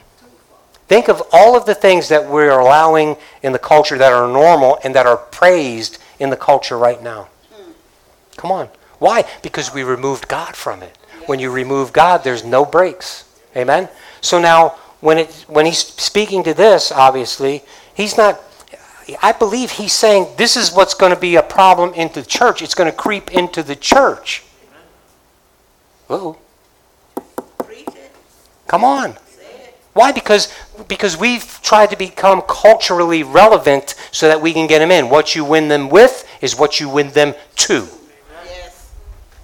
Think 0.88 1.08
of 1.08 1.22
all 1.32 1.56
of 1.56 1.64
the 1.64 1.74
things 1.74 2.08
that 2.08 2.28
we're 2.28 2.50
allowing 2.50 3.16
in 3.42 3.52
the 3.52 3.58
culture 3.58 3.96
that 3.96 4.12
are 4.12 4.30
normal 4.30 4.78
and 4.84 4.94
that 4.94 5.06
are 5.06 5.16
praised 5.16 5.98
in 6.18 6.30
the 6.30 6.36
culture 6.36 6.76
right 6.76 7.02
now. 7.02 7.28
Come 8.36 8.52
on. 8.52 8.68
Why? 9.02 9.24
Because 9.42 9.74
we 9.74 9.82
removed 9.82 10.28
God 10.28 10.54
from 10.54 10.80
it. 10.80 10.96
When 11.26 11.40
you 11.40 11.50
remove 11.50 11.92
God, 11.92 12.22
there's 12.22 12.44
no 12.44 12.64
brakes. 12.64 13.24
Amen? 13.56 13.88
So 14.20 14.40
now, 14.40 14.76
when, 15.00 15.18
it, 15.18 15.44
when 15.48 15.66
he's 15.66 15.78
speaking 15.78 16.44
to 16.44 16.54
this, 16.54 16.92
obviously, 16.92 17.64
he's 17.94 18.16
not, 18.16 18.40
I 19.20 19.32
believe 19.32 19.72
he's 19.72 19.92
saying 19.92 20.28
this 20.36 20.56
is 20.56 20.72
what's 20.72 20.94
going 20.94 21.12
to 21.12 21.18
be 21.18 21.34
a 21.34 21.42
problem 21.42 21.92
into 21.94 22.20
the 22.20 22.26
church. 22.28 22.62
It's 22.62 22.76
going 22.76 22.88
to 22.88 22.96
creep 22.96 23.32
into 23.32 23.64
the 23.64 23.74
church. 23.74 24.44
Oh. 26.08 26.38
Come 28.68 28.84
on. 28.84 29.16
Why? 29.94 30.12
Because, 30.12 30.54
because 30.86 31.16
we've 31.16 31.58
tried 31.60 31.90
to 31.90 31.96
become 31.96 32.40
culturally 32.42 33.24
relevant 33.24 33.96
so 34.12 34.28
that 34.28 34.40
we 34.40 34.52
can 34.52 34.68
get 34.68 34.78
them 34.78 34.92
in. 34.92 35.10
What 35.10 35.34
you 35.34 35.44
win 35.44 35.66
them 35.66 35.88
with 35.88 36.24
is 36.40 36.56
what 36.56 36.78
you 36.78 36.88
win 36.88 37.10
them 37.10 37.34
to. 37.56 37.88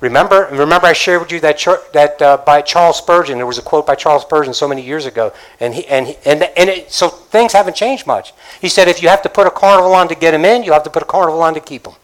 Remember, 0.01 0.49
remember 0.53 0.87
I 0.87 0.93
shared 0.93 1.21
with 1.21 1.33
you 1.33 1.41
that, 1.41 1.59
that 1.93 2.23
uh, 2.23 2.37
by 2.47 2.63
Charles 2.63 2.99
Spurgeon. 2.99 3.37
There 3.37 3.47
was 3.47 3.59
a 3.59 3.63
quote 3.63 3.87
by 3.87 3.97
Charles 3.97 4.23
Spurgeon 4.23 4.55
so 4.55 4.69
many 4.69 4.81
years 4.83 5.07
ago, 5.07 5.33
and 5.59 5.75
he, 5.75 5.87
and 5.87 6.07
he, 6.07 6.17
and 6.25 6.43
and 6.57 6.71
it, 6.71 6.93
so 6.93 7.09
things 7.09 7.53
haven't 7.53 7.75
changed 7.75 8.07
much. 8.07 8.33
He 8.61 8.69
said, 8.69 8.87
if 8.87 9.03
you 9.03 9.09
have 9.09 9.23
to 9.23 9.29
put 9.29 9.49
a 9.49 9.51
carnival 9.51 9.95
on 9.95 10.09
to 10.09 10.15
get 10.15 10.31
them 10.31 10.45
in, 10.45 10.63
you 10.63 10.73
have 10.73 10.85
to 10.85 10.91
put 10.91 11.03
a 11.03 11.07
carnival 11.07 11.43
on 11.43 11.55
to 11.55 11.61
keep 11.61 11.83
them. 11.83 11.95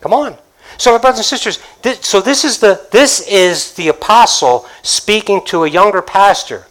Come 0.00 0.14
on. 0.14 0.38
So, 0.78 0.92
my 0.92 0.98
brothers 0.98 1.18
and 1.18 1.26
sisters, 1.26 1.58
this, 1.82 2.00
so 2.06 2.22
this 2.22 2.44
is 2.44 2.58
the 2.60 2.86
this 2.90 3.26
is 3.28 3.74
the 3.74 3.88
apostle 3.88 4.66
speaking 4.82 5.44
to 5.46 5.64
a 5.64 5.68
younger 5.68 6.00
pastor 6.00 6.66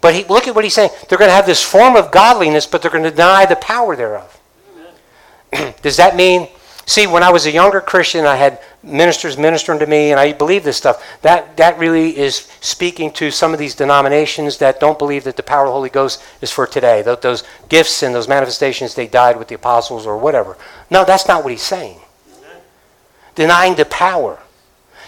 but 0.00 0.14
he, 0.14 0.24
look 0.24 0.46
at 0.46 0.54
what 0.54 0.64
he's 0.64 0.74
saying. 0.74 0.90
They're 1.08 1.18
going 1.18 1.28
to 1.28 1.34
have 1.34 1.46
this 1.46 1.62
form 1.62 1.96
of 1.96 2.10
godliness, 2.10 2.66
but 2.66 2.82
they're 2.82 2.90
going 2.90 3.04
to 3.04 3.10
deny 3.10 3.46
the 3.46 3.56
power 3.56 3.96
thereof. 3.96 4.40
Does 5.82 5.96
that 5.96 6.16
mean? 6.16 6.48
See, 6.86 7.06
when 7.06 7.22
I 7.22 7.30
was 7.30 7.46
a 7.46 7.50
younger 7.50 7.80
Christian, 7.80 8.24
I 8.24 8.36
had 8.36 8.60
ministers 8.82 9.36
ministering 9.36 9.78
to 9.80 9.86
me, 9.86 10.10
and 10.10 10.20
I 10.20 10.32
believe 10.32 10.64
this 10.64 10.76
stuff. 10.76 11.02
That 11.22 11.56
that 11.56 11.78
really 11.78 12.16
is 12.16 12.48
speaking 12.60 13.12
to 13.12 13.30
some 13.30 13.52
of 13.52 13.58
these 13.58 13.74
denominations 13.74 14.58
that 14.58 14.80
don't 14.80 14.98
believe 14.98 15.24
that 15.24 15.36
the 15.36 15.42
power 15.42 15.62
of 15.62 15.68
the 15.68 15.72
Holy 15.72 15.90
Ghost 15.90 16.22
is 16.40 16.50
for 16.50 16.66
today. 16.66 17.02
Those, 17.02 17.20
those 17.20 17.44
gifts 17.68 18.02
and 18.02 18.14
those 18.14 18.28
manifestations, 18.28 18.94
they 18.94 19.06
died 19.06 19.36
with 19.36 19.48
the 19.48 19.56
apostles 19.56 20.06
or 20.06 20.16
whatever. 20.16 20.56
No, 20.90 21.04
that's 21.04 21.26
not 21.28 21.42
what 21.42 21.50
he's 21.50 21.62
saying. 21.62 21.98
Denying 23.34 23.74
the 23.74 23.84
power. 23.86 24.38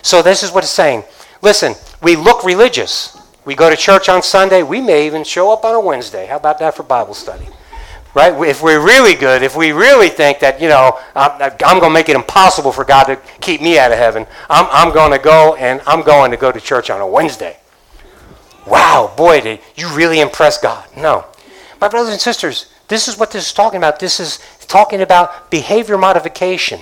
So 0.03 0.23
this 0.23 0.43
is 0.43 0.51
what 0.53 0.65
it's 0.65 0.73
saying. 0.73 1.05
Listen, 1.43 1.75
we 2.03 2.17
look 2.17 2.45
religious. 2.45 3.17
We 3.45 3.55
go 3.55 3.71
to 3.71 3.77
church 3.77 4.09
on 4.09 4.23
Sunday. 4.23 4.63
We 4.63 4.81
may 4.81 5.07
even 5.07 5.25
show 5.25 5.53
up 5.53 5.65
on 5.65 5.75
a 5.75 5.81
Wednesday. 5.81 6.27
How 6.27 6.37
about 6.37 6.59
that 6.59 6.75
for 6.75 6.83
Bible 6.83 7.15
study? 7.15 7.47
Right? 8.13 8.33
If 8.49 8.63
we're 8.63 8.85
really 8.85 9.15
good, 9.15 9.43
if 9.43 9.57
we 9.57 9.71
really 9.71 10.09
think 10.09 10.41
that, 10.41 10.61
you 10.61 10.69
know, 10.69 10.99
I'm, 11.15 11.53
I'm 11.65 11.79
going 11.79 11.91
to 11.91 11.95
make 11.95 12.09
it 12.09 12.17
impossible 12.17 12.73
for 12.73 12.85
God 12.85 13.05
to 13.05 13.17
keep 13.41 13.61
me 13.61 13.79
out 13.79 13.93
of 13.93 13.99
heaven, 13.99 14.27
I'm, 14.49 14.67
I'm 14.71 14.93
going 14.93 15.13
to 15.13 15.19
go 15.19 15.55
and 15.55 15.81
I'm 15.87 16.03
going 16.03 16.33
to 16.33 16.37
go 16.37 16.51
to 16.51 16.61
church 16.61 16.91
on 16.91 17.01
a 17.01 17.07
Wednesday. 17.07 17.57
Wow, 18.67 19.13
boy, 19.17 19.41
did 19.41 19.61
you 19.77 19.95
really 19.95 20.21
impress 20.21 20.59
God. 20.59 20.85
No. 20.97 21.27
My 21.81 21.89
brothers 21.89 22.13
and 22.13 22.21
sisters, 22.21 22.67
this 22.89 23.07
is 23.07 23.17
what 23.17 23.31
this 23.31 23.47
is 23.47 23.53
talking 23.53 23.79
about. 23.79 24.01
This 24.01 24.19
is 24.19 24.39
talking 24.67 25.01
about 25.01 25.51
behavior 25.51 25.97
modification. 25.97 26.81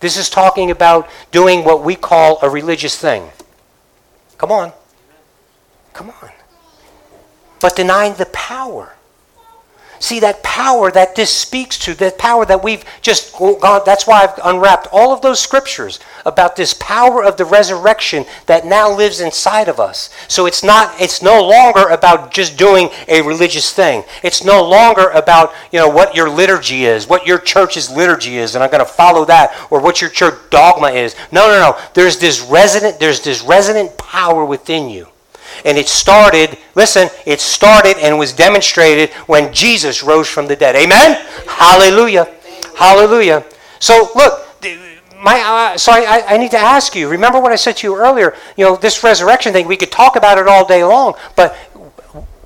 This 0.00 0.16
is 0.16 0.28
talking 0.28 0.70
about 0.70 1.08
doing 1.30 1.64
what 1.64 1.84
we 1.84 1.94
call 1.94 2.38
a 2.42 2.48
religious 2.48 2.98
thing. 2.98 3.30
Come 4.38 4.50
on. 4.50 4.72
Come 5.92 6.10
on. 6.10 6.30
But 7.60 7.76
denying 7.76 8.14
the 8.14 8.26
power. 8.26 8.96
See 10.04 10.20
that 10.20 10.42
power 10.42 10.90
that 10.90 11.14
this 11.14 11.30
speaks 11.30 11.78
to, 11.78 11.94
that 11.94 12.18
power 12.18 12.44
that 12.44 12.62
we've 12.62 12.84
just 13.00 13.32
gone, 13.32 13.80
that's 13.86 14.06
why 14.06 14.22
I've 14.22 14.38
unwrapped 14.44 14.86
all 14.92 15.14
of 15.14 15.22
those 15.22 15.40
scriptures 15.40 15.98
about 16.26 16.56
this 16.56 16.74
power 16.74 17.24
of 17.24 17.38
the 17.38 17.46
resurrection 17.46 18.26
that 18.44 18.66
now 18.66 18.94
lives 18.94 19.22
inside 19.22 19.66
of 19.66 19.80
us. 19.80 20.10
So 20.28 20.44
it's 20.44 20.62
not, 20.62 21.00
it's 21.00 21.22
no 21.22 21.42
longer 21.42 21.88
about 21.88 22.32
just 22.34 22.58
doing 22.58 22.90
a 23.08 23.22
religious 23.22 23.72
thing. 23.72 24.04
It's 24.22 24.44
no 24.44 24.62
longer 24.62 25.08
about, 25.08 25.54
you 25.72 25.78
know, 25.78 25.88
what 25.88 26.14
your 26.14 26.28
liturgy 26.28 26.84
is, 26.84 27.08
what 27.08 27.26
your 27.26 27.38
church's 27.38 27.90
liturgy 27.90 28.36
is, 28.36 28.54
and 28.54 28.62
I'm 28.62 28.70
going 28.70 28.84
to 28.84 28.92
follow 28.92 29.24
that, 29.24 29.56
or 29.70 29.80
what 29.80 30.02
your 30.02 30.10
church 30.10 30.34
dogma 30.50 30.88
is. 30.88 31.16
No, 31.32 31.46
no, 31.46 31.58
no. 31.58 31.78
There's 31.94 32.18
this 32.18 32.42
resident, 32.42 33.00
there's 33.00 33.22
this 33.22 33.42
resident 33.42 33.96
power 33.96 34.44
within 34.44 34.90
you 34.90 35.08
and 35.64 35.78
it 35.78 35.88
started, 35.88 36.58
listen, 36.74 37.08
it 37.26 37.40
started 37.40 37.96
and 37.98 38.18
was 38.18 38.32
demonstrated 38.32 39.10
when 39.26 39.52
Jesus 39.52 40.02
rose 40.02 40.28
from 40.28 40.46
the 40.46 40.56
dead. 40.56 40.76
Amen? 40.76 41.24
Hallelujah. 41.46 42.32
Hallelujah. 42.76 43.44
So, 43.78 44.10
look, 44.14 44.44
my, 45.24 45.40
uh, 45.40 45.78
so 45.78 45.90
I, 45.92 46.22
I, 46.28 46.36
need 46.36 46.50
to 46.50 46.58
ask 46.58 46.94
you 46.94 47.08
remember 47.08 47.40
what 47.40 47.50
I 47.50 47.56
said 47.56 47.78
to 47.78 47.86
you 47.86 47.96
earlier? 47.96 48.36
You 48.58 48.66
know, 48.66 48.76
this 48.76 49.02
resurrection 49.02 49.54
thing, 49.54 49.66
we 49.66 49.76
could 49.76 49.90
talk 49.90 50.16
about 50.16 50.36
it 50.36 50.46
all 50.46 50.66
day 50.66 50.84
long, 50.84 51.14
but 51.34 51.56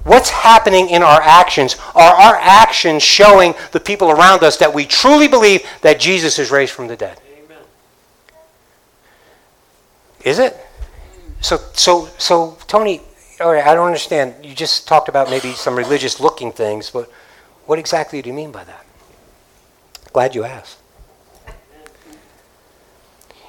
what's 0.04 0.30
happening 0.30 0.88
in 0.88 1.02
our 1.02 1.20
actions? 1.20 1.76
Are 1.96 2.14
our 2.14 2.36
actions 2.36 3.02
showing 3.02 3.54
the 3.72 3.80
people 3.80 4.12
around 4.12 4.44
us 4.44 4.58
that 4.58 4.72
we 4.72 4.86
truly 4.86 5.26
believe 5.26 5.66
that 5.82 5.98
Jesus 5.98 6.38
is 6.38 6.52
raised 6.52 6.72
from 6.72 6.86
the 6.86 6.96
dead? 6.96 7.20
Amen. 7.36 7.62
Is 10.24 10.38
it? 10.38 10.56
So, 11.40 11.56
so, 11.72 12.08
so, 12.18 12.58
Tony, 12.66 13.00
all 13.40 13.52
right, 13.52 13.66
I 13.66 13.74
don't 13.74 13.86
understand. 13.86 14.34
You 14.44 14.54
just 14.54 14.88
talked 14.88 15.08
about 15.08 15.30
maybe 15.30 15.52
some 15.52 15.76
religious 15.76 16.20
looking 16.20 16.50
things, 16.50 16.90
but 16.90 17.10
what 17.66 17.78
exactly 17.78 18.20
do 18.20 18.28
you 18.28 18.34
mean 18.34 18.50
by 18.50 18.64
that? 18.64 18.84
Glad 20.12 20.34
you 20.34 20.44
asked. 20.44 20.78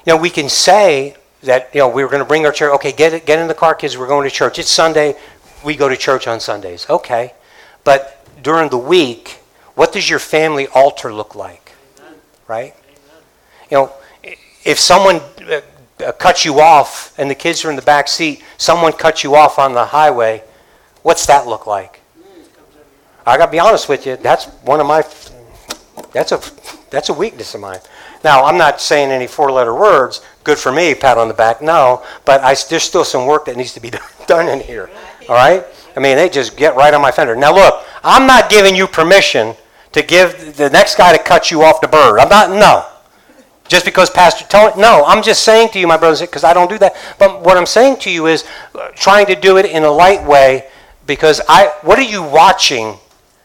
You 0.06 0.14
know, 0.14 0.16
we 0.16 0.30
can 0.30 0.48
say 0.48 1.16
that, 1.42 1.70
you 1.74 1.80
know, 1.80 1.88
we 1.88 2.02
are 2.02 2.08
going 2.08 2.20
to 2.20 2.28
bring 2.28 2.46
our 2.46 2.52
church. 2.52 2.72
Okay, 2.74 2.92
get, 2.92 3.12
it, 3.12 3.26
get 3.26 3.38
in 3.38 3.48
the 3.48 3.54
car, 3.54 3.74
kids. 3.74 3.98
We're 3.98 4.06
going 4.06 4.28
to 4.28 4.34
church. 4.34 4.58
It's 4.58 4.70
Sunday. 4.70 5.16
We 5.64 5.76
go 5.76 5.88
to 5.88 5.96
church 5.96 6.26
on 6.26 6.40
Sundays. 6.40 6.88
Okay. 6.88 7.34
But 7.84 8.26
during 8.42 8.70
the 8.70 8.78
week, 8.78 9.40
what 9.74 9.92
does 9.92 10.08
your 10.08 10.18
family 10.18 10.68
altar 10.68 11.12
look 11.12 11.34
like? 11.34 11.72
Right? 12.46 12.74
You 13.70 13.76
know, 13.76 13.92
if 14.64 14.78
someone 14.78 15.20
Uh, 16.00 16.12
cuts 16.12 16.44
you 16.44 16.60
off 16.60 17.18
and 17.18 17.30
the 17.30 17.34
kids 17.34 17.64
are 17.64 17.70
in 17.70 17.76
the 17.76 17.82
back 17.82 18.08
seat, 18.08 18.42
someone 18.56 18.92
cuts 18.92 19.22
you 19.22 19.34
off 19.34 19.58
on 19.58 19.72
the 19.74 19.84
highway, 19.84 20.42
what's 21.02 21.26
that 21.26 21.46
look 21.46 21.66
like? 21.66 22.00
I 23.26 23.36
got 23.36 23.46
to 23.46 23.52
be 23.52 23.58
honest 23.58 23.88
with 23.88 24.06
you. 24.06 24.16
That's 24.16 24.46
one 24.64 24.80
of 24.80 24.86
my. 24.86 25.02
That's 26.12 26.32
a 26.32 26.40
that's 26.90 27.08
a 27.08 27.14
weakness 27.14 27.54
of 27.54 27.60
mine. 27.60 27.78
Now 28.24 28.44
I'm 28.44 28.58
not 28.58 28.80
saying 28.80 29.10
any 29.10 29.26
four-letter 29.26 29.74
words. 29.74 30.22
Good 30.42 30.58
for 30.58 30.72
me, 30.72 30.94
pat 30.94 31.18
on 31.18 31.28
the 31.28 31.34
back. 31.34 31.62
No, 31.62 32.02
but 32.24 32.40
I, 32.40 32.54
there's 32.68 32.82
still 32.82 33.04
some 33.04 33.26
work 33.26 33.44
that 33.44 33.56
needs 33.56 33.74
to 33.74 33.80
be 33.80 33.92
done 34.26 34.48
in 34.48 34.60
here. 34.60 34.90
All 35.28 35.36
right. 35.36 35.64
I 35.96 36.00
mean, 36.00 36.16
they 36.16 36.28
just 36.28 36.56
get 36.56 36.76
right 36.76 36.92
on 36.94 37.02
my 37.02 37.10
fender. 37.10 37.36
Now 37.36 37.54
look, 37.54 37.84
I'm 38.02 38.26
not 38.26 38.50
giving 38.50 38.74
you 38.74 38.86
permission 38.86 39.54
to 39.92 40.02
give 40.02 40.56
the 40.56 40.70
next 40.70 40.96
guy 40.96 41.16
to 41.16 41.22
cut 41.22 41.50
you 41.50 41.62
off 41.62 41.80
the 41.80 41.88
bird. 41.88 42.18
I'm 42.18 42.28
not. 42.28 42.50
No. 42.50 42.86
Just 43.70 43.84
because 43.84 44.10
Pastor 44.10 44.44
Tony, 44.48 44.82
no, 44.82 45.04
I'm 45.06 45.22
just 45.22 45.44
saying 45.44 45.68
to 45.70 45.78
you, 45.78 45.86
my 45.86 45.96
brothers, 45.96 46.20
because 46.20 46.42
I 46.42 46.52
don't 46.52 46.68
do 46.68 46.76
that. 46.78 46.96
But 47.20 47.42
what 47.42 47.56
I'm 47.56 47.66
saying 47.66 48.00
to 48.00 48.10
you 48.10 48.26
is 48.26 48.44
uh, 48.74 48.88
trying 48.96 49.26
to 49.26 49.36
do 49.36 49.58
it 49.58 49.64
in 49.64 49.84
a 49.84 49.90
light 49.90 50.26
way 50.26 50.66
because 51.06 51.40
I, 51.48 51.72
what 51.82 51.96
are 51.96 52.02
you 52.02 52.20
watching 52.20 52.96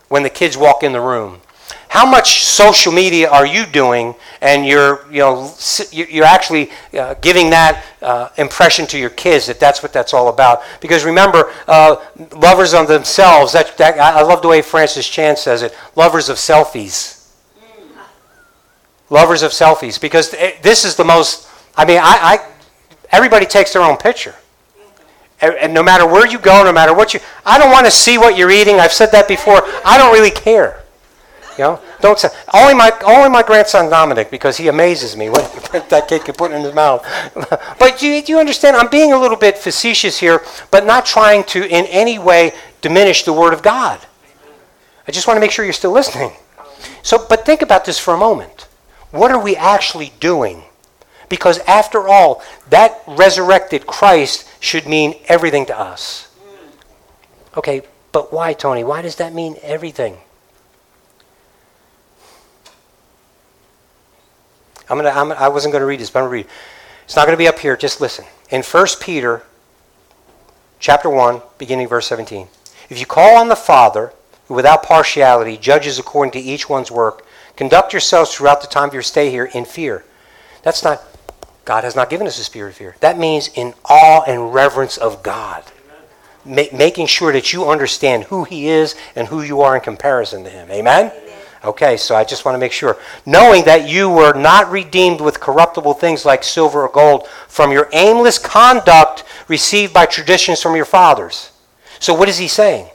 when 0.10 0.24
the 0.24 0.32
kids 0.32 0.58
walk 0.58 0.82
in 0.82 0.94
the 0.94 1.00
room? 1.00 1.42
How 1.90 2.10
much 2.10 2.44
social 2.44 2.92
media 2.92 3.30
are 3.30 3.46
you 3.46 3.68
doing 3.68 4.16
and 4.42 4.66
you're, 4.66 5.06
you 5.12 5.20
know, 5.20 5.54
you're 5.92 6.26
actually 6.26 6.72
uh, 6.98 7.14
giving 7.22 7.52
that 7.52 7.86
uh, 8.02 8.30
impression 8.38 8.88
to 8.88 8.98
your 8.98 9.12
kids 9.12 9.46
that 9.46 9.60
that's 9.60 9.84
what 9.84 9.94
that's 9.94 10.12
all 10.12 10.30
about? 10.30 10.64
Because 10.82 11.06
remember, 11.06 11.54
uh, 11.68 11.98
lovers 12.36 12.74
of 12.74 12.88
themselves, 12.88 13.54
that, 13.54 13.78
that, 13.78 14.00
I 14.00 14.24
love 14.24 14.42
the 14.42 14.48
way 14.48 14.64
Francis 14.64 15.08
Chan 15.08 15.38
says 15.38 15.62
it, 15.62 15.78
lovers 15.96 16.30
of 16.30 16.38
selfies 16.38 17.15
lovers 19.16 19.42
of 19.42 19.52
selfies, 19.52 20.00
because 20.00 20.30
this 20.62 20.86
is 20.86 20.96
the 20.96 21.06
most. 21.06 21.48
I 21.76 21.86
mean, 21.86 21.98
I, 21.98 22.18
I 22.32 22.52
everybody 23.12 23.46
takes 23.46 23.74
their 23.74 23.82
own 23.82 23.98
picture. 23.98 24.36
And 25.42 25.74
no 25.74 25.84
matter 25.84 26.06
where 26.08 26.26
you 26.26 26.40
go, 26.40 26.64
no 26.64 26.72
matter 26.72 26.94
what 26.94 27.14
you, 27.14 27.20
I 27.46 27.58
don't 27.58 27.72
want 27.72 27.86
to 27.86 27.92
see 27.92 28.18
what 28.18 28.38
you're 28.38 28.52
eating. 28.52 28.80
I've 28.80 28.94
said 28.94 29.12
that 29.12 29.28
before. 29.28 29.62
I 29.84 29.98
don't 29.98 30.14
really 30.14 30.32
care. 30.32 30.84
You 31.58 31.64
know, 31.64 31.82
don't 32.02 32.20
say 32.20 32.30
only 32.54 32.74
my 32.74 32.92
only 33.06 33.30
my 33.30 33.42
grandson 33.42 33.90
Dominic 33.90 34.30
because 34.30 34.58
he 34.58 34.68
amazes 34.68 35.16
me 35.16 35.30
what 35.30 35.44
that 35.90 36.08
kid 36.10 36.26
can 36.26 36.36
put 36.36 36.52
in 36.52 36.62
his 36.62 36.74
mouth. 36.74 37.06
but 37.80 38.02
you 38.02 38.12
you 38.28 38.40
understand? 38.40 38.76
I'm 38.76 38.90
being 38.90 39.14
a 39.14 39.18
little 39.18 39.38
bit 39.38 39.58
facetious 39.58 40.20
here, 40.20 40.42
but 40.72 40.86
not 40.86 41.06
trying 41.06 41.46
to 41.46 41.64
in 41.64 41.86
any 41.86 42.20
way 42.20 42.54
diminish 42.82 43.24
the 43.24 43.34
Word 43.34 43.54
of 43.54 43.62
God. 43.62 44.00
I 45.08 45.12
just 45.12 45.28
want 45.28 45.38
to 45.38 45.42
make 45.42 45.52
sure 45.52 45.64
you're 45.64 45.74
still 45.74 45.92
listening. 45.92 46.32
So, 47.04 47.26
but 47.30 47.46
think 47.46 47.62
about 47.62 47.86
this 47.86 48.00
for 48.00 48.14
a 48.14 48.18
moment. 48.18 48.68
What 49.16 49.32
are 49.32 49.42
we 49.42 49.56
actually 49.56 50.12
doing? 50.20 50.64
Because 51.30 51.60
after 51.60 52.08
all, 52.08 52.44
that 52.70 53.02
resurrected 53.08 53.88
Christ 53.88 54.48
should 54.60 54.88
mean 54.88 55.16
everything 55.28 55.66
to 55.68 55.80
us. 55.80 56.36
Okay, 57.56 57.84
but 58.12 58.34
why, 58.34 58.52
Tony? 58.52 58.84
Why 58.84 59.02
does 59.02 59.16
that 59.16 59.34
mean 59.34 59.56
everything? 59.62 60.18
I'm 64.90 64.98
gonna, 64.98 65.10
I'm, 65.10 65.32
I 65.32 65.48
wasn't 65.48 65.72
going 65.72 65.82
to 65.82 65.88
read 65.88 66.02
this, 66.02 66.10
but 66.10 66.20
I'm 66.20 66.30
going 66.30 66.44
to 66.44 66.48
read. 66.48 66.56
It's 67.06 67.16
not 67.16 67.26
going 67.26 67.38
to 67.38 67.42
be 67.42 67.48
up 67.48 67.60
here. 67.60 67.78
Just 67.78 68.02
listen. 68.02 68.26
In 68.50 68.64
1 68.64 68.88
Peter, 69.00 69.44
chapter 70.80 71.10
1, 71.10 71.42
beginning 71.58 71.88
verse 71.88 72.08
17. 72.08 72.48
If 72.90 73.00
you 73.00 73.06
call 73.06 73.38
on 73.38 73.48
the 73.48 73.56
Father, 73.56 74.12
who 74.48 74.54
without 74.54 74.84
partiality 74.84 75.58
judges 75.58 75.98
according 75.98 76.34
to 76.34 76.40
each 76.40 76.70
one's 76.70 76.92
work, 76.92 77.25
Conduct 77.56 77.94
yourselves 77.94 78.34
throughout 78.34 78.62
the 78.62 78.68
time 78.68 78.90
of 78.90 78.94
your 78.94 79.04
stay 79.04 79.30
here 79.30 79.46
in 79.46 79.66
fear. 79.66 80.04
That's 80.64 80.84
not, 80.84 81.02
God 81.64 81.84
has 81.84 81.96
not 81.96 82.10
given 82.10 82.28
us 82.28 82.40
a 82.40 82.44
spirit 82.44 82.72
of 82.72 82.76
fear. 82.76 82.96
That 83.00 83.18
means 83.18 83.50
in 83.56 83.74
awe 83.86 84.24
and 84.24 84.54
reverence 84.54 84.98
of 84.98 85.24
God. 85.24 85.64
Ma- 86.44 86.64
making 86.74 87.08
sure 87.08 87.32
that 87.32 87.54
you 87.54 87.70
understand 87.70 88.26
who 88.26 88.44
He 88.44 88.68
is 88.68 88.96
and 89.16 89.28
who 89.28 89.42
you 89.42 89.62
are 89.62 89.76
in 89.76 89.82
comparison 89.82 90.44
to 90.44 90.50
Him. 90.50 90.70
Amen? 90.70 91.12
Okay, 91.64 91.98
so 91.98 92.16
I 92.16 92.24
just 92.24 92.46
want 92.46 92.54
to 92.54 92.60
make 92.60 92.72
sure. 92.72 92.98
Knowing 93.26 93.66
that 93.66 93.90
you 93.90 94.08
were 94.08 94.34
not 94.34 94.70
redeemed 94.70 95.20
with 95.20 95.40
corruptible 95.40 95.96
things 95.96 96.24
like 96.24 96.44
silver 96.44 96.84
or 96.84 96.90
gold 96.90 97.28
from 97.48 97.72
your 97.72 97.90
aimless 97.92 98.38
conduct 98.38 99.24
received 99.48 99.92
by 99.92 100.06
traditions 100.06 100.62
from 100.62 100.76
your 100.76 100.86
fathers. 100.86 101.52
So, 102.00 102.14
what 102.14 102.30
is 102.30 102.38
he 102.38 102.48
saying? 102.48 102.90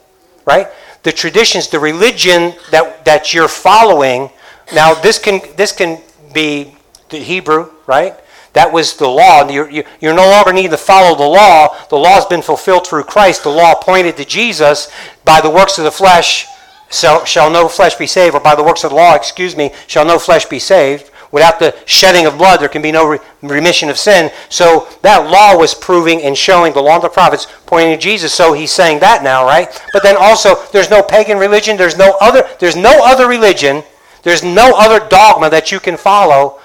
Right? 0.44 0.68
The 1.02 1.10
traditions, 1.10 1.68
the 1.68 1.80
religion 1.80 2.54
that, 2.70 3.04
that 3.06 3.34
you're 3.34 3.48
following 3.48 4.30
now, 4.74 4.94
this 4.94 5.18
can, 5.18 5.40
this 5.56 5.72
can 5.72 6.00
be 6.32 6.74
the 7.08 7.18
Hebrew, 7.18 7.70
right? 7.86 8.14
That 8.52 8.72
was 8.72 8.96
the 8.96 9.08
law. 9.08 9.48
You're, 9.48 9.70
you're 9.70 10.14
no 10.14 10.28
longer 10.28 10.52
need 10.52 10.70
to 10.70 10.76
follow 10.76 11.16
the 11.16 11.24
law. 11.24 11.76
The 11.88 11.96
law 11.96 12.14
has 12.14 12.26
been 12.26 12.42
fulfilled 12.42 12.86
through 12.86 13.04
Christ. 13.04 13.44
The 13.44 13.50
law 13.50 13.74
pointed 13.74 14.16
to 14.16 14.24
Jesus. 14.24 14.90
By 15.24 15.40
the 15.40 15.50
works 15.50 15.78
of 15.78 15.84
the 15.84 15.90
flesh 15.90 16.46
shall, 16.90 17.24
shall 17.24 17.50
no 17.50 17.68
flesh 17.68 17.94
be 17.94 18.06
saved, 18.06 18.34
or 18.34 18.40
by 18.40 18.54
the 18.54 18.64
works 18.64 18.82
of 18.82 18.90
the 18.90 18.96
law, 18.96 19.14
excuse 19.14 19.56
me, 19.56 19.70
shall 19.86 20.04
no 20.04 20.18
flesh 20.18 20.46
be 20.46 20.58
saved. 20.58 21.10
Without 21.32 21.60
the 21.60 21.76
shedding 21.86 22.26
of 22.26 22.38
blood, 22.38 22.58
there 22.58 22.68
can 22.68 22.82
be 22.82 22.90
no 22.90 23.06
re- 23.06 23.18
remission 23.40 23.88
of 23.88 23.96
sin. 23.96 24.32
So 24.48 24.88
that 25.02 25.30
law 25.30 25.56
was 25.56 25.74
proving 25.74 26.22
and 26.22 26.36
showing 26.36 26.72
the 26.72 26.82
law 26.82 26.96
of 26.96 27.02
the 27.02 27.08
prophets 27.08 27.46
pointing 27.66 27.96
to 27.96 28.02
Jesus. 28.02 28.34
So 28.34 28.52
he's 28.52 28.72
saying 28.72 28.98
that 28.98 29.22
now, 29.22 29.44
right? 29.44 29.68
But 29.92 30.02
then 30.02 30.16
also, 30.18 30.56
there's 30.72 30.90
no 30.90 31.04
pagan 31.04 31.38
religion. 31.38 31.76
There's 31.76 31.96
no 31.96 32.16
other. 32.20 32.48
There's 32.58 32.74
no 32.74 33.04
other 33.04 33.28
religion 33.28 33.84
there's 34.22 34.42
no 34.42 34.72
other 34.76 35.06
dogma 35.08 35.50
that 35.50 35.72
you 35.72 35.80
can 35.80 35.96
follow 35.96 36.60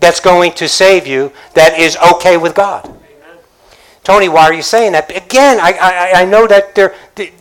that's 0.00 0.20
going 0.20 0.52
to 0.52 0.68
save 0.68 1.06
you 1.06 1.32
that 1.54 1.78
is 1.78 1.96
okay 2.12 2.36
with 2.36 2.54
God. 2.54 2.90
Tony, 4.02 4.28
why 4.28 4.42
are 4.42 4.52
you 4.52 4.62
saying 4.62 4.92
that? 4.92 5.10
Again, 5.10 5.58
I, 5.58 5.72
I, 5.80 6.22
I 6.22 6.24
know 6.26 6.46
that 6.46 6.74
there, 6.74 6.94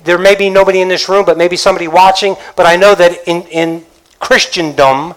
there 0.05 0.17
may 0.17 0.33
be 0.33 0.49
nobody 0.49 0.79
in 0.79 0.87
this 0.87 1.09
room, 1.09 1.25
but 1.25 1.37
maybe 1.37 1.57
somebody 1.57 1.89
watching, 1.89 2.35
but 2.55 2.65
I 2.65 2.77
know 2.77 2.95
that 2.95 3.27
in, 3.27 3.41
in 3.47 3.85
Christendom, 4.19 5.13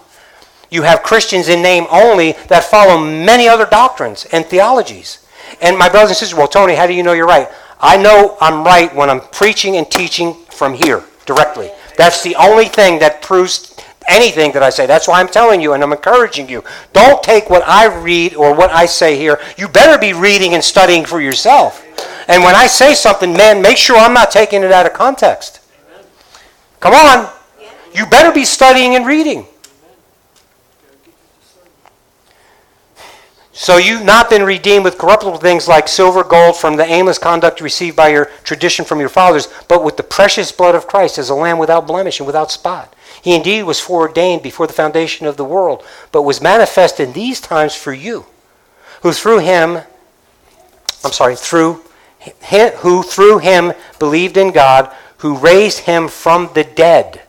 you 0.71 0.83
have 0.83 1.05
Christians 1.05 1.49
in 1.49 1.63
name 1.63 1.87
only 1.91 2.33
that 2.49 2.65
follow 2.65 2.99
many 2.99 3.47
other 3.47 3.67
doctrines 3.67 4.27
and 4.33 4.45
theologies. 4.45 5.25
And 5.61 5.79
my 5.79 5.89
brothers 5.89 6.11
and 6.11 6.17
sisters, 6.17 6.37
well, 6.37 6.49
Tony, 6.49 6.75
how 6.75 6.89
do 6.89 6.95
you 6.95 7.05
know 7.05 7.13
you're 7.13 7.29
right? 7.29 7.49
I 7.79 7.97
know 7.97 8.37
I'm 8.41 8.65
right 8.65 8.93
when 8.93 9.09
I'm 9.09 9.21
preaching 9.21 9.77
and 9.77 9.89
teaching 9.89 10.35
from 10.51 10.75
here 10.75 11.05
directly. 11.27 11.71
That's 11.97 12.25
the 12.25 12.35
only 12.35 12.65
thing 12.65 12.99
that 12.99 13.23
proves 13.23 13.76
anything 14.09 14.53
that 14.53 14.63
I 14.63 14.71
say. 14.71 14.87
That's 14.87 15.09
why 15.09 15.21
I'm 15.21 15.29
telling 15.29 15.61
you 15.61 15.73
and 15.73 15.83
I'm 15.83 15.93
encouraging 15.93 16.49
you. 16.49 16.65
Don't 16.93 17.23
take 17.23 17.51
what 17.51 17.63
I 17.67 17.87
read 17.87 18.35
or 18.35 18.55
what 18.55 18.71
I 18.71 18.87
say 18.87 19.17
here. 19.17 19.41
You 19.57 19.69
better 19.69 19.99
be 19.99 20.13
reading 20.13 20.55
and 20.55 20.63
studying 20.63 21.05
for 21.05 21.21
yourself. 21.21 21.85
And 22.29 22.43
when 22.43 22.55
I 22.55 22.67
say 22.67 22.95
something, 22.95 23.33
man, 23.33 23.63
make 23.63 23.77
sure 23.77 23.97
I'm 23.97 24.15
not 24.15 24.31
taking 24.31 24.63
it 24.63 24.73
out 24.73 24.87
of 24.87 24.93
context. 24.93 25.61
Come 26.81 26.95
on. 26.95 27.33
You 27.95 28.07
better 28.07 28.33
be 28.33 28.45
studying 28.45 28.95
and 28.95 29.07
reading. 29.07 29.47
So 33.59 33.79
you've 33.79 34.05
not 34.05 34.29
been 34.29 34.43
redeemed 34.43 34.85
with 34.85 34.99
corruptible 34.99 35.39
things 35.39 35.67
like 35.67 35.89
silver, 35.89 36.23
gold 36.23 36.57
from 36.57 36.77
the 36.77 36.85
aimless 36.85 37.17
conduct 37.17 37.63
received 37.63 37.97
by 37.97 38.09
your 38.09 38.27
tradition 38.45 38.85
from 38.85 39.01
your 39.01 39.09
fathers, 39.09 39.49
but 39.67 39.83
with 39.83 39.97
the 39.97 40.03
precious 40.03 40.53
blood 40.53 40.75
of 40.75 40.87
Christ 40.87 41.17
as 41.17 41.31
a 41.31 41.35
lamb 41.35 41.57
without 41.57 41.87
blemish 41.87 42.21
and 42.21 42.27
without 42.27 42.53
spot. 42.53 42.95
He 43.27 43.35
indeed 43.35 43.65
was 43.65 43.81
foreordained 43.81 44.45
before 44.45 44.69
the 44.69 44.73
foundation 44.73 45.27
of 45.27 45.37
the 45.37 45.43
world, 45.43 45.85
but 46.13 46.23
was 46.23 46.41
manifest 46.41 47.01
in 47.01 47.13
these 47.13 47.41
times 47.41 47.75
for 47.75 47.93
you, 47.93 48.25
who 49.03 49.13
through 49.13 49.41
him, 49.41 49.79
I'm 51.05 51.11
sorry, 51.11 51.35
through 51.35 51.83
who 52.77 53.03
through 53.03 53.39
him 53.39 53.73
believed 53.99 54.37
in 54.37 54.53
God, 54.53 54.95
who 55.17 55.39
raised 55.39 55.81
him 55.81 56.07
from 56.07 56.51
the 56.55 56.63
dead 56.63 57.21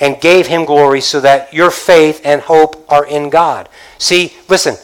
and 0.00 0.22
gave 0.22 0.46
him 0.46 0.64
glory 0.64 1.02
so 1.02 1.20
that 1.20 1.52
your 1.52 1.70
faith 1.70 2.22
and 2.24 2.40
hope 2.40 2.90
are 2.90 3.04
in 3.04 3.28
God. 3.28 3.68
See, 3.98 4.32
listen, 4.48 4.76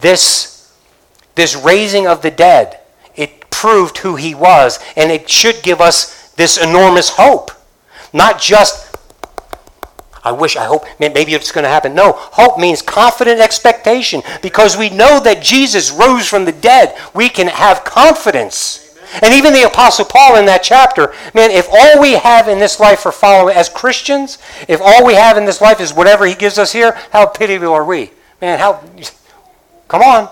this, 0.00 0.76
this 1.36 1.54
raising 1.54 2.08
of 2.08 2.22
the 2.22 2.32
dead, 2.32 2.80
it 3.14 3.50
proved 3.50 3.98
who 3.98 4.16
he 4.16 4.34
was, 4.34 4.80
and 4.96 5.12
it 5.12 5.30
should 5.30 5.62
give 5.62 5.80
us 5.80 6.32
this 6.32 6.58
enormous 6.58 7.10
hope. 7.10 7.52
Not 8.12 8.40
just, 8.40 8.85
I 10.26 10.32
wish, 10.32 10.56
I 10.56 10.64
hope, 10.64 10.84
maybe 10.98 11.34
it's 11.34 11.52
going 11.52 11.62
to 11.62 11.70
happen. 11.70 11.94
No, 11.94 12.12
hope 12.16 12.58
means 12.58 12.82
confident 12.82 13.38
expectation 13.38 14.22
because 14.42 14.76
we 14.76 14.90
know 14.90 15.20
that 15.20 15.40
Jesus 15.40 15.92
rose 15.92 16.26
from 16.26 16.44
the 16.44 16.50
dead. 16.50 16.98
We 17.14 17.28
can 17.28 17.46
have 17.46 17.84
confidence. 17.84 18.98
And 19.22 19.32
even 19.32 19.52
the 19.52 19.68
Apostle 19.68 20.04
Paul 20.04 20.34
in 20.34 20.46
that 20.46 20.64
chapter, 20.64 21.14
man, 21.32 21.52
if 21.52 21.68
all 21.70 22.00
we 22.00 22.14
have 22.14 22.48
in 22.48 22.58
this 22.58 22.80
life 22.80 22.98
for 22.98 23.12
following 23.12 23.54
as 23.54 23.68
Christians, 23.68 24.38
if 24.66 24.80
all 24.82 25.06
we 25.06 25.14
have 25.14 25.38
in 25.38 25.44
this 25.44 25.60
life 25.60 25.80
is 25.80 25.94
whatever 25.94 26.26
he 26.26 26.34
gives 26.34 26.58
us 26.58 26.72
here, 26.72 26.98
how 27.12 27.26
pitiable 27.26 27.72
are 27.72 27.84
we? 27.84 28.10
Man, 28.40 28.58
how 28.58 28.82
come 29.86 30.02
on. 30.02 30.28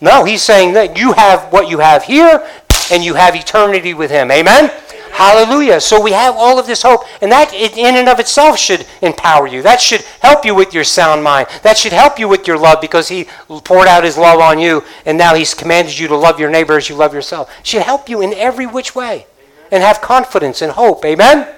No, 0.00 0.24
he's 0.24 0.42
saying 0.42 0.72
that 0.72 0.96
you 0.96 1.12
have 1.12 1.52
what 1.52 1.68
you 1.68 1.80
have 1.80 2.04
here 2.04 2.48
and 2.90 3.04
you 3.04 3.12
have 3.12 3.34
eternity 3.34 3.92
with 3.92 4.10
him. 4.10 4.30
Amen? 4.30 4.72
Hallelujah. 5.16 5.80
So 5.80 5.98
we 5.98 6.12
have 6.12 6.36
all 6.36 6.58
of 6.58 6.66
this 6.66 6.82
hope, 6.82 7.04
and 7.22 7.32
that 7.32 7.54
in 7.54 7.96
and 7.96 8.06
of 8.06 8.20
itself 8.20 8.58
should 8.58 8.86
empower 9.00 9.46
you. 9.46 9.62
That 9.62 9.80
should 9.80 10.02
help 10.20 10.44
you 10.44 10.54
with 10.54 10.74
your 10.74 10.84
sound 10.84 11.24
mind. 11.24 11.48
That 11.62 11.78
should 11.78 11.94
help 11.94 12.18
you 12.18 12.28
with 12.28 12.46
your 12.46 12.58
love 12.58 12.82
because 12.82 13.08
He 13.08 13.24
poured 13.48 13.88
out 13.88 14.04
His 14.04 14.18
love 14.18 14.40
on 14.40 14.58
you, 14.58 14.84
and 15.06 15.16
now 15.16 15.34
He's 15.34 15.54
commanded 15.54 15.98
you 15.98 16.06
to 16.08 16.16
love 16.16 16.38
your 16.38 16.50
neighbor 16.50 16.76
as 16.76 16.90
you 16.90 16.96
love 16.96 17.14
yourself. 17.14 17.50
It 17.60 17.66
should 17.66 17.80
help 17.80 18.10
you 18.10 18.20
in 18.20 18.34
every 18.34 18.66
which 18.66 18.94
way 18.94 19.24
and 19.72 19.82
have 19.82 20.02
confidence 20.02 20.60
and 20.60 20.72
hope. 20.72 21.02
Amen? 21.02 21.48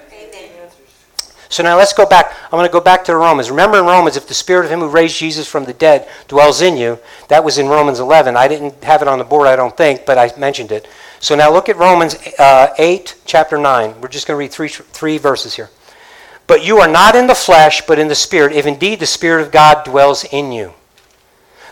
So 1.49 1.63
now 1.63 1.77
let's 1.77 1.93
go 1.93 2.05
back. 2.05 2.31
I'm 2.45 2.51
going 2.51 2.65
to 2.65 2.71
go 2.71 2.79
back 2.79 3.03
to 3.05 3.15
Romans. 3.15 3.49
Remember 3.49 3.79
in 3.79 3.85
Romans, 3.85 4.15
if 4.15 4.27
the 4.27 4.35
spirit 4.35 4.65
of 4.65 4.71
him 4.71 4.79
who 4.79 4.87
raised 4.87 5.17
Jesus 5.17 5.47
from 5.47 5.65
the 5.65 5.73
dead 5.73 6.07
dwells 6.27 6.61
in 6.61 6.77
you, 6.77 6.99
that 7.27 7.43
was 7.43 7.57
in 7.57 7.67
Romans 7.67 7.99
11. 7.99 8.37
I 8.37 8.47
didn't 8.47 8.83
have 8.83 9.01
it 9.01 9.07
on 9.07 9.17
the 9.17 9.25
board, 9.25 9.47
I 9.47 9.55
don't 9.55 9.75
think, 9.75 10.05
but 10.05 10.17
I 10.17 10.31
mentioned 10.39 10.71
it. 10.71 10.87
So 11.19 11.35
now 11.35 11.51
look 11.51 11.69
at 11.69 11.77
Romans 11.77 12.15
uh, 12.37 12.73
8, 12.77 13.15
chapter 13.25 13.57
9. 13.57 14.01
We're 14.01 14.07
just 14.07 14.27
going 14.27 14.35
to 14.35 14.39
read 14.39 14.51
three, 14.51 14.69
three 14.69 15.17
verses 15.17 15.55
here. 15.55 15.69
But 16.47 16.65
you 16.65 16.79
are 16.79 16.87
not 16.87 17.15
in 17.15 17.27
the 17.27 17.35
flesh, 17.35 17.81
but 17.85 17.99
in 17.99 18.07
the 18.07 18.15
Spirit, 18.15 18.53
if 18.53 18.65
indeed 18.65 18.99
the 18.99 19.05
Spirit 19.05 19.41
of 19.45 19.51
God 19.51 19.83
dwells 19.83 20.23
in 20.23 20.51
you. 20.51 20.73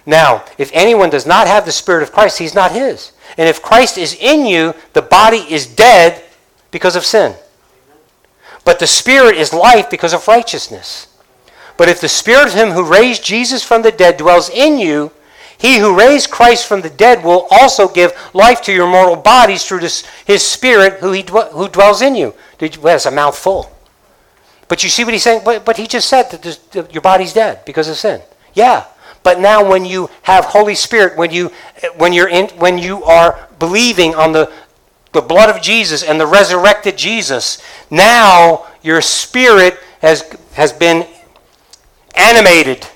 Now, 0.06 0.44
if 0.58 0.70
anyone 0.74 1.10
does 1.10 1.26
not 1.26 1.48
have 1.48 1.66
the 1.66 1.72
Spirit 1.72 2.04
of 2.04 2.12
Christ, 2.12 2.40
he's 2.40 2.56
not 2.56 2.72
his. 2.72 3.12
And 3.38 3.50
if 3.50 3.62
Christ 3.62 3.98
is 3.98 4.16
in 4.16 4.46
you, 4.46 4.74
the 4.94 5.02
body 5.02 5.46
is 5.50 5.66
dead 5.66 6.24
because 6.72 6.96
of 6.96 7.06
sin. 7.06 7.36
But 8.64 8.80
the 8.80 8.88
Spirit 8.88 9.38
is 9.38 9.54
life 9.54 9.90
because 9.90 10.14
of 10.14 10.28
righteousness. 10.28 11.08
But 11.78 11.90
if 11.90 12.02
the 12.02 12.10
Spirit 12.10 12.48
of 12.48 12.54
Him 12.54 12.72
who 12.72 12.84
raised 12.84 13.24
Jesus 13.24 13.64
from 13.64 13.82
the 13.82 13.92
dead 13.92 14.18
dwells 14.18 14.50
in 14.50 14.78
you, 14.78 15.12
he 15.58 15.80
who 15.80 15.98
raised 15.98 16.30
Christ 16.30 16.68
from 16.68 16.82
the 16.82 16.90
dead 16.90 17.24
will 17.24 17.48
also 17.50 17.88
give 17.88 18.14
life 18.34 18.62
to 18.64 18.74
your 18.74 18.88
mortal 18.88 19.16
bodies 19.16 19.66
through 19.66 19.80
his 19.80 20.46
Spirit 20.46 21.00
who, 21.00 21.12
he 21.12 21.24
dw- 21.24 21.52
who 21.52 21.68
dwells 21.68 22.02
in 22.02 22.16
you. 22.16 22.36
Did 22.60 22.76
you 22.76 22.82
well, 22.82 22.94
that's 22.94 23.06
a 23.08 23.12
mouthful. 23.12 23.72
But 24.68 24.84
you 24.84 24.90
see 24.90 25.04
what 25.04 25.14
he's 25.14 25.24
saying? 25.24 25.42
But, 25.46 25.66
but 25.66 25.78
he 25.78 25.88
just 25.88 26.10
said 26.10 26.30
that 26.32 26.42
this, 26.42 26.60
your 26.92 27.02
body's 27.02 27.34
dead 27.34 27.64
because 27.66 27.88
of 27.88 27.96
sin. 27.96 28.22
Yeah. 28.54 28.86
But 29.24 29.40
now 29.40 29.68
when 29.68 29.86
you 29.86 30.10
have 30.24 30.46
Holy 30.46 30.76
Spirit, 30.76 31.18
when 31.18 31.32
you, 31.32 31.52
when 31.96 32.14
you're 32.14 32.30
in, 32.30 32.48
when 32.58 32.78
you 32.78 33.04
are 33.04 33.48
believing 33.60 34.14
on 34.14 34.34
the, 34.34 34.52
the 35.14 35.22
blood 35.22 35.50
of 35.54 35.62
Jesus 35.62 36.04
and 36.04 36.20
the 36.20 36.28
resurrected 36.28 36.98
Jesus, 36.98 37.62
now 37.90 38.68
your 38.82 39.02
spirit 39.02 39.80
has, 40.02 40.22
has 40.54 40.72
been 40.72 41.08
animated 42.16 42.88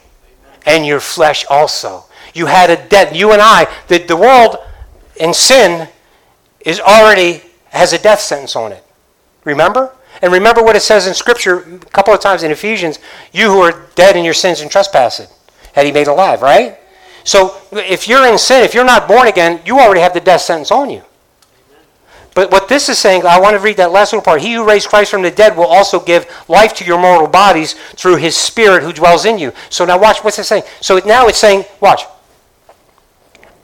and 0.66 0.86
your 0.86 1.00
flesh 1.00 1.46
also. 1.50 2.06
You 2.34 2.46
had 2.46 2.70
a 2.70 2.88
death. 2.88 3.16
You 3.16 3.32
and 3.32 3.42
I, 3.42 3.68
the, 3.88 4.00
the 4.00 4.16
world 4.16 4.58
in 5.20 5.34
sin 5.34 5.88
is 6.62 6.80
already 6.80 7.42
has 7.70 7.94
a 7.94 7.98
death 7.98 8.20
sentence 8.20 8.56
on 8.56 8.72
it. 8.72 8.84
Remember? 9.44 9.96
And 10.22 10.32
remember 10.32 10.62
what 10.62 10.76
it 10.76 10.82
says 10.82 11.08
in 11.08 11.14
Scripture 11.14 11.60
a 11.60 11.80
couple 11.80 12.14
of 12.14 12.20
times 12.20 12.44
in 12.44 12.52
Ephesians 12.52 13.00
you 13.32 13.50
who 13.50 13.60
are 13.60 13.88
dead 13.96 14.16
in 14.16 14.24
your 14.24 14.34
sins 14.34 14.62
and 14.62 14.70
trespasses, 14.70 15.28
had 15.74 15.86
he 15.86 15.92
made 15.92 16.08
alive, 16.08 16.42
right? 16.42 16.78
So 17.24 17.56
if 17.72 18.08
you're 18.08 18.28
in 18.28 18.38
sin, 18.38 18.64
if 18.64 18.74
you're 18.74 18.86
not 18.86 19.08
born 19.08 19.28
again, 19.28 19.62
you 19.66 19.80
already 19.80 20.02
have 20.02 20.14
the 20.14 20.20
death 20.20 20.42
sentence 20.42 20.72
on 20.72 20.90
you. 20.90 21.04
But 22.34 22.50
what 22.50 22.70
this 22.70 22.88
is 22.88 22.98
saying, 22.98 23.26
I 23.26 23.40
want 23.40 23.58
to 23.58 23.62
read 23.62 23.78
that 23.78 23.92
last 23.92 24.14
little 24.14 24.24
part. 24.24 24.42
He 24.42 24.54
who 24.54 24.66
raised 24.66 24.88
Christ 24.88 25.12
from 25.12 25.22
the 25.22 25.32
dead 25.32 25.58
will 25.58 25.66
also 25.66 26.00
give 26.00 26.26
life 26.48 26.74
to 26.76 26.86
your 26.86 27.00
mortal 27.00 27.28
bodies 27.28 27.74
through 27.74 28.18
his 28.18 28.38
Spirit 28.38 28.84
who 28.84 28.94
dwells 28.94 29.26
in 29.26 29.38
you. 29.38 29.52
So 29.70 29.84
now 29.86 30.00
watch, 30.00 30.24
what's 30.24 30.40
it 30.40 30.46
saying? 30.46 30.64
So 30.80 31.00
now 31.00 31.28
it's 31.28 31.40
saying, 31.40 31.66
watch, 31.82 32.04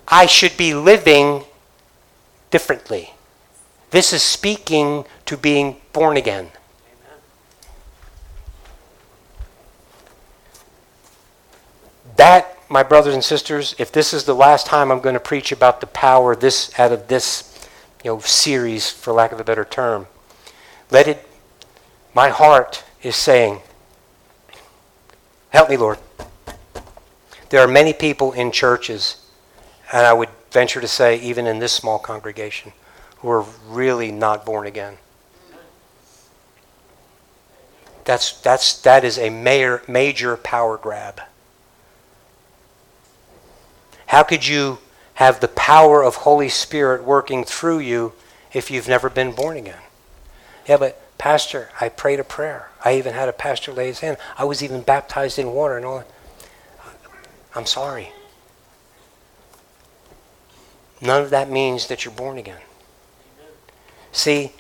I 0.08 0.26
should 0.26 0.56
be 0.56 0.74
living 0.74 1.44
differently. 2.50 3.14
This 3.92 4.14
is 4.14 4.24
speaking 4.24 5.06
to 5.26 5.36
being 5.36 5.78
born 5.92 6.18
again. 6.18 6.50
That, 12.16 12.58
my 12.70 12.84
brothers 12.84 13.14
and 13.14 13.24
sisters, 13.24 13.76
if 13.78 13.92
this 13.92 14.14
is 14.14 14.24
the 14.24 14.34
last 14.34 14.66
time 14.66 14.92
I'm 14.92 15.02
going 15.02 15.14
to 15.14 15.20
preach 15.20 15.52
about 15.52 15.82
the 15.82 15.88
power 15.88 16.36
this 16.36 16.78
out 16.80 16.92
of 16.92 17.08
this 17.08 17.68
you 18.04 18.12
know, 18.12 18.20
series, 18.20 18.90
for 18.90 19.14
lack 19.14 19.32
of 19.32 19.40
a 19.40 19.44
better 19.44 19.66
term, 19.66 20.08
let 20.90 21.08
it, 21.08 21.28
my 22.14 22.30
heart 22.30 22.84
is 23.04 23.16
saying, 23.16 23.60
help 25.50 25.70
me, 25.70 25.78
Lord. 25.78 26.00
There 27.50 27.62
are 27.62 27.68
many 27.68 27.94
people 27.94 28.32
in 28.34 28.52
churches 28.52 29.27
and 29.92 30.06
I 30.06 30.14
would 30.14 30.30
venture 30.52 30.82
to 30.82 30.88
say, 30.88 31.20
even 31.20 31.48
in 31.48 31.60
this 31.60 31.74
small 31.74 32.00
congregation, 32.00 32.74
who 33.18 33.30
are 33.30 33.46
really 33.68 34.12
not 34.12 34.46
born 34.46 34.68
again. 34.68 34.98
That's, 38.06 38.40
that's, 38.42 38.82
that 38.84 39.04
is 39.04 39.18
a 39.18 39.30
major, 39.30 39.84
major 39.88 40.38
power 40.38 40.78
grab. 40.78 41.22
How 44.08 44.24
could 44.24 44.48
you 44.48 44.80
have 45.16 45.40
the 45.40 45.50
power 45.50 46.04
of 46.04 46.16
Holy 46.16 46.48
Spirit 46.48 47.04
working 47.04 47.44
through 47.44 47.80
you 47.80 48.14
if 48.54 48.72
you've 48.72 48.88
never 48.88 49.10
been 49.10 49.34
born 49.34 49.58
again? 49.58 49.82
Yeah, 50.68 50.78
but 50.78 51.02
Pastor, 51.18 51.70
I 51.82 51.90
prayed 51.90 52.20
a 52.20 52.24
prayer. 52.24 52.70
I 52.86 52.98
even 52.98 53.14
had 53.14 53.28
a 53.28 53.34
pastor 53.34 53.74
lay 53.74 53.88
his 53.88 54.00
hand. 54.00 54.18
I 54.38 54.46
was 54.46 54.64
even 54.64 54.82
baptized 54.82 55.40
in 55.40 55.52
water 55.52 55.76
and 55.76 55.86
all. 55.86 56.04
I'm 57.56 57.66
sorry. 57.66 58.12
None 61.02 61.22
of 61.22 61.30
that 61.30 61.50
means 61.50 61.88
that 61.88 62.06
you're 62.06 62.14
born 62.14 62.38
again. 62.38 62.62
See, 64.12 64.52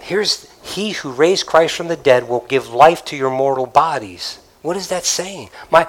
here's 0.00 0.50
he 0.62 0.92
who 0.92 1.12
raised 1.12 1.46
Christ 1.46 1.76
from 1.76 1.88
the 1.88 1.96
dead 1.96 2.28
will 2.28 2.44
give 2.48 2.68
life 2.70 3.04
to 3.06 3.16
your 3.16 3.30
mortal 3.30 3.66
bodies. 3.66 4.38
What 4.62 4.76
is 4.76 4.88
that 4.88 5.04
saying? 5.04 5.50
My 5.70 5.86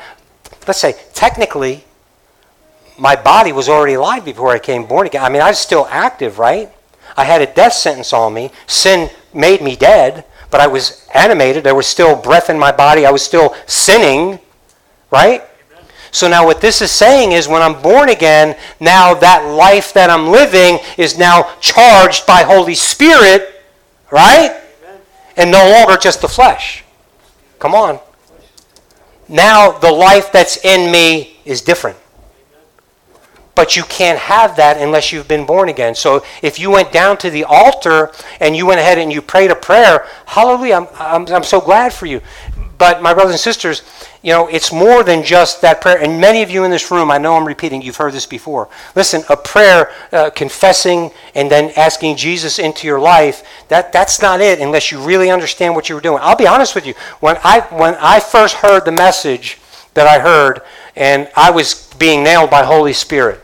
let's 0.68 0.80
say 0.80 0.95
technically 1.14 1.86
my 2.97 3.16
body 3.16 3.51
was 3.51 3.68
already 3.68 3.93
alive 3.95 4.24
before 4.24 4.51
I 4.51 4.60
came 4.60 4.86
born 4.86 5.08
again. 5.08 5.24
I 5.24 5.30
mean, 5.30 5.41
I 5.41 5.49
was 5.49 5.60
still 5.60 5.88
active, 5.89 6.39
right? 6.39 6.72
I 7.18 7.24
had 7.24 7.41
a 7.41 7.45
death 7.45 7.74
sentence 7.74 8.14
on 8.14 8.34
me. 8.34 8.51
Sin 8.68 9.10
made 9.34 9.62
me 9.62 9.76
dead, 9.76 10.26
but 10.49 10.62
I 10.62 10.68
was 10.68 11.08
animated. 11.14 11.64
There 11.64 11.76
was 11.76 11.88
still 11.88 12.16
breath 12.16 12.49
in 12.49 12.58
my 12.58 12.72
body. 12.72 13.06
I 13.06 13.12
was 13.12 13.24
still 13.24 13.56
sinning, 13.66 14.39
right? 15.12 15.43
So 16.16 16.30
now 16.30 16.45
what 16.45 16.61
this 16.61 16.82
is 16.82 16.91
saying 16.91 17.34
is 17.34 17.49
when 17.49 17.61
I'm 17.61 17.82
born 17.82 18.07
again, 18.07 18.55
now 18.80 19.13
that 19.16 19.43
life 19.53 19.91
that 19.95 20.09
I'm 20.09 20.30
living 20.30 20.80
is 20.97 21.18
now 21.18 21.53
charged 21.59 22.26
by 22.26 22.43
Holy 22.43 22.74
Spirit, 22.74 23.61
right? 24.09 24.57
And 25.36 25.51
no 25.51 25.70
longer 25.72 25.97
just 25.97 26.22
the 26.22 26.30
flesh. 26.30 26.86
Come 27.59 27.76
on. 27.76 27.99
Now 29.28 29.72
the 29.72 29.91
life 29.91 30.32
that's 30.32 30.63
in 30.63 30.89
me 30.89 31.36
is 31.43 31.61
different. 31.61 31.97
But 33.53 33.76
you 33.76 33.84
can't 33.84 34.20
have 34.20 34.55
that 34.55 34.78
unless 34.78 35.11
you've 35.11 35.28
been 35.28 35.45
born 35.45 35.68
again. 35.68 35.95
So 35.95 36.24
if 36.41 36.59
you 36.59 36.70
went 36.70 36.93
down 36.93 37.18
to 37.18 37.30
the 37.30 37.43
altar 37.45 38.11
and 38.39 38.55
you 38.55 38.66
went 38.66 38.80
ahead 38.80 38.99
and 38.99 39.11
you 39.11 39.22
prayed 39.22 39.51
a 39.51 39.55
prayer, 39.55 40.05
hallelujah, 40.26 40.76
I'm, 40.76 40.88
I'm, 40.97 41.34
I'm 41.34 41.43
so 41.43 41.59
glad 41.59 41.93
for 41.93 42.05
you. 42.05 42.22
But 42.78 43.01
my 43.01 43.13
brothers 43.13 43.34
and 43.34 43.39
sisters, 43.39 43.84
you 44.21 44.32
know, 44.32 44.47
it's 44.47 44.73
more 44.73 45.03
than 45.03 45.23
just 45.23 45.61
that 45.61 45.82
prayer. 45.82 46.01
And 46.01 46.19
many 46.19 46.41
of 46.41 46.49
you 46.49 46.63
in 46.63 46.71
this 46.71 46.91
room, 46.91 47.09
I 47.09 47.17
know 47.17 47.36
I'm 47.36 47.45
repeating, 47.45 47.82
you've 47.82 47.95
heard 47.95 48.13
this 48.13 48.26
before. 48.26 48.69
Listen, 48.95 49.23
a 49.30 49.38
prayer 49.38 49.91
uh, 50.11 50.30
confessing 50.32 51.11
and 51.36 51.49
then 51.49 51.71
asking 51.78 52.17
Jesus 52.17 52.59
into 52.59 52.88
your 52.88 52.99
life, 52.99 53.43
that, 53.69 53.93
that's 53.93 54.21
not 54.21 54.41
it 54.41 54.59
unless 54.59 54.91
you 54.91 54.99
really 54.99 55.30
understand 55.30 55.76
what 55.76 55.88
you 55.88 55.95
were 55.95 56.01
doing. 56.01 56.19
I'll 56.21 56.36
be 56.36 56.47
honest 56.47 56.76
with 56.76 56.86
you. 56.86 56.95
When 57.19 57.38
I, 57.43 57.61
when 57.71 57.95
I 57.95 58.19
first 58.19 58.55
heard 58.55 58.84
the 58.84 58.91
message 58.91 59.59
that 59.93 60.07
I 60.07 60.19
heard, 60.19 60.61
and 60.95 61.30
I 61.36 61.51
was 61.51 61.93
being 61.97 62.23
nailed 62.23 62.49
by 62.49 62.63
Holy 62.63 62.93
Spirit, 62.93 63.41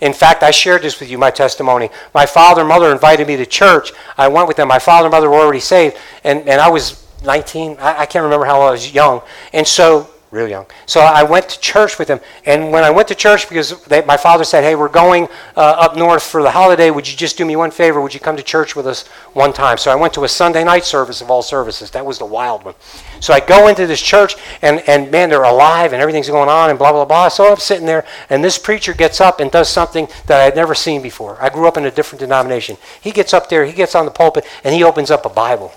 in 0.00 0.12
fact, 0.12 0.42
I 0.42 0.50
shared 0.50 0.82
this 0.82 1.00
with 1.00 1.08
you, 1.08 1.16
my 1.16 1.30
testimony. 1.30 1.88
My 2.12 2.26
father 2.26 2.60
and 2.60 2.68
mother 2.68 2.92
invited 2.92 3.26
me 3.26 3.36
to 3.36 3.46
church. 3.46 3.92
I 4.18 4.28
went 4.28 4.48
with 4.48 4.56
them. 4.56 4.68
My 4.68 4.78
father 4.78 5.06
and 5.06 5.12
mother 5.12 5.30
were 5.30 5.36
already 5.36 5.60
saved, 5.60 5.96
and, 6.24 6.46
and 6.46 6.60
I 6.60 6.68
was 6.68 7.03
19. 7.24 7.76
I, 7.78 8.00
I 8.00 8.06
can't 8.06 8.22
remember 8.22 8.46
how 8.46 8.60
old 8.60 8.68
I 8.68 8.72
was 8.72 8.92
young. 8.92 9.22
And 9.52 9.66
so 9.66 10.10
real 10.34 10.48
young. 10.48 10.66
So 10.84 11.00
I 11.00 11.22
went 11.22 11.48
to 11.50 11.60
church 11.60 11.98
with 11.98 12.08
him. 12.08 12.20
And 12.44 12.72
when 12.72 12.82
I 12.82 12.90
went 12.90 13.08
to 13.08 13.14
church, 13.14 13.48
because 13.48 13.82
they, 13.84 14.04
my 14.04 14.16
father 14.16 14.42
said, 14.42 14.64
hey, 14.64 14.74
we're 14.74 14.88
going 14.88 15.28
uh, 15.56 15.60
up 15.60 15.96
north 15.96 16.24
for 16.24 16.42
the 16.42 16.50
holiday. 16.50 16.90
Would 16.90 17.08
you 17.08 17.16
just 17.16 17.38
do 17.38 17.44
me 17.44 17.54
one 17.56 17.70
favor? 17.70 18.00
Would 18.00 18.12
you 18.12 18.20
come 18.20 18.36
to 18.36 18.42
church 18.42 18.74
with 18.74 18.86
us 18.86 19.06
one 19.32 19.52
time? 19.52 19.78
So 19.78 19.90
I 19.90 19.94
went 19.94 20.12
to 20.14 20.24
a 20.24 20.28
Sunday 20.28 20.64
night 20.64 20.84
service 20.84 21.20
of 21.20 21.30
all 21.30 21.40
services. 21.40 21.92
That 21.92 22.04
was 22.04 22.18
the 22.18 22.26
wild 22.26 22.64
one. 22.64 22.74
So 23.20 23.32
I 23.32 23.40
go 23.40 23.68
into 23.68 23.86
this 23.86 24.02
church, 24.02 24.34
and, 24.60 24.80
and 24.88 25.10
man, 25.10 25.30
they're 25.30 25.44
alive, 25.44 25.92
and 25.92 26.02
everything's 26.02 26.28
going 26.28 26.48
on, 26.48 26.68
and 26.68 26.78
blah, 26.78 26.92
blah, 26.92 27.04
blah. 27.04 27.28
So 27.28 27.50
I'm 27.50 27.56
sitting 27.56 27.86
there, 27.86 28.04
and 28.28 28.42
this 28.42 28.58
preacher 28.58 28.92
gets 28.92 29.20
up 29.20 29.38
and 29.38 29.50
does 29.50 29.68
something 29.68 30.08
that 30.26 30.40
I 30.40 30.44
had 30.44 30.56
never 30.56 30.74
seen 30.74 31.00
before. 31.00 31.40
I 31.40 31.48
grew 31.48 31.68
up 31.68 31.76
in 31.76 31.86
a 31.86 31.90
different 31.90 32.20
denomination. 32.20 32.76
He 33.00 33.12
gets 33.12 33.32
up 33.32 33.48
there, 33.48 33.64
he 33.64 33.72
gets 33.72 33.94
on 33.94 34.04
the 34.04 34.10
pulpit, 34.10 34.44
and 34.64 34.74
he 34.74 34.82
opens 34.82 35.10
up 35.10 35.24
a 35.24 35.30
Bible. 35.30 35.72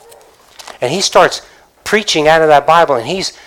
And 0.82 0.92
he 0.92 1.02
starts 1.02 1.42
preaching 1.84 2.28
out 2.28 2.42
of 2.42 2.48
that 2.48 2.68
Bible, 2.68 2.96
and 2.96 3.08
he's 3.08 3.38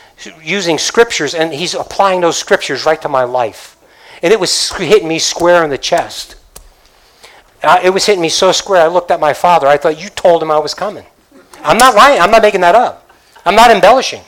using 0.43 0.79
scriptures, 0.79 1.35
and 1.35 1.53
he's 1.53 1.75
applying 1.75 2.21
those 2.21 2.37
scriptures 2.37 2.85
right 2.85 3.01
to 3.03 3.09
my 3.09 3.25
life. 3.25 3.77
And 4.23 4.33
it 4.33 4.41
was 4.41 4.71
hitting 4.73 5.09
me 5.09 5.19
square 5.19 5.65
in 5.65 5.71
the 5.71 5.79
chest. 5.79 6.37
Uh, 7.63 7.81
it 7.83 7.91
was 7.91 8.07
hitting 8.07 8.23
me 8.23 8.29
so 8.29 8.53
square, 8.53 8.83
I 8.83 8.87
looked 8.87 9.11
at 9.11 9.21
my 9.21 9.33
father. 9.33 9.67
I 9.67 9.77
thought, 9.77 10.01
You 10.01 10.09
told 10.09 10.43
him 10.43 10.51
I 10.51 10.59
was 10.59 10.75
coming. 10.75 11.05
I'm 11.63 11.77
not 11.77 11.95
lying. 11.95 12.21
I'm 12.21 12.31
not 12.31 12.43
making 12.43 12.63
that 12.63 12.75
up. 12.75 13.11
I'm 13.45 13.55
not 13.55 13.71
embellishing. 13.71 14.23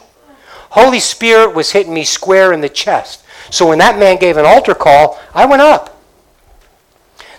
Holy 0.71 1.01
Spirit 1.01 1.55
was 1.55 1.73
hitting 1.73 1.93
me 1.93 2.05
square 2.05 2.53
in 2.53 2.61
the 2.61 2.69
chest. 2.69 3.25
So 3.51 3.69
when 3.69 3.79
that 3.79 3.99
man 3.99 4.19
gave 4.19 4.37
an 4.37 4.47
altar 4.47 4.75
call, 4.75 5.21
I 5.35 5.45
went 5.47 5.63
up. 5.63 6.01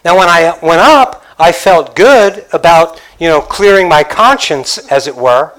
Now, 0.05 0.17
when 0.17 0.27
I 0.27 0.57
went 0.61 0.81
up, 0.81 1.23
I 1.39 1.51
felt 1.51 1.95
good 1.95 2.45
about, 2.53 3.01
you 3.23 3.29
know, 3.29 3.41
clearing 3.41 3.87
my 3.87 4.03
conscience, 4.03 4.77
as 4.91 5.07
it 5.07 5.15
were 5.15 5.53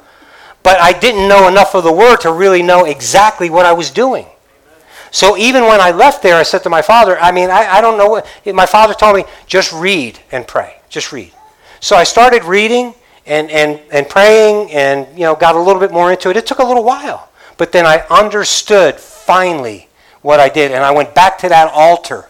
but 0.65 0.81
I 0.81 0.95
didn't 0.95 1.29
know 1.29 1.47
enough 1.47 1.75
of 1.75 1.85
the 1.85 1.93
word 1.93 2.17
to 2.23 2.33
really 2.33 2.63
know 2.63 2.87
exactly 2.87 3.51
what 3.51 3.67
I 3.67 3.75
was 3.75 3.91
doing. 3.91 4.27
So 5.11 5.37
even 5.37 5.65
when 5.65 5.81
I 5.81 5.91
left 5.91 6.23
there, 6.23 6.37
I 6.37 6.43
said 6.43 6.63
to 6.65 6.71
my 6.71 6.81
father, 6.83 7.19
I 7.21 7.31
mean, 7.31 7.51
I, 7.51 7.67
I 7.67 7.81
don't 7.83 7.99
know 7.99 8.09
what. 8.09 8.27
My 8.47 8.67
father 8.67 8.95
told 8.95 9.15
me, 9.15 9.25
just 9.47 9.73
read 9.73 10.19
and 10.33 10.49
pray. 10.49 10.81
Just 10.89 11.13
read. 11.13 11.33
So 11.81 11.95
I 11.95 12.03
started 12.03 12.45
reading 12.45 12.95
and, 13.27 13.51
and, 13.51 13.79
and 13.93 14.09
praying 14.09 14.73
and, 14.73 15.07
you 15.17 15.25
know, 15.25 15.37
got 15.37 15.55
a 15.55 15.61
little 15.61 15.79
bit 15.79 15.93
more 15.93 16.11
into 16.11 16.31
it. 16.31 16.37
It 16.37 16.47
took 16.47 16.59
a 16.59 16.65
little 16.65 16.83
while. 16.83 17.29
But 17.59 17.71
then 17.71 17.85
I 17.85 17.99
understood 18.11 18.97
finally 18.97 19.89
what 20.23 20.41
I 20.41 20.49
did. 20.49 20.73
And 20.73 20.83
I 20.83 20.93
went 20.93 21.15
back 21.15 21.37
to 21.39 21.49
that 21.51 21.71
altar 21.73 22.27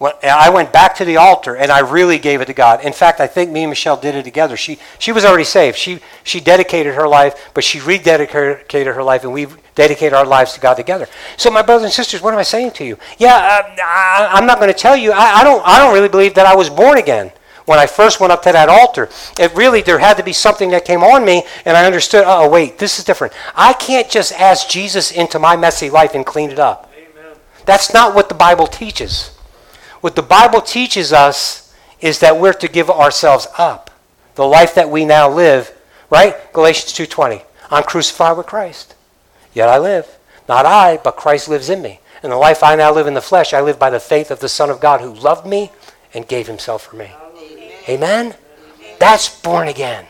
I 0.00 0.48
went 0.48 0.72
back 0.72 0.94
to 0.96 1.04
the 1.04 1.18
altar 1.18 1.56
and 1.56 1.70
I 1.70 1.80
really 1.80 2.18
gave 2.18 2.40
it 2.40 2.46
to 2.46 2.54
God. 2.54 2.82
In 2.82 2.92
fact, 2.94 3.20
I 3.20 3.26
think 3.26 3.50
me 3.50 3.64
and 3.64 3.70
Michelle 3.70 3.98
did 3.98 4.14
it 4.14 4.22
together. 4.22 4.56
She, 4.56 4.78
she 4.98 5.12
was 5.12 5.26
already 5.26 5.44
saved. 5.44 5.76
She, 5.76 6.00
she 6.24 6.40
dedicated 6.40 6.94
her 6.94 7.06
life, 7.06 7.50
but 7.52 7.64
she 7.64 7.80
rededicated 7.80 8.94
her 8.94 9.02
life, 9.02 9.24
and 9.24 9.32
we 9.32 9.46
dedicated 9.74 10.14
our 10.14 10.24
lives 10.24 10.54
to 10.54 10.60
God 10.60 10.74
together. 10.74 11.06
So, 11.36 11.50
my 11.50 11.60
brothers 11.60 11.84
and 11.84 11.92
sisters, 11.92 12.22
what 12.22 12.32
am 12.32 12.40
I 12.40 12.44
saying 12.44 12.70
to 12.72 12.84
you? 12.84 12.98
Yeah, 13.18 13.34
uh, 13.34 13.82
I, 13.82 14.38
am 14.38 14.46
not 14.46 14.58
going 14.58 14.72
to 14.72 14.78
tell 14.78 14.96
you. 14.96 15.12
I, 15.12 15.40
I, 15.40 15.44
don't, 15.44 15.62
I 15.66 15.78
don't 15.78 15.92
really 15.92 16.08
believe 16.08 16.34
that 16.34 16.46
I 16.46 16.54
was 16.54 16.70
born 16.70 16.96
again 16.96 17.30
when 17.66 17.78
I 17.78 17.86
first 17.86 18.20
went 18.20 18.32
up 18.32 18.42
to 18.44 18.52
that 18.52 18.70
altar. 18.70 19.10
It 19.38 19.54
really, 19.54 19.82
there 19.82 19.98
had 19.98 20.16
to 20.16 20.22
be 20.22 20.32
something 20.32 20.70
that 20.70 20.86
came 20.86 21.02
on 21.02 21.26
me, 21.26 21.42
and 21.66 21.76
I 21.76 21.84
understood, 21.84 22.24
oh, 22.26 22.48
wait, 22.48 22.78
this 22.78 22.98
is 22.98 23.04
different. 23.04 23.34
I 23.54 23.74
can't 23.74 24.10
just 24.10 24.32
ask 24.32 24.66
Jesus 24.66 25.12
into 25.12 25.38
my 25.38 25.56
messy 25.56 25.90
life 25.90 26.14
and 26.14 26.24
clean 26.24 26.50
it 26.50 26.58
up. 26.58 26.90
Amen. 26.96 27.36
That's 27.66 27.92
not 27.92 28.14
what 28.14 28.30
the 28.30 28.34
Bible 28.34 28.66
teaches. 28.66 29.36
What 30.00 30.16
the 30.16 30.22
Bible 30.22 30.60
teaches 30.60 31.12
us 31.12 31.74
is 32.00 32.20
that 32.20 32.38
we're 32.38 32.54
to 32.54 32.68
give 32.68 32.90
ourselves 32.90 33.46
up. 33.58 33.90
The 34.34 34.46
life 34.46 34.74
that 34.74 34.90
we 34.90 35.04
now 35.04 35.28
live, 35.28 35.72
right? 36.08 36.52
Galatians 36.52 36.92
2:20. 36.92 37.42
I'm 37.70 37.82
crucified 37.82 38.36
with 38.36 38.46
Christ. 38.46 38.94
Yet 39.52 39.68
I 39.68 39.78
live. 39.78 40.06
Not 40.48 40.66
I, 40.66 40.96
but 40.96 41.16
Christ 41.16 41.48
lives 41.48 41.68
in 41.68 41.82
me. 41.82 42.00
And 42.22 42.32
the 42.32 42.36
life 42.36 42.62
I 42.62 42.74
now 42.74 42.92
live 42.92 43.06
in 43.06 43.14
the 43.14 43.22
flesh, 43.22 43.54
I 43.54 43.60
live 43.60 43.78
by 43.78 43.90
the 43.90 44.00
faith 44.00 44.30
of 44.30 44.40
the 44.40 44.48
Son 44.48 44.70
of 44.70 44.80
God 44.80 45.00
who 45.00 45.12
loved 45.12 45.46
me 45.46 45.70
and 46.12 46.26
gave 46.26 46.46
himself 46.46 46.82
for 46.82 46.96
me. 46.96 47.10
Amen? 47.88 48.26
Amen? 48.26 48.34
That's 48.98 49.40
born 49.40 49.68
again. 49.68 50.06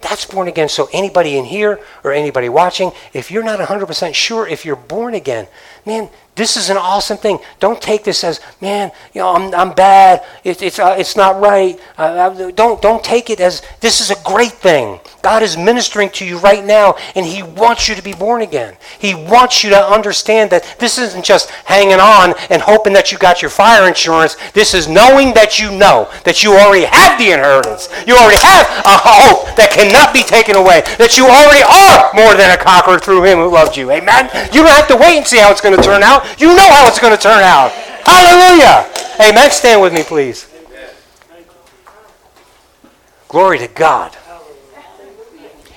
That's 0.00 0.26
born 0.26 0.48
again. 0.48 0.68
So, 0.68 0.90
anybody 0.92 1.38
in 1.38 1.46
here 1.46 1.80
or 2.02 2.12
anybody 2.12 2.50
watching, 2.50 2.92
if 3.14 3.30
you're 3.30 3.42
not 3.42 3.58
100% 3.58 4.14
sure 4.14 4.46
if 4.46 4.66
you're 4.66 4.76
born 4.76 5.14
again, 5.14 5.46
man, 5.86 6.10
this 6.36 6.56
is 6.56 6.68
an 6.68 6.76
awesome 6.76 7.16
thing. 7.16 7.38
Don't 7.60 7.80
take 7.80 8.02
this 8.02 8.24
as, 8.24 8.40
man, 8.60 8.90
you 9.12 9.20
know, 9.20 9.34
I'm, 9.34 9.54
I'm 9.54 9.72
bad. 9.72 10.24
It, 10.42 10.62
it's, 10.62 10.78
uh, 10.78 10.96
it's 10.98 11.16
not 11.16 11.40
right. 11.40 11.78
Uh, 11.96 12.50
don't, 12.50 12.82
don't 12.82 13.04
take 13.04 13.30
it 13.30 13.40
as, 13.40 13.62
this 13.80 14.00
is 14.00 14.10
a 14.10 14.20
great 14.24 14.52
thing. 14.52 14.98
God 15.22 15.42
is 15.42 15.56
ministering 15.56 16.10
to 16.10 16.26
you 16.26 16.38
right 16.38 16.64
now, 16.64 16.96
and 17.14 17.24
He 17.24 17.42
wants 17.42 17.88
you 17.88 17.94
to 17.94 18.02
be 18.02 18.12
born 18.12 18.42
again. 18.42 18.76
He 18.98 19.14
wants 19.14 19.62
you 19.62 19.70
to 19.70 19.80
understand 19.80 20.50
that 20.50 20.76
this 20.78 20.98
isn't 20.98 21.24
just 21.24 21.50
hanging 21.50 22.00
on 22.00 22.34
and 22.50 22.60
hoping 22.60 22.92
that 22.94 23.12
you 23.12 23.18
got 23.18 23.40
your 23.40 23.50
fire 23.50 23.86
insurance. 23.86 24.36
This 24.52 24.74
is 24.74 24.88
knowing 24.88 25.34
that 25.34 25.58
you 25.58 25.70
know 25.70 26.10
that 26.24 26.42
you 26.42 26.52
already 26.52 26.84
have 26.84 27.18
the 27.18 27.30
inheritance. 27.30 27.88
You 28.06 28.16
already 28.16 28.42
have 28.42 28.66
a 28.84 28.98
hope 28.98 29.54
that 29.56 29.70
cannot 29.70 30.12
be 30.12 30.22
taken 30.22 30.56
away. 30.56 30.82
That 30.98 31.16
you 31.16 31.30
already 31.30 31.62
are 31.62 32.10
more 32.12 32.34
than 32.34 32.50
a 32.50 32.58
conqueror 32.60 32.98
through 32.98 33.22
Him 33.22 33.38
who 33.38 33.48
loved 33.48 33.76
you. 33.76 33.92
Amen? 33.92 34.28
You 34.52 34.66
don't 34.66 34.74
have 34.74 34.88
to 34.88 34.96
wait 34.96 35.16
and 35.16 35.26
see 35.26 35.38
how 35.38 35.50
it's 35.50 35.62
going 35.62 35.76
to 35.76 35.82
turn 35.82 36.02
out. 36.02 36.23
You 36.38 36.54
know 36.54 36.70
how 36.70 36.86
it's 36.86 36.98
going 36.98 37.16
to 37.16 37.22
turn 37.22 37.42
out. 37.42 37.70
Hallelujah. 38.04 38.90
Amen. 39.20 39.50
Stand 39.50 39.80
with 39.80 39.92
me, 39.92 40.02
please. 40.02 40.48
Glory 43.28 43.58
to 43.58 43.68
God. 43.68 44.16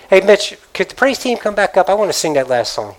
Hey, 0.10 0.22
Mitch, 0.22 0.58
could 0.74 0.90
the 0.90 0.96
praise 0.96 1.20
team 1.20 1.38
come 1.38 1.56
back 1.56 1.76
up? 1.76 1.90
I 1.90 1.94
want 1.94 2.10
to 2.10 2.18
sing 2.18 2.34
that 2.34 2.48
last 2.48 2.74
song. 2.74 2.96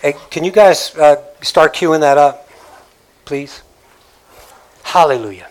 Hey, 0.00 0.14
can 0.30 0.42
you 0.42 0.50
guys 0.50 0.96
uh, 0.96 1.22
start 1.42 1.74
cueing 1.74 2.00
that 2.00 2.18
up, 2.18 2.48
please? 3.24 3.62
Hallelujah. 4.82 5.48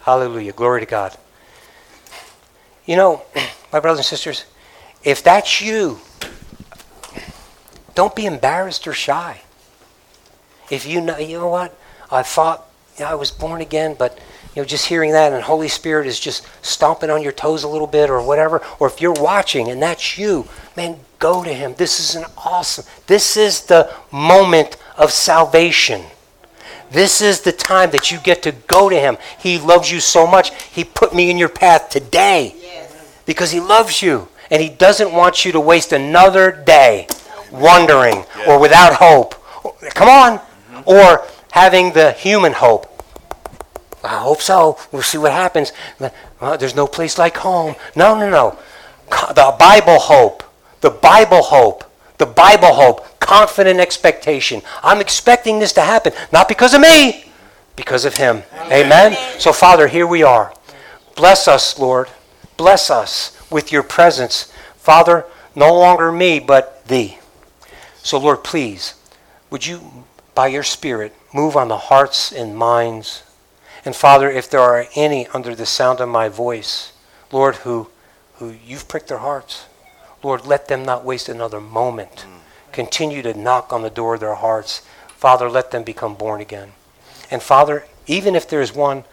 Hallelujah. 0.00 0.52
Glory 0.52 0.80
to 0.80 0.86
God. 0.86 1.16
You 2.84 2.96
know, 2.96 3.22
my 3.72 3.78
brothers 3.78 4.00
and 4.00 4.06
sisters, 4.06 4.46
if 5.04 5.22
that's 5.22 5.60
you, 5.60 6.00
don't 7.94 8.16
be 8.16 8.26
embarrassed 8.26 8.86
or 8.86 8.92
shy. 8.92 9.42
If 10.70 10.86
you 10.86 11.00
know, 11.00 11.18
you 11.18 11.38
know 11.38 11.48
what, 11.48 11.76
I 12.10 12.22
thought 12.22 12.66
you 12.98 13.04
know, 13.04 13.10
I 13.10 13.14
was 13.14 13.30
born 13.30 13.60
again, 13.60 13.94
but 13.98 14.18
you 14.54 14.62
know, 14.62 14.66
just 14.66 14.86
hearing 14.86 15.12
that 15.12 15.32
and 15.32 15.42
Holy 15.42 15.68
Spirit 15.68 16.06
is 16.06 16.20
just 16.20 16.46
stomping 16.62 17.10
on 17.10 17.22
your 17.22 17.32
toes 17.32 17.62
a 17.62 17.68
little 17.68 17.86
bit 17.86 18.10
or 18.10 18.22
whatever, 18.22 18.60
or 18.78 18.86
if 18.86 19.00
you're 19.00 19.12
watching 19.12 19.68
and 19.68 19.82
that's 19.82 20.18
you, 20.18 20.46
man, 20.76 20.98
go 21.18 21.42
to 21.42 21.52
Him. 21.52 21.74
This 21.76 22.00
is 22.00 22.14
an 22.14 22.24
awesome, 22.36 22.84
this 23.06 23.36
is 23.36 23.64
the 23.66 23.92
moment 24.10 24.76
of 24.96 25.10
salvation. 25.10 26.02
This 26.90 27.22
is 27.22 27.40
the 27.40 27.52
time 27.52 27.90
that 27.92 28.10
you 28.10 28.18
get 28.18 28.42
to 28.42 28.52
go 28.52 28.90
to 28.90 28.98
Him. 28.98 29.16
He 29.38 29.58
loves 29.58 29.90
you 29.90 30.00
so 30.00 30.26
much, 30.26 30.54
He 30.64 30.84
put 30.84 31.14
me 31.14 31.30
in 31.30 31.38
your 31.38 31.48
path 31.48 31.88
today 31.88 32.54
yes. 32.60 33.22
because 33.24 33.50
He 33.50 33.60
loves 33.60 34.02
you 34.02 34.28
and 34.50 34.62
He 34.62 34.68
doesn't 34.68 35.12
want 35.12 35.46
you 35.46 35.52
to 35.52 35.60
waste 35.60 35.92
another 35.92 36.52
day 36.52 37.06
wondering 37.52 38.24
or 38.46 38.58
without 38.58 38.94
hope. 38.94 39.34
Come 39.94 40.08
on. 40.08 40.38
Mm-hmm. 40.38 40.82
Or 40.86 41.26
having 41.52 41.92
the 41.92 42.12
human 42.12 42.52
hope. 42.52 42.88
I 44.02 44.18
hope 44.18 44.40
so. 44.40 44.78
We'll 44.90 45.02
see 45.02 45.18
what 45.18 45.32
happens. 45.32 45.72
Well, 46.40 46.58
there's 46.58 46.74
no 46.74 46.86
place 46.86 47.18
like 47.18 47.36
home. 47.36 47.76
No, 47.94 48.18
no, 48.18 48.28
no. 48.28 48.58
The 49.28 49.54
Bible 49.58 49.98
hope. 49.98 50.42
The 50.80 50.90
Bible 50.90 51.42
hope. 51.42 51.84
The 52.18 52.26
Bible 52.26 52.74
hope. 52.74 53.20
Confident 53.20 53.78
expectation. 53.78 54.62
I'm 54.82 55.00
expecting 55.00 55.60
this 55.60 55.72
to 55.74 55.82
happen. 55.82 56.12
Not 56.32 56.48
because 56.48 56.74
of 56.74 56.80
me, 56.80 57.26
because 57.76 58.04
of 58.04 58.16
Him. 58.16 58.42
Amen. 58.64 59.12
Amen. 59.12 59.40
So, 59.40 59.52
Father, 59.52 59.86
here 59.86 60.06
we 60.06 60.22
are. 60.22 60.52
Bless 61.14 61.46
us, 61.46 61.78
Lord. 61.78 62.08
Bless 62.56 62.90
us 62.90 63.38
with 63.50 63.70
your 63.70 63.82
presence. 63.82 64.52
Father, 64.76 65.26
no 65.54 65.72
longer 65.72 66.10
me, 66.10 66.40
but 66.40 66.84
Thee. 66.86 67.18
So, 68.02 68.18
Lord, 68.18 68.42
please, 68.42 68.94
would 69.50 69.66
you, 69.66 70.04
by 70.34 70.48
your 70.48 70.62
Spirit, 70.62 71.14
move 71.32 71.56
on 71.56 71.68
the 71.68 71.76
hearts 71.76 72.32
and 72.32 72.56
minds? 72.56 73.22
And 73.84 73.94
Father, 73.94 74.30
if 74.30 74.50
there 74.50 74.60
are 74.60 74.86
any 74.94 75.26
under 75.28 75.54
the 75.54 75.66
sound 75.66 76.00
of 76.00 76.08
my 76.08 76.28
voice, 76.28 76.92
Lord, 77.30 77.56
who, 77.56 77.90
who 78.34 78.54
you've 78.64 78.88
pricked 78.88 79.08
their 79.08 79.18
hearts, 79.18 79.66
Lord, 80.22 80.46
let 80.46 80.68
them 80.68 80.84
not 80.84 81.04
waste 81.04 81.28
another 81.28 81.60
moment. 81.60 82.26
Mm. 82.26 82.38
Continue 82.72 83.22
to 83.22 83.34
knock 83.34 83.72
on 83.72 83.82
the 83.82 83.90
door 83.90 84.14
of 84.14 84.20
their 84.20 84.36
hearts. 84.36 84.82
Father, 85.08 85.48
let 85.48 85.70
them 85.70 85.82
become 85.82 86.14
born 86.14 86.40
again. 86.40 86.72
And 87.30 87.42
Father, 87.42 87.84
even 88.06 88.34
if 88.34 88.48
there 88.48 88.60
is 88.60 88.74
one 88.74 89.04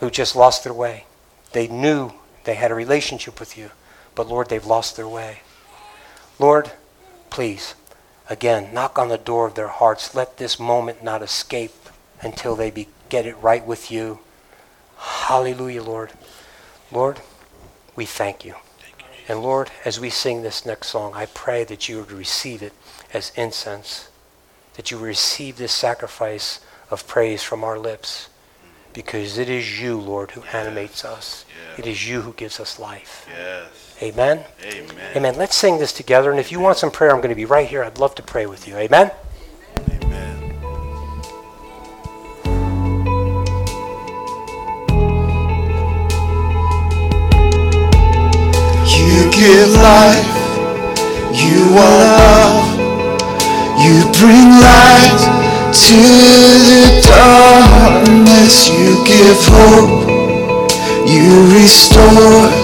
who 0.00 0.10
just 0.10 0.36
lost 0.36 0.64
their 0.64 0.72
way, 0.72 1.06
they 1.52 1.68
knew 1.68 2.12
they 2.44 2.54
had 2.54 2.70
a 2.70 2.74
relationship 2.74 3.38
with 3.38 3.56
you, 3.56 3.70
but 4.14 4.28
Lord, 4.28 4.48
they've 4.48 4.64
lost 4.64 4.96
their 4.96 5.08
way. 5.08 5.40
Lord, 6.38 6.72
please, 7.30 7.74
again, 8.30 8.72
knock 8.72 8.98
on 8.98 9.08
the 9.08 9.18
door 9.18 9.46
of 9.46 9.54
their 9.54 9.68
hearts. 9.68 10.14
Let 10.14 10.36
this 10.36 10.58
moment 10.58 11.02
not 11.02 11.22
escape 11.22 11.74
until 12.20 12.54
they 12.56 12.70
be, 12.70 12.88
get 13.08 13.26
it 13.26 13.36
right 13.42 13.66
with 13.66 13.90
you. 13.90 14.20
Hallelujah, 14.96 15.82
Lord. 15.82 16.12
Lord, 16.90 17.20
we 17.96 18.04
thank 18.04 18.44
you. 18.44 18.54
And 19.28 19.42
Lord, 19.42 19.70
as 19.84 20.00
we 20.00 20.10
sing 20.10 20.42
this 20.42 20.66
next 20.66 20.88
song, 20.88 21.12
I 21.14 21.26
pray 21.26 21.64
that 21.64 21.88
you 21.88 21.98
would 21.98 22.12
receive 22.12 22.62
it 22.62 22.72
as 23.14 23.32
incense, 23.36 24.08
that 24.74 24.90
you 24.90 24.98
receive 24.98 25.56
this 25.56 25.72
sacrifice 25.72 26.60
of 26.90 27.06
praise 27.06 27.42
from 27.42 27.64
our 27.64 27.78
lips, 27.78 28.28
because 28.92 29.38
it 29.38 29.48
is 29.48 29.80
you, 29.80 29.98
Lord, 29.98 30.32
who 30.32 30.42
animates 30.52 31.04
us. 31.04 31.44
Yes. 31.48 31.78
It 31.78 31.86
is 31.86 32.08
you 32.08 32.22
who 32.22 32.32
gives 32.34 32.60
us 32.60 32.78
life. 32.78 33.26
Yes. 33.30 33.81
Amen. 34.02 34.44
Amen. 34.64 35.16
Amen. 35.16 35.36
Let's 35.36 35.54
sing 35.54 35.78
this 35.78 35.92
together. 35.92 36.32
And 36.32 36.40
if 36.40 36.50
you 36.50 36.58
want 36.58 36.76
some 36.76 36.90
prayer, 36.90 37.12
I'm 37.12 37.18
going 37.18 37.28
to 37.28 37.36
be 37.36 37.44
right 37.44 37.68
here. 37.68 37.84
I'd 37.84 37.98
love 37.98 38.16
to 38.16 38.22
pray 38.22 38.46
with 38.46 38.66
you. 38.66 38.76
Amen. 38.76 39.12
Amen. 39.88 40.42
You 48.90 49.30
give 49.30 49.70
life, 49.70 50.26
you 51.32 51.78
are 51.78 51.98
love, 52.10 52.74
you 53.78 54.02
bring 54.18 54.50
light 54.58 55.22
to 55.72 56.02
the 56.66 57.06
darkness, 57.06 58.68
you 58.68 58.98
give 59.06 59.38
hope, 59.46 60.10
you 61.08 61.54
restore 61.54 62.61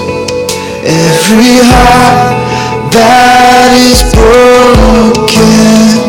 every 0.85 1.59
heart 1.62 2.93
that 2.93 3.72
is 3.74 4.03
broken. 4.14 6.08